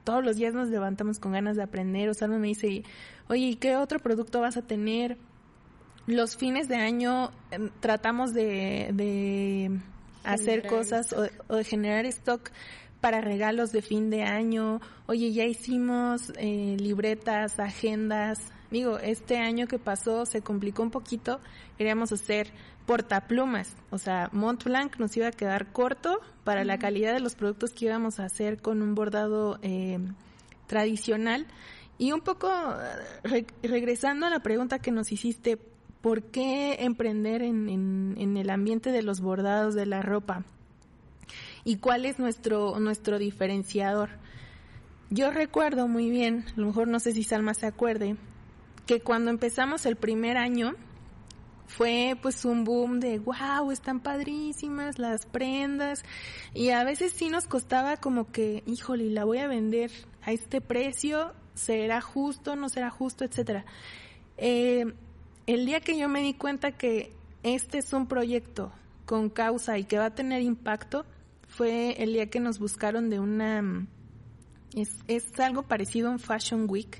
todos 0.03 0.23
los 0.23 0.37
días 0.37 0.53
nos 0.53 0.69
levantamos 0.69 1.19
con 1.19 1.31
ganas 1.31 1.55
de 1.55 1.63
aprender, 1.63 2.09
o 2.09 2.13
sea, 2.13 2.27
me 2.27 2.47
dice, 2.47 2.83
oye, 3.27 3.45
¿y 3.45 3.55
qué 3.55 3.75
otro 3.75 3.99
producto 3.99 4.41
vas 4.41 4.57
a 4.57 4.61
tener? 4.61 5.17
Los 6.05 6.37
fines 6.37 6.67
de 6.67 6.75
año 6.75 7.31
em, 7.51 7.69
tratamos 7.79 8.33
de, 8.33 8.89
de 8.93 9.79
hacer 10.23 10.67
cosas 10.67 11.13
o, 11.13 11.55
de 11.55 11.63
generar 11.63 12.05
stock 12.05 12.51
para 13.01 13.21
regalos 13.21 13.71
de 13.71 13.81
fin 13.81 14.09
de 14.09 14.23
año. 14.23 14.81
Oye, 15.07 15.31
ya 15.31 15.45
hicimos 15.45 16.33
eh, 16.37 16.75
libretas, 16.79 17.59
agendas. 17.59 18.39
Digo, 18.71 18.99
este 18.99 19.37
año 19.37 19.67
que 19.67 19.79
pasó 19.79 20.25
se 20.25 20.41
complicó 20.41 20.83
un 20.83 20.91
poquito. 20.91 21.39
Queríamos 21.77 22.11
hacer 22.11 22.51
portaplumas. 22.85 23.75
O 23.89 23.97
sea, 23.97 24.29
Mont 24.31 24.63
Blanc 24.63 24.97
nos 24.97 25.15
iba 25.15 25.27
a 25.27 25.31
quedar 25.31 25.71
corto 25.71 26.19
para 26.43 26.63
la 26.63 26.77
calidad 26.77 27.13
de 27.13 27.19
los 27.19 27.35
productos 27.35 27.71
que 27.71 27.85
íbamos 27.85 28.19
a 28.19 28.25
hacer 28.25 28.61
con 28.61 28.81
un 28.81 28.95
bordado 28.95 29.59
eh, 29.61 29.99
tradicional. 30.67 31.47
Y 31.97 32.13
un 32.13 32.21
poco 32.21 32.49
regresando 33.61 34.25
a 34.25 34.29
la 34.29 34.39
pregunta 34.39 34.79
que 34.79 34.91
nos 34.91 35.11
hiciste, 35.11 35.57
¿por 36.01 36.23
qué 36.23 36.77
emprender 36.79 37.41
en, 37.41 37.69
en, 38.17 38.37
el 38.37 38.49
ambiente 38.49 38.91
de 38.91 39.03
los 39.03 39.19
bordados 39.19 39.75
de 39.75 39.85
la 39.85 40.01
ropa? 40.01 40.45
¿Y 41.69 41.75
cuál 41.75 42.07
es 42.07 42.17
nuestro, 42.17 42.79
nuestro 42.79 43.19
diferenciador? 43.19 44.09
Yo 45.11 45.29
recuerdo 45.29 45.87
muy 45.87 46.09
bien, 46.09 46.45
a 46.57 46.59
lo 46.59 46.65
mejor 46.65 46.87
no 46.87 46.99
sé 46.99 47.11
si 47.11 47.21
Salma 47.21 47.53
se 47.53 47.67
acuerde, 47.67 48.15
que 48.87 49.01
cuando 49.01 49.29
empezamos 49.29 49.85
el 49.85 49.95
primer 49.95 50.35
año, 50.35 50.73
fue 51.67 52.17
pues 52.23 52.43
un 52.43 52.63
boom 52.63 52.99
de 52.99 53.19
wow, 53.19 53.69
están 53.69 53.99
padrísimas 53.99 54.97
las 54.97 55.27
prendas 55.27 56.01
y 56.55 56.69
a 56.69 56.83
veces 56.83 57.13
sí 57.13 57.29
nos 57.29 57.45
costaba 57.45 57.97
como 57.97 58.31
que, 58.31 58.63
híjole, 58.65 59.11
la 59.11 59.25
voy 59.25 59.37
a 59.37 59.47
vender 59.47 59.91
a 60.23 60.31
este 60.31 60.61
precio, 60.61 61.33
será 61.53 62.01
justo, 62.01 62.55
no 62.55 62.69
será 62.69 62.89
justo, 62.89 63.25
etcétera. 63.25 63.63
Eh, 64.37 64.91
el 65.45 65.67
día 65.67 65.81
que 65.81 65.99
yo 65.99 66.09
me 66.09 66.21
di 66.21 66.33
cuenta 66.33 66.71
que 66.71 67.13
este 67.43 67.77
es 67.77 67.93
un 67.93 68.07
proyecto 68.07 68.71
con 69.05 69.29
causa 69.29 69.77
y 69.77 69.83
que 69.83 69.99
va 69.99 70.05
a 70.05 70.15
tener 70.15 70.41
impacto, 70.41 71.05
fue 71.49 72.01
el 72.01 72.13
día 72.13 72.29
que 72.29 72.39
nos 72.39 72.57
buscaron 72.57 73.09
de 73.09 73.19
una 73.19 73.85
es, 74.73 74.97
es 75.07 75.37
algo 75.39 75.63
parecido 75.63 76.07
a 76.07 76.11
un 76.11 76.19
Fashion 76.19 76.65
Week, 76.69 76.99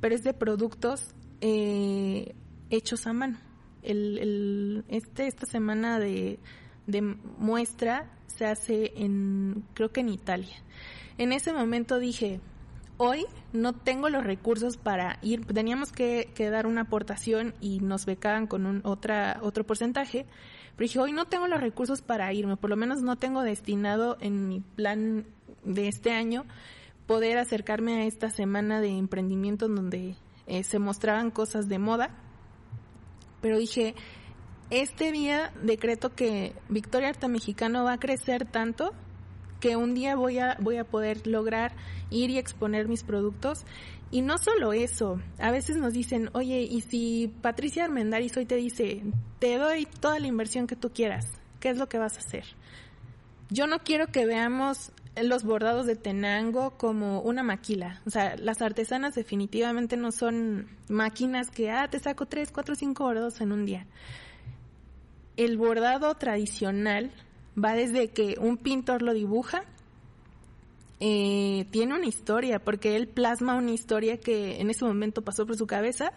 pero 0.00 0.14
es 0.14 0.24
de 0.24 0.34
productos 0.34 1.14
eh, 1.40 2.34
hechos 2.70 3.06
a 3.06 3.12
mano 3.12 3.38
el, 3.82 4.18
el, 4.18 4.84
este, 4.88 5.26
esta 5.26 5.46
semana 5.46 5.98
de, 5.98 6.38
de 6.86 7.02
muestra 7.02 8.10
se 8.26 8.46
hace 8.46 8.92
en, 8.96 9.64
creo 9.74 9.90
que 9.92 10.00
en 10.00 10.08
Italia. 10.08 10.56
En 11.18 11.32
ese 11.32 11.52
momento 11.52 11.98
dije, 11.98 12.40
hoy 12.96 13.26
no 13.52 13.74
tengo 13.74 14.08
los 14.08 14.24
recursos 14.24 14.76
para 14.76 15.18
ir, 15.22 15.44
teníamos 15.46 15.92
que, 15.92 16.30
que 16.34 16.50
dar 16.50 16.66
una 16.66 16.82
aportación 16.82 17.54
y 17.60 17.80
nos 17.80 18.06
becaban 18.06 18.46
con 18.46 18.66
un 18.66 18.80
otra, 18.84 19.38
otro 19.42 19.64
porcentaje, 19.64 20.26
pero 20.80 20.88
dije, 20.88 20.98
hoy 20.98 21.12
no 21.12 21.26
tengo 21.26 21.46
los 21.46 21.60
recursos 21.60 22.00
para 22.00 22.32
irme, 22.32 22.56
por 22.56 22.70
lo 22.70 22.76
menos 22.76 23.02
no 23.02 23.16
tengo 23.16 23.42
destinado 23.42 24.16
en 24.22 24.48
mi 24.48 24.60
plan 24.60 25.26
de 25.62 25.88
este 25.88 26.10
año 26.10 26.46
poder 27.06 27.36
acercarme 27.36 28.00
a 28.00 28.06
esta 28.06 28.30
semana 28.30 28.80
de 28.80 28.88
emprendimiento 28.88 29.66
en 29.66 29.74
donde 29.74 30.14
eh, 30.46 30.64
se 30.64 30.78
mostraban 30.78 31.30
cosas 31.30 31.68
de 31.68 31.78
moda 31.78 32.16
pero 33.42 33.58
dije, 33.58 33.94
este 34.70 35.12
día 35.12 35.52
decreto 35.62 36.14
que 36.14 36.54
Victoria 36.70 37.10
Arte 37.10 37.28
Mexicano 37.28 37.84
va 37.84 37.92
a 37.92 38.00
crecer 38.00 38.46
tanto 38.46 38.94
que 39.60 39.76
un 39.76 39.94
día 39.94 40.16
voy 40.16 40.38
a, 40.38 40.56
voy 40.60 40.78
a 40.78 40.84
poder 40.84 41.26
lograr 41.26 41.72
ir 42.10 42.30
y 42.30 42.38
exponer 42.38 42.88
mis 42.88 43.04
productos. 43.04 43.64
Y 44.10 44.22
no 44.22 44.38
solo 44.38 44.72
eso, 44.72 45.20
a 45.38 45.52
veces 45.52 45.76
nos 45.76 45.92
dicen, 45.92 46.30
oye, 46.32 46.62
y 46.62 46.80
si 46.80 47.32
Patricia 47.42 47.84
Armendariz 47.84 48.36
hoy 48.36 48.44
te 48.44 48.56
dice, 48.56 49.02
te 49.38 49.56
doy 49.56 49.86
toda 49.86 50.18
la 50.18 50.26
inversión 50.26 50.66
que 50.66 50.74
tú 50.74 50.90
quieras, 50.90 51.26
¿qué 51.60 51.70
es 51.70 51.78
lo 51.78 51.88
que 51.88 51.98
vas 51.98 52.16
a 52.16 52.20
hacer? 52.20 52.44
Yo 53.50 53.68
no 53.68 53.78
quiero 53.80 54.08
que 54.08 54.26
veamos 54.26 54.92
los 55.16 55.44
bordados 55.44 55.86
de 55.86 55.96
Tenango 55.96 56.76
como 56.76 57.20
una 57.20 57.42
maquila. 57.42 58.00
O 58.06 58.10
sea, 58.10 58.36
las 58.36 58.62
artesanas 58.62 59.14
definitivamente 59.14 59.96
no 59.96 60.12
son 60.12 60.68
máquinas 60.88 61.50
que, 61.50 61.70
ah, 61.70 61.88
te 61.88 61.98
saco 61.98 62.26
tres, 62.26 62.50
cuatro, 62.52 62.74
cinco 62.74 63.04
bordados 63.04 63.40
en 63.40 63.52
un 63.52 63.64
día. 63.64 63.86
El 65.36 65.56
bordado 65.56 66.14
tradicional 66.16 67.12
va 67.56 67.74
desde 67.74 68.08
que 68.08 68.36
un 68.40 68.56
pintor 68.56 69.02
lo 69.02 69.14
dibuja, 69.14 69.64
eh, 71.00 71.66
tiene 71.70 71.94
una 71.94 72.06
historia, 72.06 72.58
porque 72.58 72.96
él 72.96 73.08
plasma 73.08 73.56
una 73.56 73.70
historia 73.70 74.18
que 74.18 74.60
en 74.60 74.70
ese 74.70 74.84
momento 74.84 75.22
pasó 75.22 75.46
por 75.46 75.56
su 75.56 75.66
cabeza. 75.66 76.12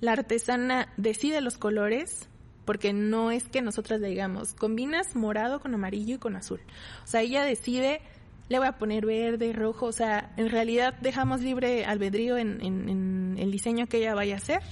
La 0.00 0.12
artesana 0.12 0.92
decide 0.96 1.40
los 1.40 1.58
colores, 1.58 2.28
porque 2.64 2.92
no 2.92 3.30
es 3.30 3.44
que 3.44 3.62
nosotras 3.62 4.00
digamos, 4.00 4.54
combinas 4.54 5.14
morado 5.14 5.60
con 5.60 5.74
amarillo 5.74 6.16
y 6.16 6.18
con 6.18 6.34
azul. 6.36 6.60
O 7.04 7.06
sea, 7.06 7.22
ella 7.22 7.44
decide 7.44 8.00
le 8.48 8.58
voy 8.58 8.68
a 8.68 8.78
poner 8.78 9.04
verde, 9.04 9.52
rojo, 9.52 9.86
o 9.86 9.92
sea, 9.92 10.32
en 10.36 10.50
realidad 10.50 10.94
dejamos 11.00 11.40
libre 11.40 11.84
albedrío 11.84 12.36
en, 12.36 12.64
en, 12.64 13.36
el 13.38 13.50
diseño 13.50 13.86
que 13.86 13.98
ella 13.98 14.14
vaya 14.14 14.34
a 14.34 14.38
hacer 14.38 14.62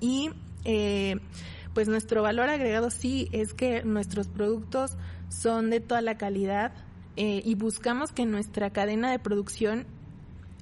y 0.00 0.30
eh, 0.64 1.16
pues 1.74 1.88
nuestro 1.88 2.22
valor 2.22 2.48
agregado 2.48 2.90
sí 2.90 3.28
es 3.32 3.54
que 3.54 3.82
nuestros 3.82 4.28
productos 4.28 4.96
son 5.40 5.70
de 5.70 5.80
toda 5.80 6.02
la 6.02 6.16
calidad 6.16 6.72
eh, 7.16 7.42
y 7.44 7.54
buscamos 7.54 8.12
que 8.12 8.26
nuestra 8.26 8.70
cadena 8.70 9.10
de 9.10 9.18
producción 9.18 9.86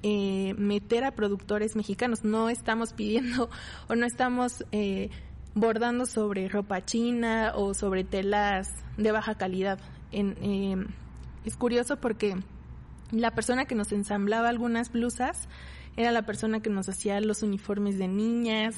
eh, 0.03 0.55
meter 0.57 1.03
a 1.03 1.11
productores 1.11 1.75
mexicanos. 1.75 2.23
No 2.23 2.49
estamos 2.49 2.93
pidiendo 2.93 3.49
o 3.87 3.95
no 3.95 4.05
estamos 4.05 4.65
eh, 4.71 5.09
bordando 5.53 6.05
sobre 6.05 6.49
ropa 6.49 6.83
china 6.83 7.53
o 7.55 7.73
sobre 7.73 8.03
telas 8.03 8.69
de 8.97 9.11
baja 9.11 9.35
calidad. 9.35 9.79
Eh, 10.11 10.75
es 11.45 11.55
curioso 11.55 11.97
porque 11.97 12.35
la 13.11 13.31
persona 13.31 13.65
que 13.65 13.75
nos 13.75 13.91
ensamblaba 13.91 14.49
algunas 14.49 14.91
blusas 14.91 15.47
era 15.97 16.11
la 16.11 16.25
persona 16.25 16.61
que 16.61 16.69
nos 16.69 16.87
hacía 16.89 17.19
los 17.21 17.43
uniformes 17.43 17.97
de 17.97 18.07
niñas, 18.07 18.75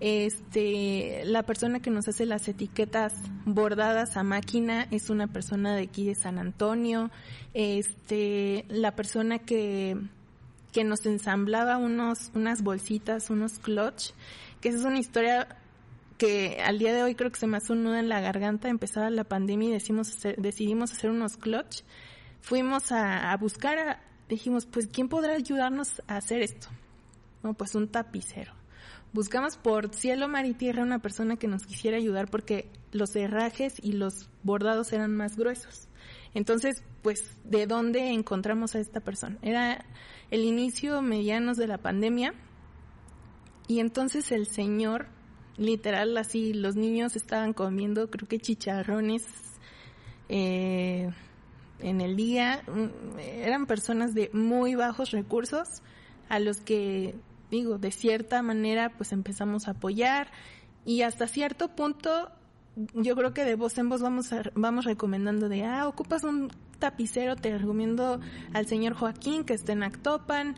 este, 0.00 1.22
la 1.24 1.44
persona 1.44 1.80
que 1.80 1.90
nos 1.90 2.08
hace 2.08 2.26
las 2.26 2.48
etiquetas 2.48 3.14
bordadas 3.44 4.16
a 4.16 4.22
máquina 4.22 4.86
es 4.90 5.10
una 5.10 5.26
persona 5.26 5.76
de 5.76 5.82
aquí 5.82 6.06
de 6.06 6.14
San 6.14 6.38
Antonio, 6.38 7.10
este, 7.54 8.64
la 8.68 8.96
persona 8.96 9.38
que, 9.38 9.96
que 10.72 10.84
nos 10.84 11.06
ensamblaba 11.06 11.76
unos, 11.76 12.30
unas 12.34 12.62
bolsitas, 12.62 13.30
unos 13.30 13.58
clutch, 13.58 14.10
que 14.60 14.68
esa 14.70 14.78
es 14.78 14.84
una 14.84 14.98
historia 14.98 15.48
que 16.18 16.60
al 16.64 16.78
día 16.78 16.94
de 16.94 17.02
hoy 17.02 17.14
creo 17.14 17.30
que 17.30 17.38
se 17.38 17.46
me 17.46 17.58
hace 17.58 17.72
un 17.72 17.84
nudo 17.84 17.96
en 17.96 18.08
la 18.08 18.20
garganta, 18.20 18.68
empezaba 18.68 19.10
la 19.10 19.24
pandemia 19.24 19.68
y 19.68 19.72
decidimos 19.72 20.92
hacer 20.92 21.10
unos 21.10 21.36
clutch. 21.36 21.82
Fuimos 22.40 22.92
a, 22.92 23.36
buscar, 23.38 24.00
dijimos, 24.28 24.66
pues, 24.66 24.88
¿quién 24.88 25.08
podrá 25.08 25.34
ayudarnos 25.34 26.02
a 26.06 26.16
hacer 26.16 26.42
esto? 26.42 26.68
No, 27.42 27.54
pues 27.54 27.74
un 27.74 27.88
tapicero. 27.88 28.52
Buscamos 29.12 29.56
por 29.56 29.94
cielo, 29.94 30.28
mar 30.28 30.46
y 30.46 30.54
tierra 30.54 30.82
una 30.82 30.98
persona 30.98 31.36
que 31.36 31.48
nos 31.48 31.64
quisiera 31.64 31.96
ayudar 31.96 32.28
porque 32.30 32.68
los 32.92 33.14
herrajes 33.16 33.74
y 33.82 33.92
los 33.92 34.28
bordados 34.42 34.92
eran 34.92 35.14
más 35.16 35.36
gruesos. 35.36 35.88
Entonces, 36.34 36.82
pues, 37.02 37.30
¿de 37.44 37.66
dónde 37.66 38.10
encontramos 38.10 38.74
a 38.74 38.80
esta 38.80 39.00
persona? 39.00 39.38
Era 39.42 39.84
el 40.30 40.44
inicio 40.44 41.00
medianos 41.02 41.56
de 41.56 41.66
la 41.66 41.78
pandemia 41.78 42.34
y 43.68 43.80
entonces 43.80 44.30
el 44.32 44.46
señor, 44.46 45.06
literal, 45.56 46.16
así, 46.18 46.52
los 46.52 46.76
niños 46.76 47.16
estaban 47.16 47.52
comiendo, 47.52 48.10
creo 48.10 48.28
que 48.28 48.38
chicharrones 48.38 49.24
eh, 50.28 51.10
en 51.80 52.00
el 52.00 52.16
día. 52.16 52.62
Mm, 52.66 53.18
Eran 53.18 53.66
personas 53.66 54.14
de 54.14 54.30
muy 54.32 54.74
bajos 54.74 55.10
recursos 55.10 55.82
a 56.28 56.38
los 56.38 56.58
que, 56.58 57.14
digo, 57.50 57.78
de 57.78 57.90
cierta 57.92 58.42
manera, 58.42 58.90
pues 58.96 59.12
empezamos 59.12 59.68
a 59.68 59.72
apoyar 59.72 60.28
y 60.84 61.02
hasta 61.02 61.26
cierto 61.26 61.68
punto 61.74 62.30
yo 62.94 63.16
creo 63.16 63.32
que 63.32 63.44
de 63.44 63.54
voz 63.54 63.78
en 63.78 63.88
voz 63.88 64.02
vamos 64.02 64.32
a- 64.32 64.50
vamos 64.54 64.84
recomendando 64.84 65.48
de 65.48 65.64
ah 65.64 65.88
ocupas 65.88 66.24
un 66.24 66.50
tapicero 66.78 67.34
te 67.34 67.56
recomiendo 67.56 68.20
al 68.52 68.66
señor 68.66 68.92
Joaquín 68.92 69.44
que 69.44 69.54
está 69.54 69.72
en 69.72 69.82
Actopan 69.82 70.56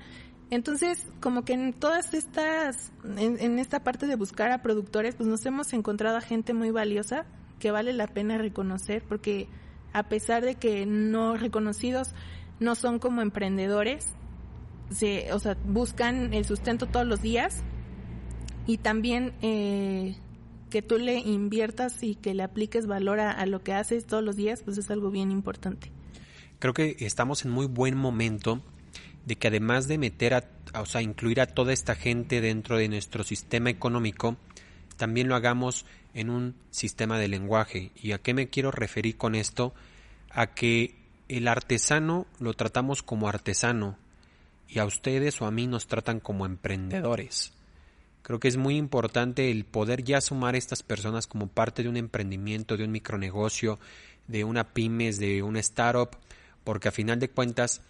entonces 0.50 1.06
como 1.20 1.44
que 1.44 1.52
en 1.52 1.72
todas 1.72 2.14
estas 2.14 2.90
en 3.16 3.60
esta 3.60 3.84
parte 3.84 4.08
de 4.08 4.16
buscar 4.16 4.50
a 4.50 4.62
productores 4.62 5.14
pues 5.14 5.28
nos 5.28 5.46
hemos 5.46 5.72
encontrado 5.72 6.16
a 6.16 6.20
gente 6.20 6.54
muy 6.54 6.72
valiosa 6.72 7.24
que 7.60 7.70
vale 7.70 7.92
la 7.92 8.08
pena 8.08 8.36
reconocer 8.36 9.04
porque 9.08 9.46
a 9.98 10.08
pesar 10.08 10.44
de 10.44 10.54
que 10.54 10.86
no 10.86 11.36
reconocidos 11.36 12.14
no 12.60 12.74
son 12.74 12.98
como 12.98 13.20
emprendedores 13.22 14.14
se, 14.90 15.32
o 15.32 15.38
sea 15.38 15.56
buscan 15.66 16.32
el 16.32 16.44
sustento 16.44 16.86
todos 16.86 17.06
los 17.06 17.20
días 17.20 17.62
y 18.66 18.78
también 18.78 19.32
eh, 19.42 20.16
que 20.70 20.82
tú 20.82 20.98
le 20.98 21.18
inviertas 21.18 22.02
y 22.02 22.14
que 22.14 22.34
le 22.34 22.42
apliques 22.42 22.86
valor 22.86 23.20
a, 23.20 23.44
lo 23.46 23.62
que 23.62 23.72
haces 23.72 24.06
todos 24.06 24.22
los 24.22 24.36
días, 24.36 24.62
pues 24.62 24.76
es 24.76 24.90
algo 24.90 25.10
bien 25.10 25.30
importante. 25.32 25.90
Creo 26.58 26.74
que 26.74 26.96
estamos 27.00 27.44
en 27.44 27.50
muy 27.50 27.66
buen 27.66 27.96
momento 27.96 28.62
de 29.24 29.36
que 29.36 29.48
además 29.48 29.88
de 29.88 29.96
meter 29.96 30.34
a- 30.34 30.44
o 30.78 30.84
sea, 30.84 31.00
incluir 31.00 31.40
a 31.40 31.46
toda 31.46 31.72
esta 31.72 31.94
gente 31.94 32.42
dentro 32.42 32.76
de 32.76 32.88
nuestro 32.88 33.24
sistema 33.24 33.70
económico, 33.70 34.36
también 34.96 35.28
lo 35.28 35.36
hagamos 35.36 35.86
en 36.12 36.28
un 36.28 36.54
sistema 36.70 37.18
de 37.18 37.28
lenguaje. 37.28 37.92
¿Y 37.94 38.12
a 38.12 38.18
qué 38.18 38.34
me 38.34 38.48
quiero 38.48 38.70
referir 38.70 39.16
con 39.16 39.34
esto? 39.34 39.72
A 40.30 40.54
que 40.54 40.94
el 41.28 41.48
artesano 41.48 42.26
lo 42.38 42.54
tratamos 42.54 43.02
como 43.02 43.28
artesano 43.28 43.98
y 44.68 44.78
a 44.78 44.84
ustedes 44.84 45.40
o 45.40 45.46
a 45.46 45.50
mí 45.50 45.66
nos 45.66 45.86
tratan 45.86 46.20
como 46.20 46.46
emprendedores. 46.46 47.52
Creo 48.22 48.40
que 48.40 48.48
es 48.48 48.56
muy 48.56 48.76
importante 48.76 49.50
el 49.50 49.64
poder 49.64 50.04
ya 50.04 50.20
sumar 50.20 50.54
a 50.54 50.58
estas 50.58 50.82
personas 50.82 51.26
como 51.26 51.48
parte 51.48 51.82
de 51.82 51.88
un 51.88 51.96
emprendimiento, 51.96 52.76
de 52.76 52.84
un 52.84 52.92
micronegocio, 52.92 53.78
de 54.26 54.44
una 54.44 54.74
pymes, 54.74 55.18
de 55.18 55.42
una 55.42 55.60
startup, 55.60 56.10
porque 56.64 56.88
a 56.88 56.92
final 56.92 57.18
de 57.18 57.30
cuentas 57.30 57.80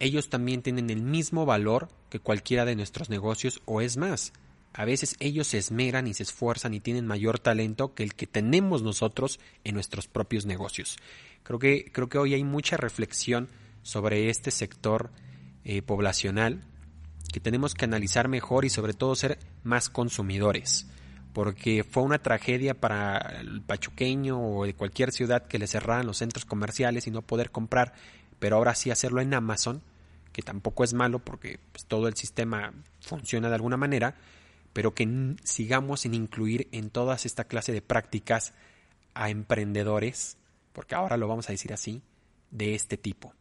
ellos 0.00 0.28
también 0.28 0.62
tienen 0.62 0.90
el 0.90 1.02
mismo 1.02 1.46
valor 1.46 1.88
que 2.10 2.18
cualquiera 2.18 2.64
de 2.64 2.76
nuestros 2.76 3.08
negocios 3.10 3.62
o 3.64 3.80
es 3.80 3.96
más. 3.96 4.32
A 4.76 4.84
veces 4.84 5.16
ellos 5.20 5.46
se 5.46 5.56
esmeran 5.56 6.06
y 6.06 6.12
se 6.12 6.22
esfuerzan 6.22 6.74
y 6.74 6.80
tienen 6.80 7.06
mayor 7.06 7.38
talento 7.38 7.94
que 7.94 8.02
el 8.02 8.14
que 8.14 8.26
tenemos 8.26 8.82
nosotros 8.82 9.40
en 9.64 9.74
nuestros 9.74 10.06
propios 10.06 10.44
negocios. 10.44 10.98
Creo 11.42 11.58
que, 11.58 11.90
creo 11.90 12.10
que 12.10 12.18
hoy 12.18 12.34
hay 12.34 12.44
mucha 12.44 12.76
reflexión 12.76 13.48
sobre 13.82 14.28
este 14.28 14.50
sector 14.50 15.10
eh, 15.64 15.80
poblacional 15.80 16.62
que 17.32 17.40
tenemos 17.40 17.72
que 17.72 17.86
analizar 17.86 18.28
mejor 18.28 18.66
y 18.66 18.70
sobre 18.70 18.92
todo 18.92 19.14
ser 19.14 19.38
más 19.64 19.88
consumidores. 19.88 20.86
Porque 21.32 21.82
fue 21.82 22.02
una 22.02 22.18
tragedia 22.18 22.74
para 22.74 23.16
el 23.40 23.62
pachuqueño 23.62 24.38
o 24.38 24.66
de 24.66 24.74
cualquier 24.74 25.10
ciudad 25.10 25.46
que 25.46 25.58
le 25.58 25.66
cerraran 25.66 26.06
los 26.06 26.18
centros 26.18 26.44
comerciales 26.44 27.06
y 27.06 27.10
no 27.10 27.22
poder 27.22 27.50
comprar, 27.50 27.94
pero 28.38 28.56
ahora 28.56 28.74
sí 28.74 28.90
hacerlo 28.90 29.22
en 29.22 29.32
Amazon, 29.32 29.82
que 30.32 30.42
tampoco 30.42 30.84
es 30.84 30.92
malo 30.92 31.18
porque 31.18 31.58
pues, 31.72 31.86
todo 31.86 32.08
el 32.08 32.14
sistema 32.14 32.74
funciona 33.00 33.48
de 33.48 33.54
alguna 33.54 33.78
manera, 33.78 34.16
pero 34.76 34.94
que 34.94 35.36
sigamos 35.42 36.00
sin 36.00 36.12
incluir 36.12 36.68
en 36.70 36.90
todas 36.90 37.24
esta 37.24 37.44
clase 37.44 37.72
de 37.72 37.80
prácticas 37.80 38.52
a 39.14 39.30
emprendedores, 39.30 40.36
porque 40.74 40.94
ahora 40.94 41.16
lo 41.16 41.26
vamos 41.26 41.48
a 41.48 41.52
decir 41.52 41.72
así, 41.72 42.02
de 42.50 42.74
este 42.74 42.98
tipo. 42.98 43.32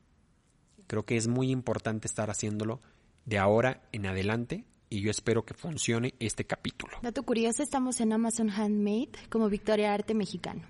Creo 0.88 1.06
que 1.06 1.18
es 1.18 1.28
muy 1.28 1.52
importante 1.52 2.08
estar 2.08 2.30
haciéndolo 2.30 2.80
de 3.26 3.38
ahora 3.38 3.82
en 3.92 4.06
adelante 4.06 4.64
y 4.90 5.02
yo 5.02 5.12
espero 5.12 5.44
que 5.44 5.54
funcione 5.54 6.14
este 6.20 6.46
capítulo. 6.46 7.00
Dato 7.02 7.24
curioso, 7.24 7.64
estamos 7.64 8.00
en 8.00 8.14
Amazon 8.14 8.50
Handmade 8.50 9.12
como 9.30 9.50
Victoria 9.50 9.94
Arte 9.94 10.14
Mexicano. 10.14 10.62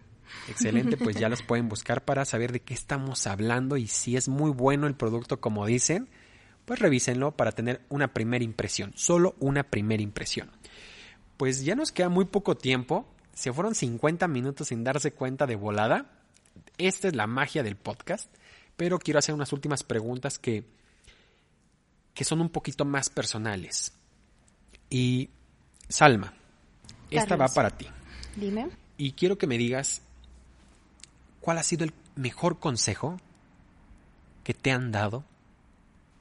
Excelente, 0.49 0.97
pues 0.97 1.15
ya 1.15 1.29
los 1.29 1.43
pueden 1.43 1.69
buscar 1.69 2.03
para 2.03 2.25
saber 2.25 2.51
de 2.51 2.61
qué 2.61 2.73
estamos 2.73 3.27
hablando 3.27 3.77
y 3.77 3.85
si 3.85 4.17
es 4.17 4.29
muy 4.29 4.49
bueno 4.49 4.87
el 4.87 4.95
producto 4.95 5.39
como 5.39 5.67
dicen, 5.67 6.09
pues 6.65 6.79
revísenlo 6.79 7.31
para 7.31 7.51
tener 7.51 7.81
una 7.89 8.13
primera 8.13 8.43
impresión, 8.43 8.91
solo 8.95 9.35
una 9.39 9.63
primera 9.63 10.03
impresión. 10.03 10.51
Pues 11.37 11.63
ya 11.63 11.75
nos 11.75 11.91
queda 11.91 12.09
muy 12.09 12.25
poco 12.25 12.55
tiempo, 12.55 13.07
se 13.33 13.53
fueron 13.53 13.75
50 13.75 14.27
minutos 14.27 14.69
sin 14.69 14.83
darse 14.83 15.11
cuenta 15.11 15.45
de 15.45 15.55
volada. 15.55 16.11
Esta 16.77 17.07
es 17.07 17.15
la 17.15 17.27
magia 17.27 17.63
del 17.63 17.75
podcast, 17.75 18.33
pero 18.75 18.99
quiero 18.99 19.19
hacer 19.19 19.35
unas 19.35 19.53
últimas 19.53 19.83
preguntas 19.83 20.39
que 20.39 20.65
que 22.15 22.23
son 22.23 22.41
un 22.41 22.49
poquito 22.49 22.85
más 22.85 23.09
personales. 23.09 23.93
Y 24.89 25.29
Salma, 25.87 26.33
esta 27.11 27.35
va 27.35 27.47
para 27.49 27.69
ti. 27.69 27.87
Dime. 28.35 28.69
Y 28.97 29.11
quiero 29.11 29.37
que 29.37 29.45
me 29.45 29.57
digas 29.57 30.01
cuál 31.41 31.59
ha 31.59 31.63
sido 31.63 31.83
el 31.83 31.93
mejor 32.15 32.59
consejo 32.59 33.19
que 34.43 34.53
te 34.53 34.71
han 34.71 34.91
dado 34.91 35.25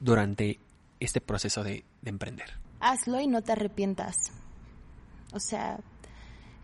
durante 0.05 0.61
este 1.01 1.21
proceso 1.21 1.65
de, 1.65 1.85
de 2.03 2.11
emprender. 2.11 2.51
Hazlo 2.81 3.21
y 3.21 3.27
no 3.27 3.43
te 3.43 3.53
arrepientas. 3.53 4.17
O 5.33 5.41
sea, 5.41 5.81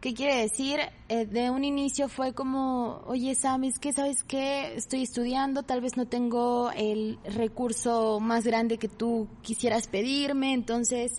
¿qué 0.03 0.13
quiere 0.13 0.37
decir? 0.43 0.79
Eh, 1.09 1.25
de 1.25 1.49
un 1.51 1.65
inicio 1.65 2.09
fue 2.09 2.35
como, 2.35 3.03
oye 3.07 3.35
Sam, 3.35 3.65
es 3.65 3.79
que 3.79 3.95
sabes 3.95 4.25
qué, 4.25 4.75
estoy 4.77 5.03
estudiando, 5.03 5.63
tal 5.63 5.81
vez 5.81 5.97
no 5.97 6.07
tengo 6.07 6.71
el 6.73 7.19
recurso 7.25 8.21
más 8.21 8.45
grande 8.45 8.77
que 8.77 8.89
tú 8.89 9.27
quisieras 9.41 9.89
pedirme, 9.89 10.53
entonces 10.53 11.13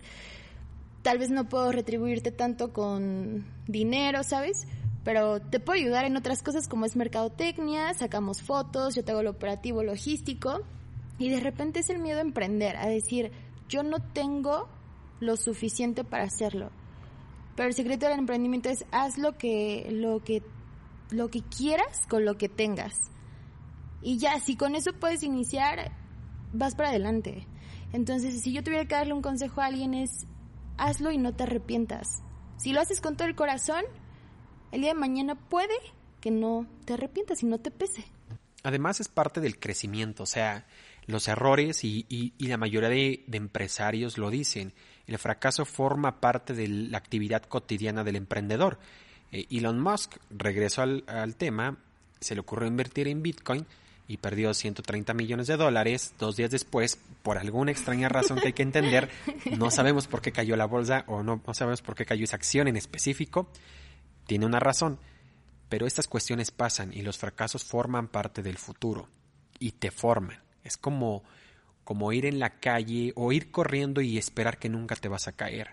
tal 1.02 1.18
vez 1.18 1.32
no 1.32 1.50
puedo 1.50 1.72
retribuirte 1.72 2.32
tanto 2.32 2.72
con 2.72 3.48
dinero, 3.66 4.24
¿sabes? 4.24 4.68
Pero 5.04 5.42
te 5.42 5.60
puedo 5.60 5.80
ayudar 5.80 6.06
en 6.06 6.16
otras 6.16 6.44
cosas 6.44 6.68
como 6.68 6.86
es 6.86 6.96
mercadotecnia, 6.96 7.96
sacamos 7.96 8.44
fotos, 8.44 8.94
yo 8.94 9.04
te 9.04 9.12
hago 9.12 9.22
el 9.22 9.28
operativo 9.28 9.82
logístico 9.82 10.62
y 11.22 11.30
de 11.30 11.40
repente 11.40 11.82
es 11.82 11.90
el 11.92 12.00
miedo 12.00 12.18
a 12.18 12.24
emprender, 12.24 12.76
a 12.78 12.88
decir, 12.88 13.32
yo 13.70 13.84
no 13.84 14.02
tengo 14.02 14.68
lo 15.20 15.38
suficiente 15.38 16.04
para 16.04 16.24
hacerlo. 16.24 16.72
Pero 17.56 17.70
el 17.70 17.76
secreto 17.76 18.08
del 18.08 18.18
emprendimiento 18.18 18.70
es 18.70 18.86
haz 18.92 19.20
lo 19.20 19.38
que 19.38 19.88
lo 19.92 20.24
que 20.24 20.42
lo 21.12 21.30
que 21.30 21.44
quieras 21.44 22.08
con 22.10 22.26
lo 22.26 22.40
que 22.40 22.50
tengas. 22.50 23.12
Y 24.02 24.18
ya, 24.18 24.40
si 24.40 24.56
con 24.56 24.74
eso 24.74 24.94
puedes 24.94 25.22
iniciar, 25.22 25.92
vas 26.54 26.74
para 26.74 26.90
adelante. 26.90 27.46
Entonces, 27.94 28.42
si 28.42 28.52
yo 28.52 28.64
tuviera 28.64 28.86
que 28.86 28.96
darle 28.96 29.14
un 29.14 29.22
consejo 29.22 29.62
a 29.62 29.68
alguien 29.68 29.94
es 29.94 30.26
hazlo 30.78 31.12
y 31.12 31.20
no 31.20 31.36
te 31.36 31.44
arrepientas. 31.44 32.24
Si 32.58 32.74
lo 32.74 32.82
haces 32.82 33.00
con 33.00 33.16
todo 33.16 33.28
el 33.28 33.36
corazón, 33.36 33.84
el 34.72 34.82
día 34.82 34.94
de 34.94 35.00
mañana 35.00 35.36
puede 35.36 35.76
que 36.20 36.32
no 36.32 36.66
te 36.86 36.94
arrepientas 36.94 37.44
y 37.44 37.46
no 37.46 37.60
te 37.60 37.70
pese. 37.70 38.06
Además 38.64 39.00
es 39.00 39.08
parte 39.08 39.40
del 39.40 39.60
crecimiento, 39.60 40.24
o 40.24 40.28
sea, 40.28 40.66
los 41.12 41.28
errores 41.28 41.84
y, 41.84 42.34
la 42.40 42.58
mayoría 42.58 42.90
de, 42.90 43.24
empresarios 43.32 44.18
lo 44.18 44.30
dicen. 44.30 44.74
El 45.08 45.18
fracaso 45.18 45.66
forma 45.66 46.20
parte 46.20 46.54
de 46.54 46.68
la 46.68 46.98
actividad 46.98 47.44
cotidiana 47.44 48.04
del 48.04 48.16
emprendedor. 48.16 48.80
Eh, 49.32 49.48
Elon 49.50 49.80
Musk 49.80 50.18
regresó 50.30 50.82
al, 50.84 51.04
al 51.08 51.36
tema, 51.36 51.78
se 52.20 52.36
le 52.36 52.42
ocurrió 52.42 52.68
invertir 52.68 53.08
en 53.08 53.22
Bitcoin 53.22 53.66
y 54.08 54.18
perdió 54.18 54.54
130 54.54 55.14
millones 55.14 55.48
de 55.48 55.56
dólares. 55.56 56.14
Dos 56.20 56.36
días 56.36 56.52
después, 56.52 57.00
por 57.24 57.38
alguna 57.38 57.72
extraña 57.72 58.10
razón 58.10 58.40
que 58.40 58.48
hay 58.48 58.54
que 58.54 58.62
entender, 58.62 59.10
no 59.58 59.72
sabemos 59.72 60.08
por 60.08 60.22
qué 60.22 60.32
cayó 60.32 60.58
la 60.58 60.66
bolsa 60.66 61.06
o 61.08 61.24
no, 61.24 61.42
no 61.46 61.54
sabemos 61.54 61.82
por 61.82 61.96
qué 61.96 62.06
cayó 62.06 62.26
esa 62.26 62.36
acción 62.36 62.68
en 62.68 62.76
específico. 62.76 63.50
Tiene 64.28 64.46
una 64.46 64.60
razón, 64.60 65.00
pero 65.70 65.88
estas 65.88 66.08
cuestiones 66.08 66.52
pasan 66.52 66.94
y 66.94 67.02
los 67.04 67.18
fracasos 67.18 67.64
forman 67.64 68.10
parte 68.10 68.42
del 68.42 68.58
futuro 68.58 69.08
y 69.60 69.72
te 69.72 69.92
forman. 69.92 70.40
Es 70.64 70.78
como, 70.78 71.24
como 71.84 72.12
ir 72.14 72.26
en 72.26 72.40
la 72.40 72.60
calle 72.60 73.14
o 73.16 73.32
ir 73.32 73.52
corriendo 73.52 74.02
y 74.02 74.18
esperar 74.18 74.58
que 74.58 74.70
nunca 74.70 74.96
te 74.96 75.08
vas 75.10 75.28
a 75.28 75.34
caer. 75.34 75.72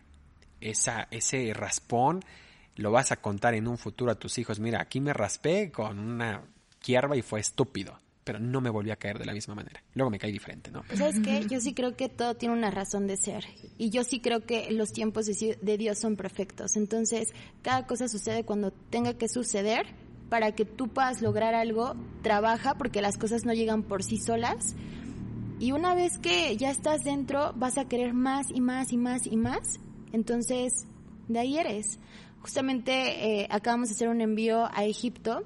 Esa, 0.61 1.09
ese 1.11 1.53
raspón 1.55 2.25
lo 2.77 2.93
vas 2.93 3.13
a 3.13 3.17
contar 3.17 3.55
en 3.55 3.69
un 3.69 3.77
futuro 3.77 4.11
a 4.11 4.15
tus 4.15 4.39
hijos. 4.39 4.61
Mira, 4.61 4.81
aquí 4.81 5.01
me 5.01 5.13
raspé 5.13 5.71
con 5.71 5.99
una 5.99 6.43
hierba 6.85 7.17
y 7.17 7.23
fue 7.23 7.41
estúpido, 7.41 7.99
pero 8.25 8.39
no 8.39 8.61
me 8.61 8.71
volví 8.71 8.91
a 8.91 8.97
caer 8.97 9.19
de 9.19 9.27
la 9.27 9.33
misma 9.33 9.55
manera. 9.55 9.83
Luego 9.95 10.11
me 10.11 10.19
caí 10.19 10.33
diferente, 10.33 10.71
¿no? 10.71 10.85
¿Sabes 10.95 11.19
qué? 11.21 11.45
Yo 11.49 11.61
sí 11.61 11.75
creo 11.75 11.97
que 11.97 12.09
todo 12.09 12.37
tiene 12.37 12.55
una 12.55 12.71
razón 12.71 13.07
de 13.07 13.17
ser. 13.17 13.45
Y 13.79 13.91
yo 13.91 14.05
sí 14.05 14.21
creo 14.21 14.47
que 14.47 14.71
los 14.71 14.93
tiempos 14.93 15.27
de 15.27 15.77
Dios 15.77 15.99
son 15.99 16.17
perfectos. 16.17 16.77
Entonces, 16.77 17.33
cada 17.63 17.87
cosa 17.87 18.09
sucede 18.09 18.45
cuando 18.45 18.71
tenga 18.71 19.15
que 19.15 19.29
suceder 19.29 19.87
para 20.29 20.53
que 20.53 20.65
tú 20.65 20.89
puedas 20.89 21.23
lograr 21.23 21.55
algo, 21.55 21.95
trabaja 22.23 22.75
porque 22.75 23.03
las 23.03 23.17
cosas 23.17 23.45
no 23.45 23.55
llegan 23.55 23.83
por 23.83 24.03
sí 24.03 24.19
solas. 24.19 24.75
Y 25.61 25.73
una 25.73 25.95
vez 25.95 26.19
que 26.19 26.57
ya 26.57 26.71
estás 26.71 27.03
dentro, 27.03 27.53
vas 27.57 27.79
a 27.79 27.87
querer 27.87 28.15
más 28.15 28.47
y 28.51 28.61
más 28.61 28.93
y 28.93 28.97
más 28.97 29.27
y 29.27 29.37
más. 29.37 29.81
Entonces, 30.13 30.87
de 31.27 31.39
ahí 31.39 31.59
eres. 31.59 31.99
Justamente 32.41 33.43
eh, 33.43 33.49
acabamos 33.51 33.89
de 33.89 33.95
hacer 33.95 34.09
un 34.09 34.21
envío 34.21 34.69
a 34.73 34.85
Egipto. 34.85 35.45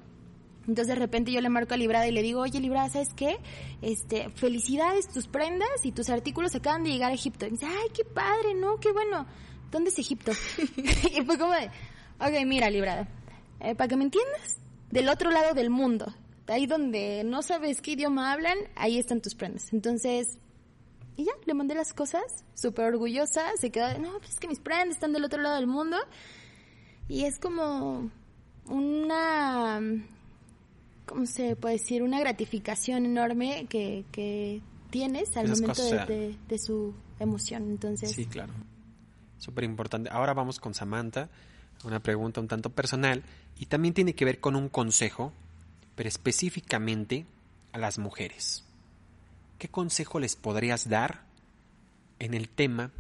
Entonces 0.69 0.89
de 0.89 0.95
repente 0.95 1.33
yo 1.33 1.41
le 1.41 1.49
marco 1.49 1.75
a 1.75 1.77
Librada 1.77 2.07
y 2.07 2.13
le 2.13 2.23
digo, 2.23 2.41
oye 2.41 2.61
Librada, 2.61 2.89
¿sabes 2.89 3.13
qué? 3.15 3.39
Este, 3.81 4.29
felicidades, 4.31 5.09
tus 5.09 5.27
prendas 5.27 5.85
y 5.85 5.91
tus 5.91 6.09
artículos 6.09 6.55
acaban 6.55 6.85
de 6.85 6.91
llegar 6.91 7.11
a 7.11 7.15
Egipto. 7.15 7.47
Y 7.47 7.51
me 7.51 7.57
dice, 7.57 7.67
ay, 7.67 7.89
qué 7.93 8.05
padre, 8.05 8.55
¿no? 8.55 8.77
Qué 8.77 8.93
bueno. 8.93 9.27
¿Dónde 9.73 9.91
es 9.91 9.99
Egipto? 9.99 10.33
y 11.17 11.23
fue 11.25 11.39
como 11.39 11.53
de, 11.53 11.67
ok, 12.21 12.47
mira 12.47 12.71
Librada, 12.71 13.09
eh, 13.61 13.75
para 13.75 13.89
que 13.89 13.97
me 13.97 14.05
entiendas, 14.05 14.59
del 14.93 15.09
otro 15.09 15.31
lado 15.33 15.55
del 15.55 15.71
mundo, 15.71 16.15
ahí 16.47 16.67
donde 16.67 17.25
no 17.25 17.43
sabes 17.43 17.81
qué 17.83 17.93
idioma 17.93 18.31
hablan, 18.33 18.57
ahí 18.77 18.99
están 18.99 19.21
tus 19.21 19.35
prendas. 19.35 19.73
Entonces, 19.73 20.39
y 21.17 21.25
ya, 21.25 21.33
le 21.47 21.55
mandé 21.55 21.75
las 21.75 21.93
cosas, 21.93 22.23
súper 22.55 22.85
orgullosa, 22.87 23.43
se 23.59 23.71
quedó, 23.71 23.99
no, 23.99 24.19
pues 24.19 24.31
es 24.31 24.39
que 24.41 24.47
mis 24.49 24.61
prendas 24.61 24.97
están 24.97 25.13
del 25.13 25.25
otro 25.25 25.43
lado 25.43 25.57
del 25.57 25.67
mundo. 25.67 25.97
Y 27.09 27.25
es 27.25 27.39
como 27.41 28.11
una, 28.67 29.81
¿cómo 31.07 31.27
se 31.27 31.57
puede 31.57 31.75
decir? 31.75 32.03
Una 32.03 32.21
gratificación 32.21 33.05
enorme 33.07 33.67
que, 33.69 34.05
que 34.13 34.63
tienes 34.91 35.37
al 35.37 35.47
Esas 35.47 35.61
momento 35.61 35.85
de, 35.85 36.07
de- 36.07 36.37
de 36.49 36.59
su 36.59 36.95
emoción. 37.19 37.65
Entonces, 37.71 38.11
Sí, 38.13 38.27
claro. 38.27 38.53
Súper 39.39 39.65
importante. 39.65 40.09
Ahora 40.13 40.35
vamos 40.35 40.61
con 40.61 40.73
Samantha. 40.75 41.29
Una 41.85 41.99
pregunta 42.01 42.41
un 42.41 42.47
tanto 42.47 42.71
personal 42.71 43.25
y 43.59 43.67
también 43.67 43.95
tiene 43.95 44.15
que 44.15 44.25
ver 44.25 44.41
con 44.41 44.57
un 44.57 44.69
consejo, 44.69 45.33
pero 45.95 46.09
específicamente 46.09 47.27
a 47.73 47.79
las 47.79 47.99
mujeres. 47.99 48.65
¿Qué 49.59 49.69
consejo 49.69 50.19
les 50.19 50.37
podrías 50.37 50.89
dar 50.89 51.23
en 52.19 52.35
el 52.35 52.49
tema 52.49 52.91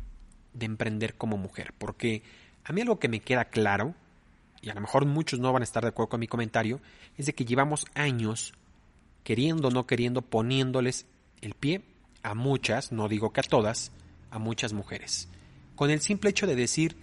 de 0.55 0.67
emprender 0.67 1.15
como 1.15 1.37
mujer? 1.37 1.75
Porque 1.79 2.23
a 2.65 2.73
mí 2.73 2.81
algo 2.81 2.99
que 2.99 3.09
me 3.09 3.21
queda 3.21 3.47
claro, 3.47 3.95
y 4.61 4.71
a 4.71 4.75
lo 4.75 4.81
mejor 4.81 5.07
muchos 5.07 5.41
no 5.41 5.53
van 5.53 5.63
a 5.63 5.65
estar 5.65 5.83
de 5.83 5.89
acuerdo 5.89 6.11
con 6.11 6.21
mi 6.21 6.29
comentario, 6.29 6.81
es 7.17 7.27
de 7.27 7.35
que 7.35 7.45
llevamos 7.45 7.87
años 7.95 8.55
queriendo 9.25 9.71
no 9.71 9.87
queriendo 9.87 10.23
poniéndoles 10.23 11.07
el 11.41 11.55
pie 11.55 11.83
a 12.23 12.35
muchas, 12.35 12.93
no 12.93 13.09
digo 13.09 13.33
que 13.33 13.41
a 13.41 13.45
todas, 13.45 13.93
a 14.31 14.39
muchas 14.39 14.73
mujeres. 14.73 15.29
Con 15.75 15.91
el 15.91 16.01
simple 16.01 16.31
hecho 16.31 16.47
de 16.47 16.55
decir, 16.55 16.97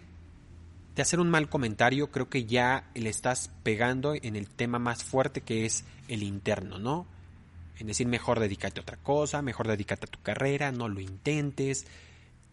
hacer 1.01 1.19
un 1.19 1.29
mal 1.29 1.49
comentario, 1.49 2.11
creo 2.11 2.29
que 2.29 2.45
ya 2.45 2.89
le 2.95 3.09
estás 3.09 3.51
pegando 3.63 4.13
en 4.15 4.35
el 4.35 4.49
tema 4.49 4.79
más 4.79 5.03
fuerte 5.03 5.41
que 5.41 5.65
es 5.65 5.83
el 6.07 6.23
interno, 6.23 6.79
¿no? 6.79 7.07
En 7.77 7.87
decir, 7.87 8.07
mejor 8.07 8.39
dedícate 8.39 8.79
a 8.79 8.83
otra 8.83 8.97
cosa, 8.97 9.41
mejor 9.41 9.67
dedícate 9.67 10.05
a 10.05 10.11
tu 10.11 10.21
carrera, 10.21 10.71
no 10.71 10.89
lo 10.89 10.99
intentes, 10.99 11.85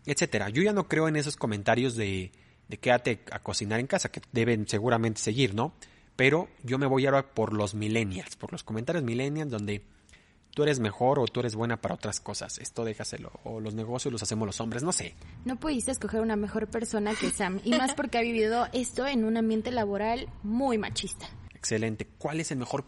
etcétera. 0.05 0.49
Yo 0.51 0.63
ya 0.63 0.73
no 0.73 0.89
creo 0.89 1.09
en 1.09 1.17
esos 1.17 1.37
comentarios 1.37 1.97
de, 1.97 2.31
de 2.69 2.77
quédate 2.79 3.23
a 3.33 3.41
cocinar 3.41 3.81
en 3.81 3.87
casa, 3.87 4.11
que 4.11 4.23
deben 4.33 4.69
seguramente 4.69 5.21
seguir, 5.21 5.55
¿no? 5.55 5.75
Pero 6.15 6.49
yo 6.63 6.79
me 6.79 6.87
voy 6.87 7.07
ahora 7.07 7.35
por 7.35 7.53
los 7.53 7.75
millennials, 7.75 8.37
por 8.37 8.53
los 8.53 8.63
comentarios 8.63 9.05
millennials 9.05 9.51
donde 9.51 9.83
tú 10.57 10.63
eres 10.63 10.81
mejor 10.81 11.19
o 11.19 11.27
tú 11.27 11.41
eres 11.41 11.55
buena 11.55 11.77
para 11.77 11.97
otras 11.97 12.19
cosas, 12.19 12.57
esto 12.57 12.87
déjaselo, 12.87 13.31
o 13.45 13.61
los 13.61 13.75
negocios 13.75 14.11
los 14.11 14.23
hacemos 14.23 14.47
los 14.47 14.59
hombres, 14.63 14.83
no 14.83 14.91
sé. 14.91 15.15
no 15.45 15.61
pudiste 15.61 15.91
escoger 15.91 16.23
una 16.23 16.35
mejor 16.35 16.69
persona 16.69 17.15
que 17.15 17.29
Sam. 17.31 17.61
Y 17.63 17.73
más 17.73 17.93
porque 17.93 18.17
ha 18.17 18.23
vivido 18.23 18.67
esto 18.73 19.07
en 19.07 19.27
un 19.27 19.37
ambiente 19.37 19.71
laboral 19.71 20.31
muy 20.43 20.79
machista. 20.79 21.27
Excelente. 21.55 22.09
¿Cuál 22.17 22.41
es 22.41 22.53
el 22.53 22.57
mejor 22.57 22.87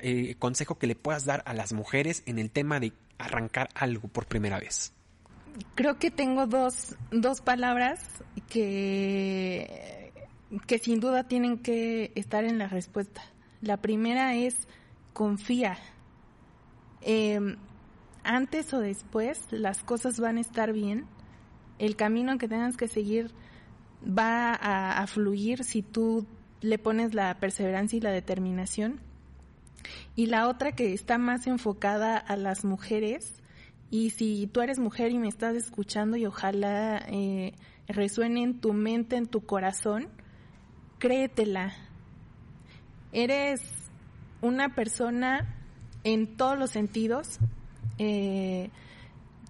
eh, 0.00 0.34
consejo 0.38 0.78
que 0.78 0.86
le 0.86 0.94
puedas 0.94 1.26
dar 1.26 1.42
a 1.44 1.52
las 1.52 1.74
mujeres 1.74 2.22
en 2.24 2.38
el 2.38 2.50
tema 2.50 2.80
de 2.80 2.94
arrancar 3.18 3.68
algo 3.74 4.08
por 4.08 4.24
primera 4.24 4.58
vez? 4.58 4.94
Creo 5.74 5.98
que 5.98 6.10
tengo 6.10 6.46
dos, 6.46 6.96
dos 7.10 7.42
palabras 7.42 8.00
que, 8.48 10.10
que 10.66 10.78
sin 10.78 11.00
duda 11.00 11.24
tienen 11.24 11.58
que 11.58 12.12
estar 12.14 12.44
en 12.44 12.56
la 12.56 12.68
respuesta. 12.68 13.20
La 13.60 13.76
primera 13.76 14.34
es 14.36 14.56
confía. 15.12 15.76
Eh, 17.02 17.56
antes 18.22 18.72
o 18.74 18.80
después 18.80 19.44
las 19.50 19.82
cosas 19.82 20.20
van 20.20 20.36
a 20.36 20.40
estar 20.40 20.72
bien. 20.72 21.06
El 21.78 21.96
camino 21.96 22.36
que 22.38 22.48
tengas 22.48 22.76
que 22.76 22.88
seguir 22.88 23.30
va 24.06 24.52
a, 24.52 25.00
a 25.00 25.06
fluir 25.06 25.64
si 25.64 25.82
tú 25.82 26.26
le 26.60 26.78
pones 26.78 27.14
la 27.14 27.38
perseverancia 27.38 27.96
y 27.96 28.00
la 28.00 28.10
determinación. 28.10 29.00
Y 30.14 30.26
la 30.26 30.48
otra 30.48 30.72
que 30.72 30.92
está 30.92 31.16
más 31.16 31.46
enfocada 31.46 32.18
a 32.18 32.36
las 32.36 32.64
mujeres, 32.64 33.40
y 33.90 34.10
si 34.10 34.46
tú 34.46 34.60
eres 34.60 34.78
mujer 34.78 35.10
y 35.10 35.18
me 35.18 35.28
estás 35.28 35.56
escuchando 35.56 36.16
y 36.16 36.26
ojalá 36.26 36.98
eh, 37.08 37.54
resuene 37.88 38.42
en 38.42 38.60
tu 38.60 38.72
mente, 38.72 39.16
en 39.16 39.26
tu 39.26 39.44
corazón, 39.44 40.08
créetela. 40.98 41.72
Eres 43.12 43.62
una 44.42 44.74
persona 44.74 45.59
en 46.04 46.36
todos 46.36 46.58
los 46.58 46.70
sentidos, 46.70 47.38
eh, 47.98 48.70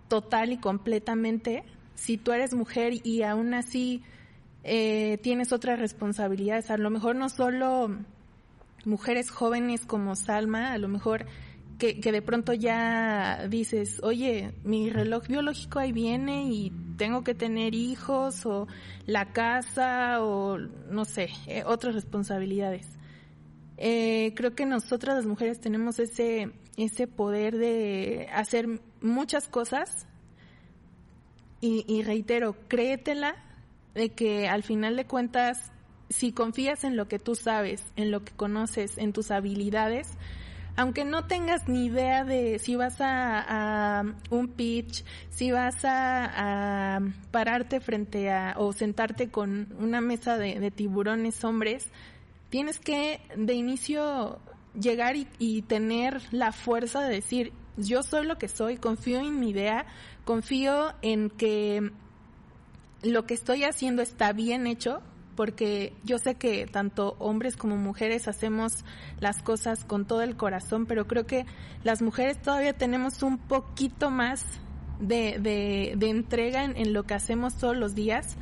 total 0.09 0.53
y 0.53 0.59
completamente. 0.59 1.65
Si 1.95 2.17
tú 2.17 2.33
eres 2.33 2.55
mujer 2.55 2.95
y 3.05 3.23
aún 3.23 3.55
así 3.55 4.03
eh, 4.65 5.19
tienes 5.23 5.53
otras 5.53 5.79
responsabilidades, 5.79 6.71
a 6.71 6.77
lo 6.77 6.91
mejor 6.91 7.17
no 7.17 7.29
solo 7.29 7.97
mujeres 8.85 9.31
jóvenes 9.31 9.85
como 9.85 10.17
Salma, 10.17 10.73
a 10.73 10.79
lo 10.79 10.89
mejor 10.89 11.27
que, 11.79 12.13
de 12.13 12.23
pronto 12.23 12.53
ya 12.53 13.47
dices, 13.49 14.01
oye, 14.03 14.53
mi 14.65 14.91
reloj 14.91 15.27
biológico 15.27 15.79
ahí 15.79 15.93
viene 15.93 16.45
y 16.45 16.71
tengo 16.99 17.25
que 17.25 17.35
tener 17.35 17.75
hijos 17.75 18.45
o 18.45 18.69
la 19.07 19.33
casa 19.33 20.23
o 20.23 20.59
no 20.59 21.07
sé, 21.07 21.31
eh, 21.47 21.63
otras 21.65 21.95
responsabilidades. 21.95 22.87
Eh, 23.83 24.35
creo 24.37 24.55
que 24.55 24.67
nosotras 24.67 25.17
las 25.17 25.27
mujeres 25.27 25.59
tenemos 25.59 25.99
ese, 25.99 26.53
ese 26.77 27.07
poder 27.07 27.57
de 27.57 28.29
hacer 28.33 28.69
muchas 29.01 29.49
cosas. 29.49 30.07
Y, 31.63 32.03
reitero, 32.05 32.57
créetela 32.69 33.37
de 33.95 34.11
que 34.11 34.49
al 34.49 34.63
final 34.63 34.97
de 34.97 35.05
cuentas, 35.05 35.73
si 36.09 36.33
confías 36.33 36.85
en 36.85 36.97
lo 36.97 37.07
que 37.07 37.19
tú 37.19 37.35
sabes, 37.35 37.85
en 37.97 38.11
lo 38.11 38.25
que 38.25 38.33
conoces, 38.33 38.97
en 38.97 39.13
tus 39.13 39.31
habilidades, 39.31 40.09
aunque 40.77 41.05
no 41.05 41.27
tengas 41.27 41.69
ni 41.69 41.87
idea 41.87 42.25
de 42.25 42.59
si 42.59 42.77
vas 42.77 42.97
a, 43.01 44.05
un 44.31 44.49
pitch, 44.49 45.05
si 45.29 45.53
vas 45.53 45.85
a, 45.85 47.01
pararte 47.31 47.81
frente 47.81 48.31
a 48.31 48.55
o 48.57 48.73
sentarte 48.73 49.29
con 49.29 49.75
una 49.79 50.01
mesa 50.01 50.39
de 50.39 50.71
tiburones 50.71 51.45
hombres, 51.45 51.91
tienes 52.51 52.79
que 52.79 53.21
de 53.37 53.55
inicio 53.55 54.39
llegar 54.79 55.17
y, 55.17 55.63
tener 55.63 56.21
la 56.33 56.53
fuerza 56.53 57.01
de 57.01 57.15
decir, 57.15 57.53
yo 57.77 58.03
soy 58.03 58.27
lo 58.27 58.39
que 58.39 58.49
soy, 58.49 58.77
confío 58.77 59.21
en 59.21 59.41
mi 59.41 59.51
idea, 59.51 59.87
confío 60.25 60.93
en 61.03 61.31
que 61.31 61.91
lo 63.03 63.25
que 63.25 63.35
estoy 63.35 63.65
haciendo 63.65 64.03
está 64.03 64.33
bien 64.33 64.67
hecho, 64.67 65.01
porque 65.35 65.95
yo 66.05 66.19
sé 66.19 66.35
que 66.35 66.67
tanto 66.67 67.17
hombres 67.19 67.57
como 67.57 67.77
mujeres 67.77 68.29
hacemos 68.29 68.85
las 69.21 69.43
cosas 69.43 69.85
con 69.85 70.05
todo 70.05 70.23
el 70.23 70.37
corazón, 70.37 70.87
pero 70.87 71.07
creo 71.07 71.27
que 71.27 71.47
las 71.83 72.03
mujeres 72.03 72.43
todavía 72.43 72.75
tenemos 72.75 73.23
un 73.23 73.39
poquito 73.39 74.11
más 74.11 74.45
de, 75.01 75.39
de, 75.41 75.95
de 75.97 76.11
entrega 76.11 76.65
en, 76.65 76.77
en, 76.77 76.93
lo 76.93 77.05
que 77.05 77.15
hacemos 77.15 77.57
todos 77.57 77.77
los 77.77 77.95
días. 77.95 78.37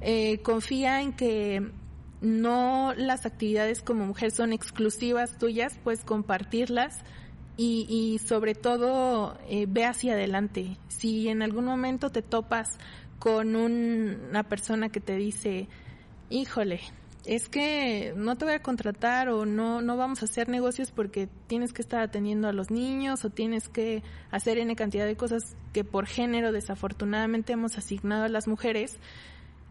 Eh, 0.00 0.38
confía 0.42 1.00
en 1.00 1.12
que 1.12 1.70
no 2.20 2.94
las 2.96 3.26
actividades 3.26 3.82
como 3.82 4.06
mujer 4.06 4.30
son 4.30 4.52
exclusivas 4.52 5.38
tuyas, 5.38 5.78
pues 5.84 6.04
compartirlas 6.04 7.00
y, 7.56 7.86
y 7.88 8.18
sobre 8.26 8.54
todo 8.54 9.38
eh, 9.48 9.66
ve 9.68 9.84
hacia 9.84 10.14
adelante. 10.14 10.76
Si 10.88 11.28
en 11.28 11.42
algún 11.42 11.64
momento 11.64 12.10
te 12.10 12.22
topas 12.22 12.78
con 13.18 13.56
un, 13.56 14.18
una 14.28 14.42
persona 14.44 14.88
que 14.88 15.00
te 15.00 15.16
dice, 15.16 15.68
híjole, 16.30 16.80
es 17.24 17.48
que 17.48 18.14
no 18.16 18.36
te 18.36 18.44
voy 18.44 18.54
a 18.54 18.62
contratar 18.62 19.28
o 19.28 19.46
no, 19.46 19.82
no 19.82 19.96
vamos 19.96 20.22
a 20.22 20.26
hacer 20.26 20.48
negocios 20.48 20.92
porque 20.92 21.28
tienes 21.48 21.72
que 21.72 21.82
estar 21.82 22.00
atendiendo 22.00 22.48
a 22.48 22.52
los 22.52 22.70
niños 22.70 23.24
o 23.24 23.30
tienes 23.30 23.68
que 23.68 24.02
hacer 24.30 24.58
N 24.58 24.74
cantidad 24.76 25.06
de 25.06 25.16
cosas 25.16 25.56
que 25.72 25.82
por 25.82 26.06
género 26.06 26.52
desafortunadamente 26.52 27.54
hemos 27.54 27.78
asignado 27.78 28.24
a 28.24 28.28
las 28.28 28.46
mujeres. 28.46 28.98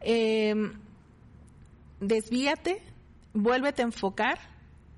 Eh, 0.02 0.54
desvíate, 2.00 2.82
vuélvete 3.34 3.82
a 3.82 3.86
enfocar 3.86 4.40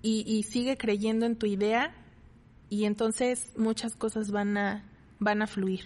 y, 0.01 0.23
y 0.27 0.43
sigue 0.43 0.77
creyendo 0.77 1.25
en 1.25 1.37
tu 1.37 1.45
idea 1.45 1.93
y 2.69 2.85
entonces 2.85 3.53
muchas 3.57 3.95
cosas 3.95 4.31
van 4.31 4.57
a, 4.57 4.83
van 5.19 5.41
a 5.41 5.47
fluir. 5.47 5.83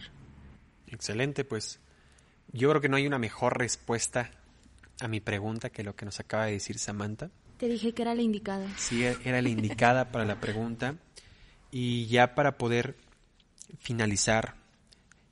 Excelente, 0.88 1.45
pues 1.45 1.80
yo 2.51 2.70
creo 2.70 2.82
que 2.82 2.89
no 2.89 2.97
hay 2.97 3.07
una 3.07 3.20
mejor 3.20 3.57
respuesta 3.57 4.32
a 4.99 5.07
mi 5.07 5.20
pregunta 5.20 5.70
que 5.70 5.84
lo 5.84 5.95
que 5.95 6.05
nos 6.05 6.20
acaba 6.20 6.45
de 6.45 6.53
decir 6.53 6.78
Samantha. 6.78 7.30
Te 7.57 7.68
dije 7.68 7.93
que 7.93 8.01
era 8.01 8.16
la 8.16 8.22
indicada. 8.22 8.68
Sí, 8.78 9.03
era 9.03 9.41
la 9.41 9.49
indicada 9.49 10.12
para 10.12 10.26
la 10.26 10.39
pregunta. 10.39 10.95
Y 11.70 12.07
ya 12.07 12.36
para 12.36 12.57
poder 12.57 12.97
finalizar, 13.80 14.55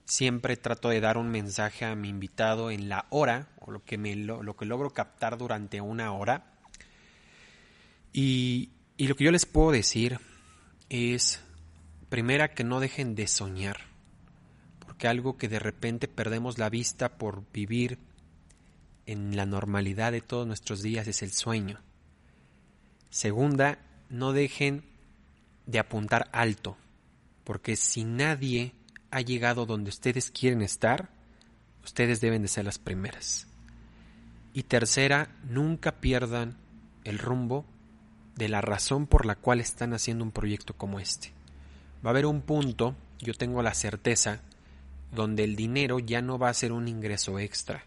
siempre 0.10 0.58
trato 0.58 0.90
de 0.90 1.00
dar 1.00 1.18
un 1.18 1.30
mensaje 1.30 1.86
a 1.86 1.96
mi 1.96 2.10
invitado 2.10 2.72
en 2.72 2.90
la 2.90 3.06
hora, 3.12 3.48
o 3.60 3.72
lo 3.72 3.86
que, 3.86 3.98
me, 3.98 4.16
lo, 4.16 4.56
que 4.58 4.66
logro 4.66 4.90
captar 4.90 5.38
durante 5.38 5.82
una 5.82 6.12
hora. 6.14 6.52
Y, 8.12 8.72
y 8.98 9.08
lo 9.08 9.16
que 9.16 9.26
yo 9.26 9.32
les 9.32 9.46
puedo 9.46 9.72
decir 9.72 10.20
es, 10.90 11.42
primera, 12.10 12.54
que 12.56 12.64
no 12.64 12.80
dejen 12.80 13.14
de 13.14 13.28
soñar, 13.28 13.82
porque 14.80 15.08
algo 15.08 15.38
que 15.38 15.48
de 15.48 15.60
repente 15.60 16.08
perdemos 16.08 16.58
la 16.58 16.70
vista 16.70 17.18
por 17.18 17.44
vivir 17.54 18.00
en 19.06 19.38
la 19.38 19.46
normalidad 19.46 20.12
de 20.12 20.22
todos 20.22 20.48
nuestros 20.48 20.82
días 20.82 21.08
es 21.08 21.22
el 21.22 21.32
sueño. 21.32 21.80
Segunda, 23.12 23.78
no 24.10 24.34
dejen 24.34 24.84
de 25.68 25.78
apuntar 25.78 26.30
alto, 26.32 26.78
porque 27.44 27.76
si 27.76 28.06
nadie 28.06 28.74
ha 29.12 29.22
llegado 29.22 29.66
donde 29.66 29.90
ustedes 29.90 30.32
quieren 30.32 30.62
estar, 30.62 31.10
ustedes 31.84 32.22
deben 32.22 32.42
de 32.42 32.48
ser 32.48 32.66
las 32.66 32.80
primeras. 32.80 33.48
Y 34.54 34.64
tercera, 34.64 35.30
nunca 35.48 36.00
pierdan 36.00 36.58
el 37.04 37.20
rumbo 37.20 37.66
de 38.36 38.50
la 38.50 38.62
razón 38.62 39.08
por 39.08 39.26
la 39.26 39.36
cual 39.36 39.60
están 39.60 39.94
haciendo 39.94 40.24
un 40.24 40.32
proyecto 40.32 40.74
como 40.74 41.00
este. 41.00 41.32
Va 42.04 42.10
a 42.10 42.12
haber 42.12 42.26
un 42.26 42.42
punto, 42.42 42.96
yo 43.20 43.34
tengo 43.34 43.62
la 43.62 43.74
certeza, 43.74 44.42
donde 45.12 45.44
el 45.44 45.56
dinero 45.56 46.00
ya 46.00 46.22
no 46.22 46.38
va 46.38 46.50
a 46.50 46.54
ser 46.54 46.72
un 46.72 46.88
ingreso 46.88 47.40
extra, 47.40 47.86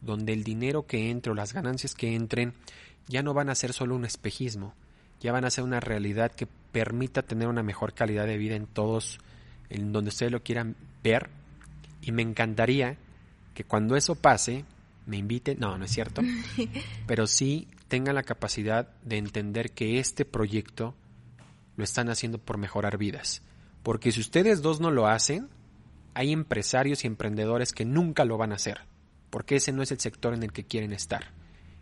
donde 0.00 0.32
el 0.32 0.44
dinero 0.44 0.86
que 0.86 1.10
entre 1.10 1.32
o 1.32 1.34
las 1.34 1.52
ganancias 1.52 1.94
que 1.94 2.14
entren 2.14 2.54
ya 3.08 3.22
no 3.22 3.34
van 3.34 3.50
a 3.50 3.54
ser 3.54 3.72
solo 3.72 3.94
un 3.94 4.04
espejismo, 4.04 4.74
ya 5.20 5.32
van 5.32 5.44
a 5.44 5.50
ser 5.50 5.64
una 5.64 5.80
realidad 5.80 6.32
que 6.32 6.46
permita 6.46 7.22
tener 7.22 7.48
una 7.48 7.62
mejor 7.62 7.94
calidad 7.94 8.26
de 8.26 8.38
vida 8.38 8.56
en 8.56 8.66
todos, 8.66 9.18
en 9.72 9.92
donde 9.92 10.08
ustedes 10.08 10.32
lo 10.32 10.42
quieran 10.42 10.76
ver. 11.02 11.30
Y 12.00 12.12
me 12.12 12.22
encantaría 12.22 12.96
que 13.54 13.64
cuando 13.64 13.96
eso 13.96 14.14
pase, 14.14 14.64
me 15.06 15.16
inviten, 15.16 15.58
no, 15.58 15.76
no 15.76 15.84
es 15.84 15.90
cierto, 15.90 16.22
pero 17.06 17.26
sí 17.26 17.68
tengan 17.88 18.14
la 18.14 18.22
capacidad 18.22 18.88
de 19.02 19.18
entender 19.18 19.72
que 19.72 19.98
este 19.98 20.24
proyecto 20.24 20.94
lo 21.76 21.84
están 21.84 22.08
haciendo 22.08 22.38
por 22.38 22.58
mejorar 22.58 22.98
vidas. 22.98 23.42
Porque 23.82 24.12
si 24.12 24.20
ustedes 24.20 24.62
dos 24.62 24.80
no 24.80 24.90
lo 24.90 25.06
hacen, 25.06 25.48
hay 26.14 26.32
empresarios 26.32 27.04
y 27.04 27.06
emprendedores 27.06 27.72
que 27.72 27.84
nunca 27.84 28.24
lo 28.24 28.38
van 28.38 28.52
a 28.52 28.56
hacer 28.56 28.92
porque 29.32 29.56
ese 29.56 29.72
no 29.72 29.82
es 29.82 29.90
el 29.90 29.98
sector 29.98 30.34
en 30.34 30.42
el 30.42 30.52
que 30.52 30.64
quieren 30.64 30.92
estar. 30.92 31.30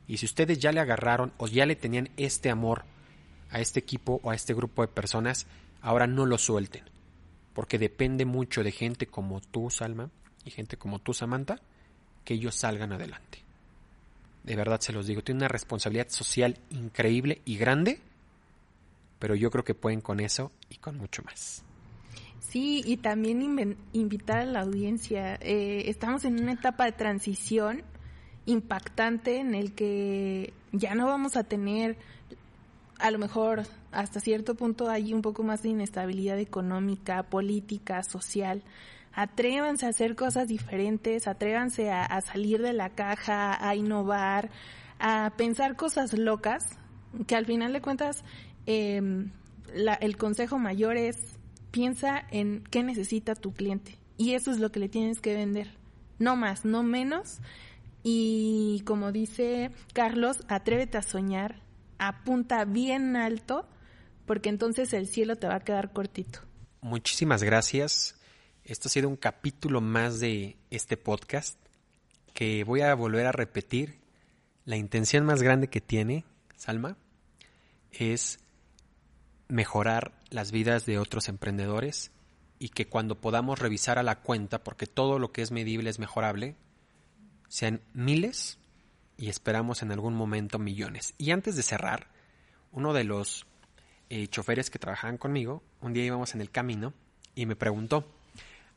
Y 0.06 0.18
si 0.18 0.26
ustedes 0.26 0.60
ya 0.60 0.70
le 0.70 0.78
agarraron 0.78 1.32
o 1.36 1.48
ya 1.48 1.66
le 1.66 1.74
tenían 1.74 2.08
este 2.16 2.48
amor 2.48 2.84
a 3.50 3.58
este 3.58 3.80
equipo 3.80 4.20
o 4.22 4.30
a 4.30 4.36
este 4.36 4.54
grupo 4.54 4.82
de 4.82 4.88
personas, 4.88 5.48
ahora 5.82 6.06
no 6.06 6.26
lo 6.26 6.38
suelten, 6.38 6.84
porque 7.54 7.78
depende 7.78 8.24
mucho 8.24 8.62
de 8.62 8.72
gente 8.72 9.06
como 9.06 9.40
tú, 9.40 9.70
Salma, 9.70 10.10
y 10.44 10.50
gente 10.50 10.76
como 10.76 10.98
tú, 10.98 11.12
Samantha, 11.12 11.60
que 12.24 12.34
ellos 12.34 12.54
salgan 12.54 12.92
adelante. 12.92 13.38
De 14.44 14.56
verdad 14.56 14.80
se 14.80 14.92
los 14.92 15.06
digo, 15.06 15.22
tiene 15.22 15.40
una 15.40 15.48
responsabilidad 15.48 16.08
social 16.08 16.58
increíble 16.70 17.42
y 17.44 17.56
grande, 17.56 18.00
pero 19.18 19.34
yo 19.34 19.50
creo 19.50 19.64
que 19.64 19.74
pueden 19.74 20.00
con 20.00 20.20
eso 20.20 20.50
y 20.70 20.76
con 20.76 20.96
mucho 20.96 21.22
más. 21.22 21.62
Sí, 22.40 22.82
y 22.84 22.96
también 22.96 23.76
invitar 23.92 24.38
a 24.38 24.44
la 24.44 24.62
audiencia. 24.62 25.36
Eh, 25.36 25.84
estamos 25.86 26.24
en 26.24 26.40
una 26.40 26.52
etapa 26.52 26.84
de 26.84 26.92
transición 26.92 27.84
impactante 28.46 29.38
en 29.38 29.54
el 29.54 29.72
que 29.72 30.52
ya 30.72 30.94
no 30.94 31.06
vamos 31.06 31.36
a 31.36 31.44
tener, 31.44 31.96
a 33.00 33.10
lo 33.10 33.18
mejor 33.18 33.62
hasta 33.92 34.20
cierto 34.20 34.54
punto 34.54 34.88
hay 34.88 35.12
un 35.12 35.22
poco 35.22 35.42
más 35.42 35.62
de 35.62 35.70
inestabilidad 35.70 36.38
económica, 36.38 37.22
política, 37.24 38.02
social. 38.02 38.62
Atrévanse 39.12 39.86
a 39.86 39.90
hacer 39.90 40.14
cosas 40.14 40.48
diferentes, 40.48 41.26
atrévanse 41.26 41.90
a, 41.90 42.20
salir 42.20 42.62
de 42.62 42.72
la 42.72 42.90
caja, 42.90 43.66
a 43.66 43.74
innovar, 43.74 44.50
a 44.98 45.32
pensar 45.36 45.76
cosas 45.76 46.16
locas, 46.16 46.64
que 47.26 47.34
al 47.34 47.46
final 47.46 47.72
de 47.72 47.80
cuentas 47.80 48.24
em, 48.66 49.32
el 50.00 50.16
consejo 50.16 50.58
mayor 50.58 50.96
es 50.96 51.16
piensa 51.70 52.22
en 52.30 52.62
qué 52.70 52.82
necesita 52.82 53.34
tu 53.34 53.52
cliente 53.52 54.00
y 54.20 54.34
eso 54.34 54.50
es 54.50 54.58
lo 54.58 54.70
que 54.70 54.80
le 54.80 54.90
tienes 54.90 55.18
que 55.18 55.34
vender. 55.34 55.70
No 56.18 56.36
más, 56.36 56.66
no 56.66 56.82
menos. 56.82 57.38
Y 58.02 58.82
como 58.84 59.12
dice 59.12 59.70
Carlos, 59.94 60.44
atrévete 60.46 60.98
a 60.98 61.02
soñar, 61.02 61.62
apunta 62.00 62.64
bien 62.64 63.14
alto, 63.14 63.68
porque 64.26 64.48
entonces 64.48 64.92
el 64.94 65.06
cielo 65.06 65.36
te 65.36 65.46
va 65.46 65.56
a 65.56 65.60
quedar 65.60 65.92
cortito. 65.92 66.40
Muchísimas 66.80 67.42
gracias. 67.42 68.16
Esto 68.64 68.88
ha 68.88 68.90
sido 68.90 69.08
un 69.08 69.16
capítulo 69.16 69.80
más 69.80 70.18
de 70.18 70.56
este 70.70 70.96
podcast 70.96 71.58
que 72.32 72.64
voy 72.64 72.80
a 72.80 72.94
volver 72.94 73.26
a 73.26 73.32
repetir. 73.32 74.00
La 74.64 74.76
intención 74.76 75.26
más 75.26 75.42
grande 75.42 75.68
que 75.68 75.80
tiene, 75.80 76.24
Salma, 76.56 76.96
es 77.92 78.40
mejorar 79.48 80.12
las 80.30 80.52
vidas 80.52 80.86
de 80.86 80.98
otros 80.98 81.28
emprendedores 81.28 82.12
y 82.58 82.70
que 82.70 82.88
cuando 82.88 83.20
podamos 83.20 83.58
revisar 83.58 83.98
a 83.98 84.02
la 84.02 84.20
cuenta, 84.20 84.62
porque 84.62 84.86
todo 84.86 85.18
lo 85.18 85.32
que 85.32 85.42
es 85.42 85.50
medible 85.50 85.90
es 85.90 85.98
mejorable, 85.98 86.56
sean 87.48 87.82
miles 87.92 88.58
y 89.20 89.28
esperamos 89.28 89.82
en 89.82 89.92
algún 89.92 90.14
momento 90.14 90.58
millones. 90.58 91.14
Y 91.18 91.30
antes 91.30 91.54
de 91.54 91.62
cerrar, 91.62 92.08
uno 92.72 92.92
de 92.92 93.04
los 93.04 93.46
eh, 94.08 94.26
choferes 94.28 94.70
que 94.70 94.78
trabajaban 94.78 95.18
conmigo, 95.18 95.62
un 95.80 95.92
día 95.92 96.04
íbamos 96.04 96.34
en 96.34 96.40
el 96.40 96.50
camino 96.50 96.94
y 97.34 97.46
me 97.46 97.54
preguntó, 97.54 98.10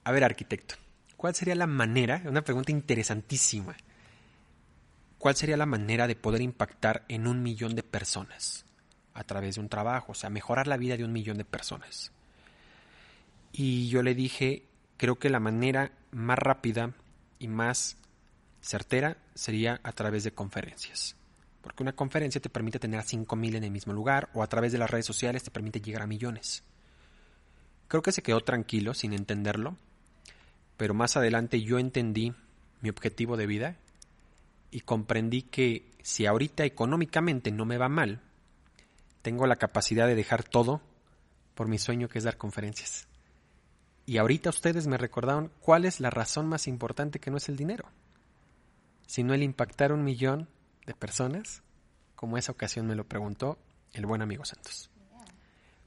a 0.03 0.11
ver 0.11 0.23
arquitecto, 0.23 0.75
¿cuál 1.17 1.33
sería 1.33 1.55
la 1.55 1.65
manera, 1.65 2.21
una 2.25 2.43
pregunta 2.43 2.71
interesantísima, 2.71 3.75
cuál 5.17 5.35
sería 5.35 5.57
la 5.57 5.65
manera 5.65 6.07
de 6.07 6.17
poder 6.17 6.41
impactar 6.41 7.05
en 7.07 7.25
un 7.25 7.41
millón 7.41 7.73
de 7.73 7.83
personas? 7.83 8.65
a 9.13 9.23
través 9.23 9.55
de 9.55 9.61
un 9.61 9.69
trabajo, 9.69 10.13
o 10.13 10.15
sea, 10.15 10.29
mejorar 10.29 10.67
la 10.67 10.77
vida 10.77 10.97
de 10.97 11.03
un 11.03 11.13
millón 11.13 11.37
de 11.37 11.45
personas. 11.45 12.11
Y 13.51 13.87
yo 13.89 14.01
le 14.01 14.15
dije, 14.15 14.65
creo 14.97 15.19
que 15.19 15.29
la 15.29 15.39
manera 15.39 15.91
más 16.11 16.39
rápida 16.39 16.93
y 17.39 17.47
más 17.47 17.97
certera 18.64 19.18
sería 19.36 19.80
a 19.84 19.91
través 19.91 20.24
de 20.24 20.32
conferencias. 20.32 21.16
Porque 21.61 21.84
una 21.84 21.93
conferencia 21.93 22.41
te 22.41 22.49
permite 22.49 22.80
tener 22.80 22.99
a 22.99 23.03
5.000 23.03 23.55
en 23.55 23.64
el 23.64 23.72
mismo 23.72 23.93
lugar 23.93 24.30
o 24.34 24.41
a 24.41 24.47
través 24.47 24.72
de 24.72 24.78
las 24.78 24.89
redes 24.89 25.05
sociales 25.05 25.43
te 25.43 25.51
permite 25.51 25.82
llegar 25.82 26.01
a 26.01 26.07
millones. 26.07 26.64
Creo 27.88 28.01
que 28.01 28.11
se 28.11 28.24
quedó 28.24 28.41
tranquilo 28.41 28.93
sin 28.93 29.14
entenderlo, 29.14 29.78
pero 30.78 30.93
más 30.93 31.16
adelante 31.18 31.61
yo 31.61 31.78
entendí 31.78 32.34
mi 32.82 32.89
objetivo 32.89 33.38
de 33.38 33.47
vida 33.47 33.76
y 34.72 34.82
comprendí 34.82 35.43
que 35.43 35.91
si 36.01 36.26
ahorita 36.26 36.66
económicamente 36.66 37.51
no 37.51 37.66
me 37.66 37.78
va 37.78 37.89
mal, 37.89 38.22
tengo 39.22 39.45
la 39.45 39.57
capacidad 39.57 40.07
de 40.07 40.16
dejar 40.16 40.43
todo 40.43 40.82
por 41.53 41.68
mi 41.68 41.78
sueño 41.78 42.07
que 42.07 42.18
es 42.18 42.24
dar 42.24 42.38
conferencias. 42.38 43.07
Y 44.05 44.18
ahorita 44.18 44.49
ustedes 44.49 44.88
me 44.88 44.97
recordaron 44.97 45.51
cuál 45.59 45.86
es 45.86 45.99
la 45.99 46.09
razón 46.09 46.47
más 46.47 46.68
importante 46.68 47.20
que 47.20 47.32
no 47.32 47.38
es 47.38 47.47
el 47.47 47.55
dinero, 47.55 47.86
sino 49.14 49.36
el 49.36 49.43
impactar 49.43 49.93
un 49.93 50.03
millón 50.03 50.49
de 50.88 50.95
personas, 50.95 51.61
como 52.16 52.36
esa 52.36 52.51
ocasión 52.51 52.88
me 52.88 52.95
lo 52.95 53.07
preguntó 53.07 53.59
el 53.91 54.07
buen 54.07 54.24
amigo 54.24 54.43
Santos. 54.43 54.89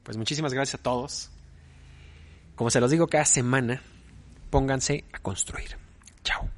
Pues 0.04 0.16
muchísimas 0.16 0.54
gracias 0.54 0.78
a 0.78 0.82
todos. 0.84 1.32
Como 2.54 2.70
se 2.70 2.80
los 2.80 2.88
digo 2.88 3.08
cada 3.08 3.24
semana, 3.24 3.82
pónganse 4.48 5.06
a 5.12 5.18
construir. 5.18 5.76
Chao. 6.22 6.48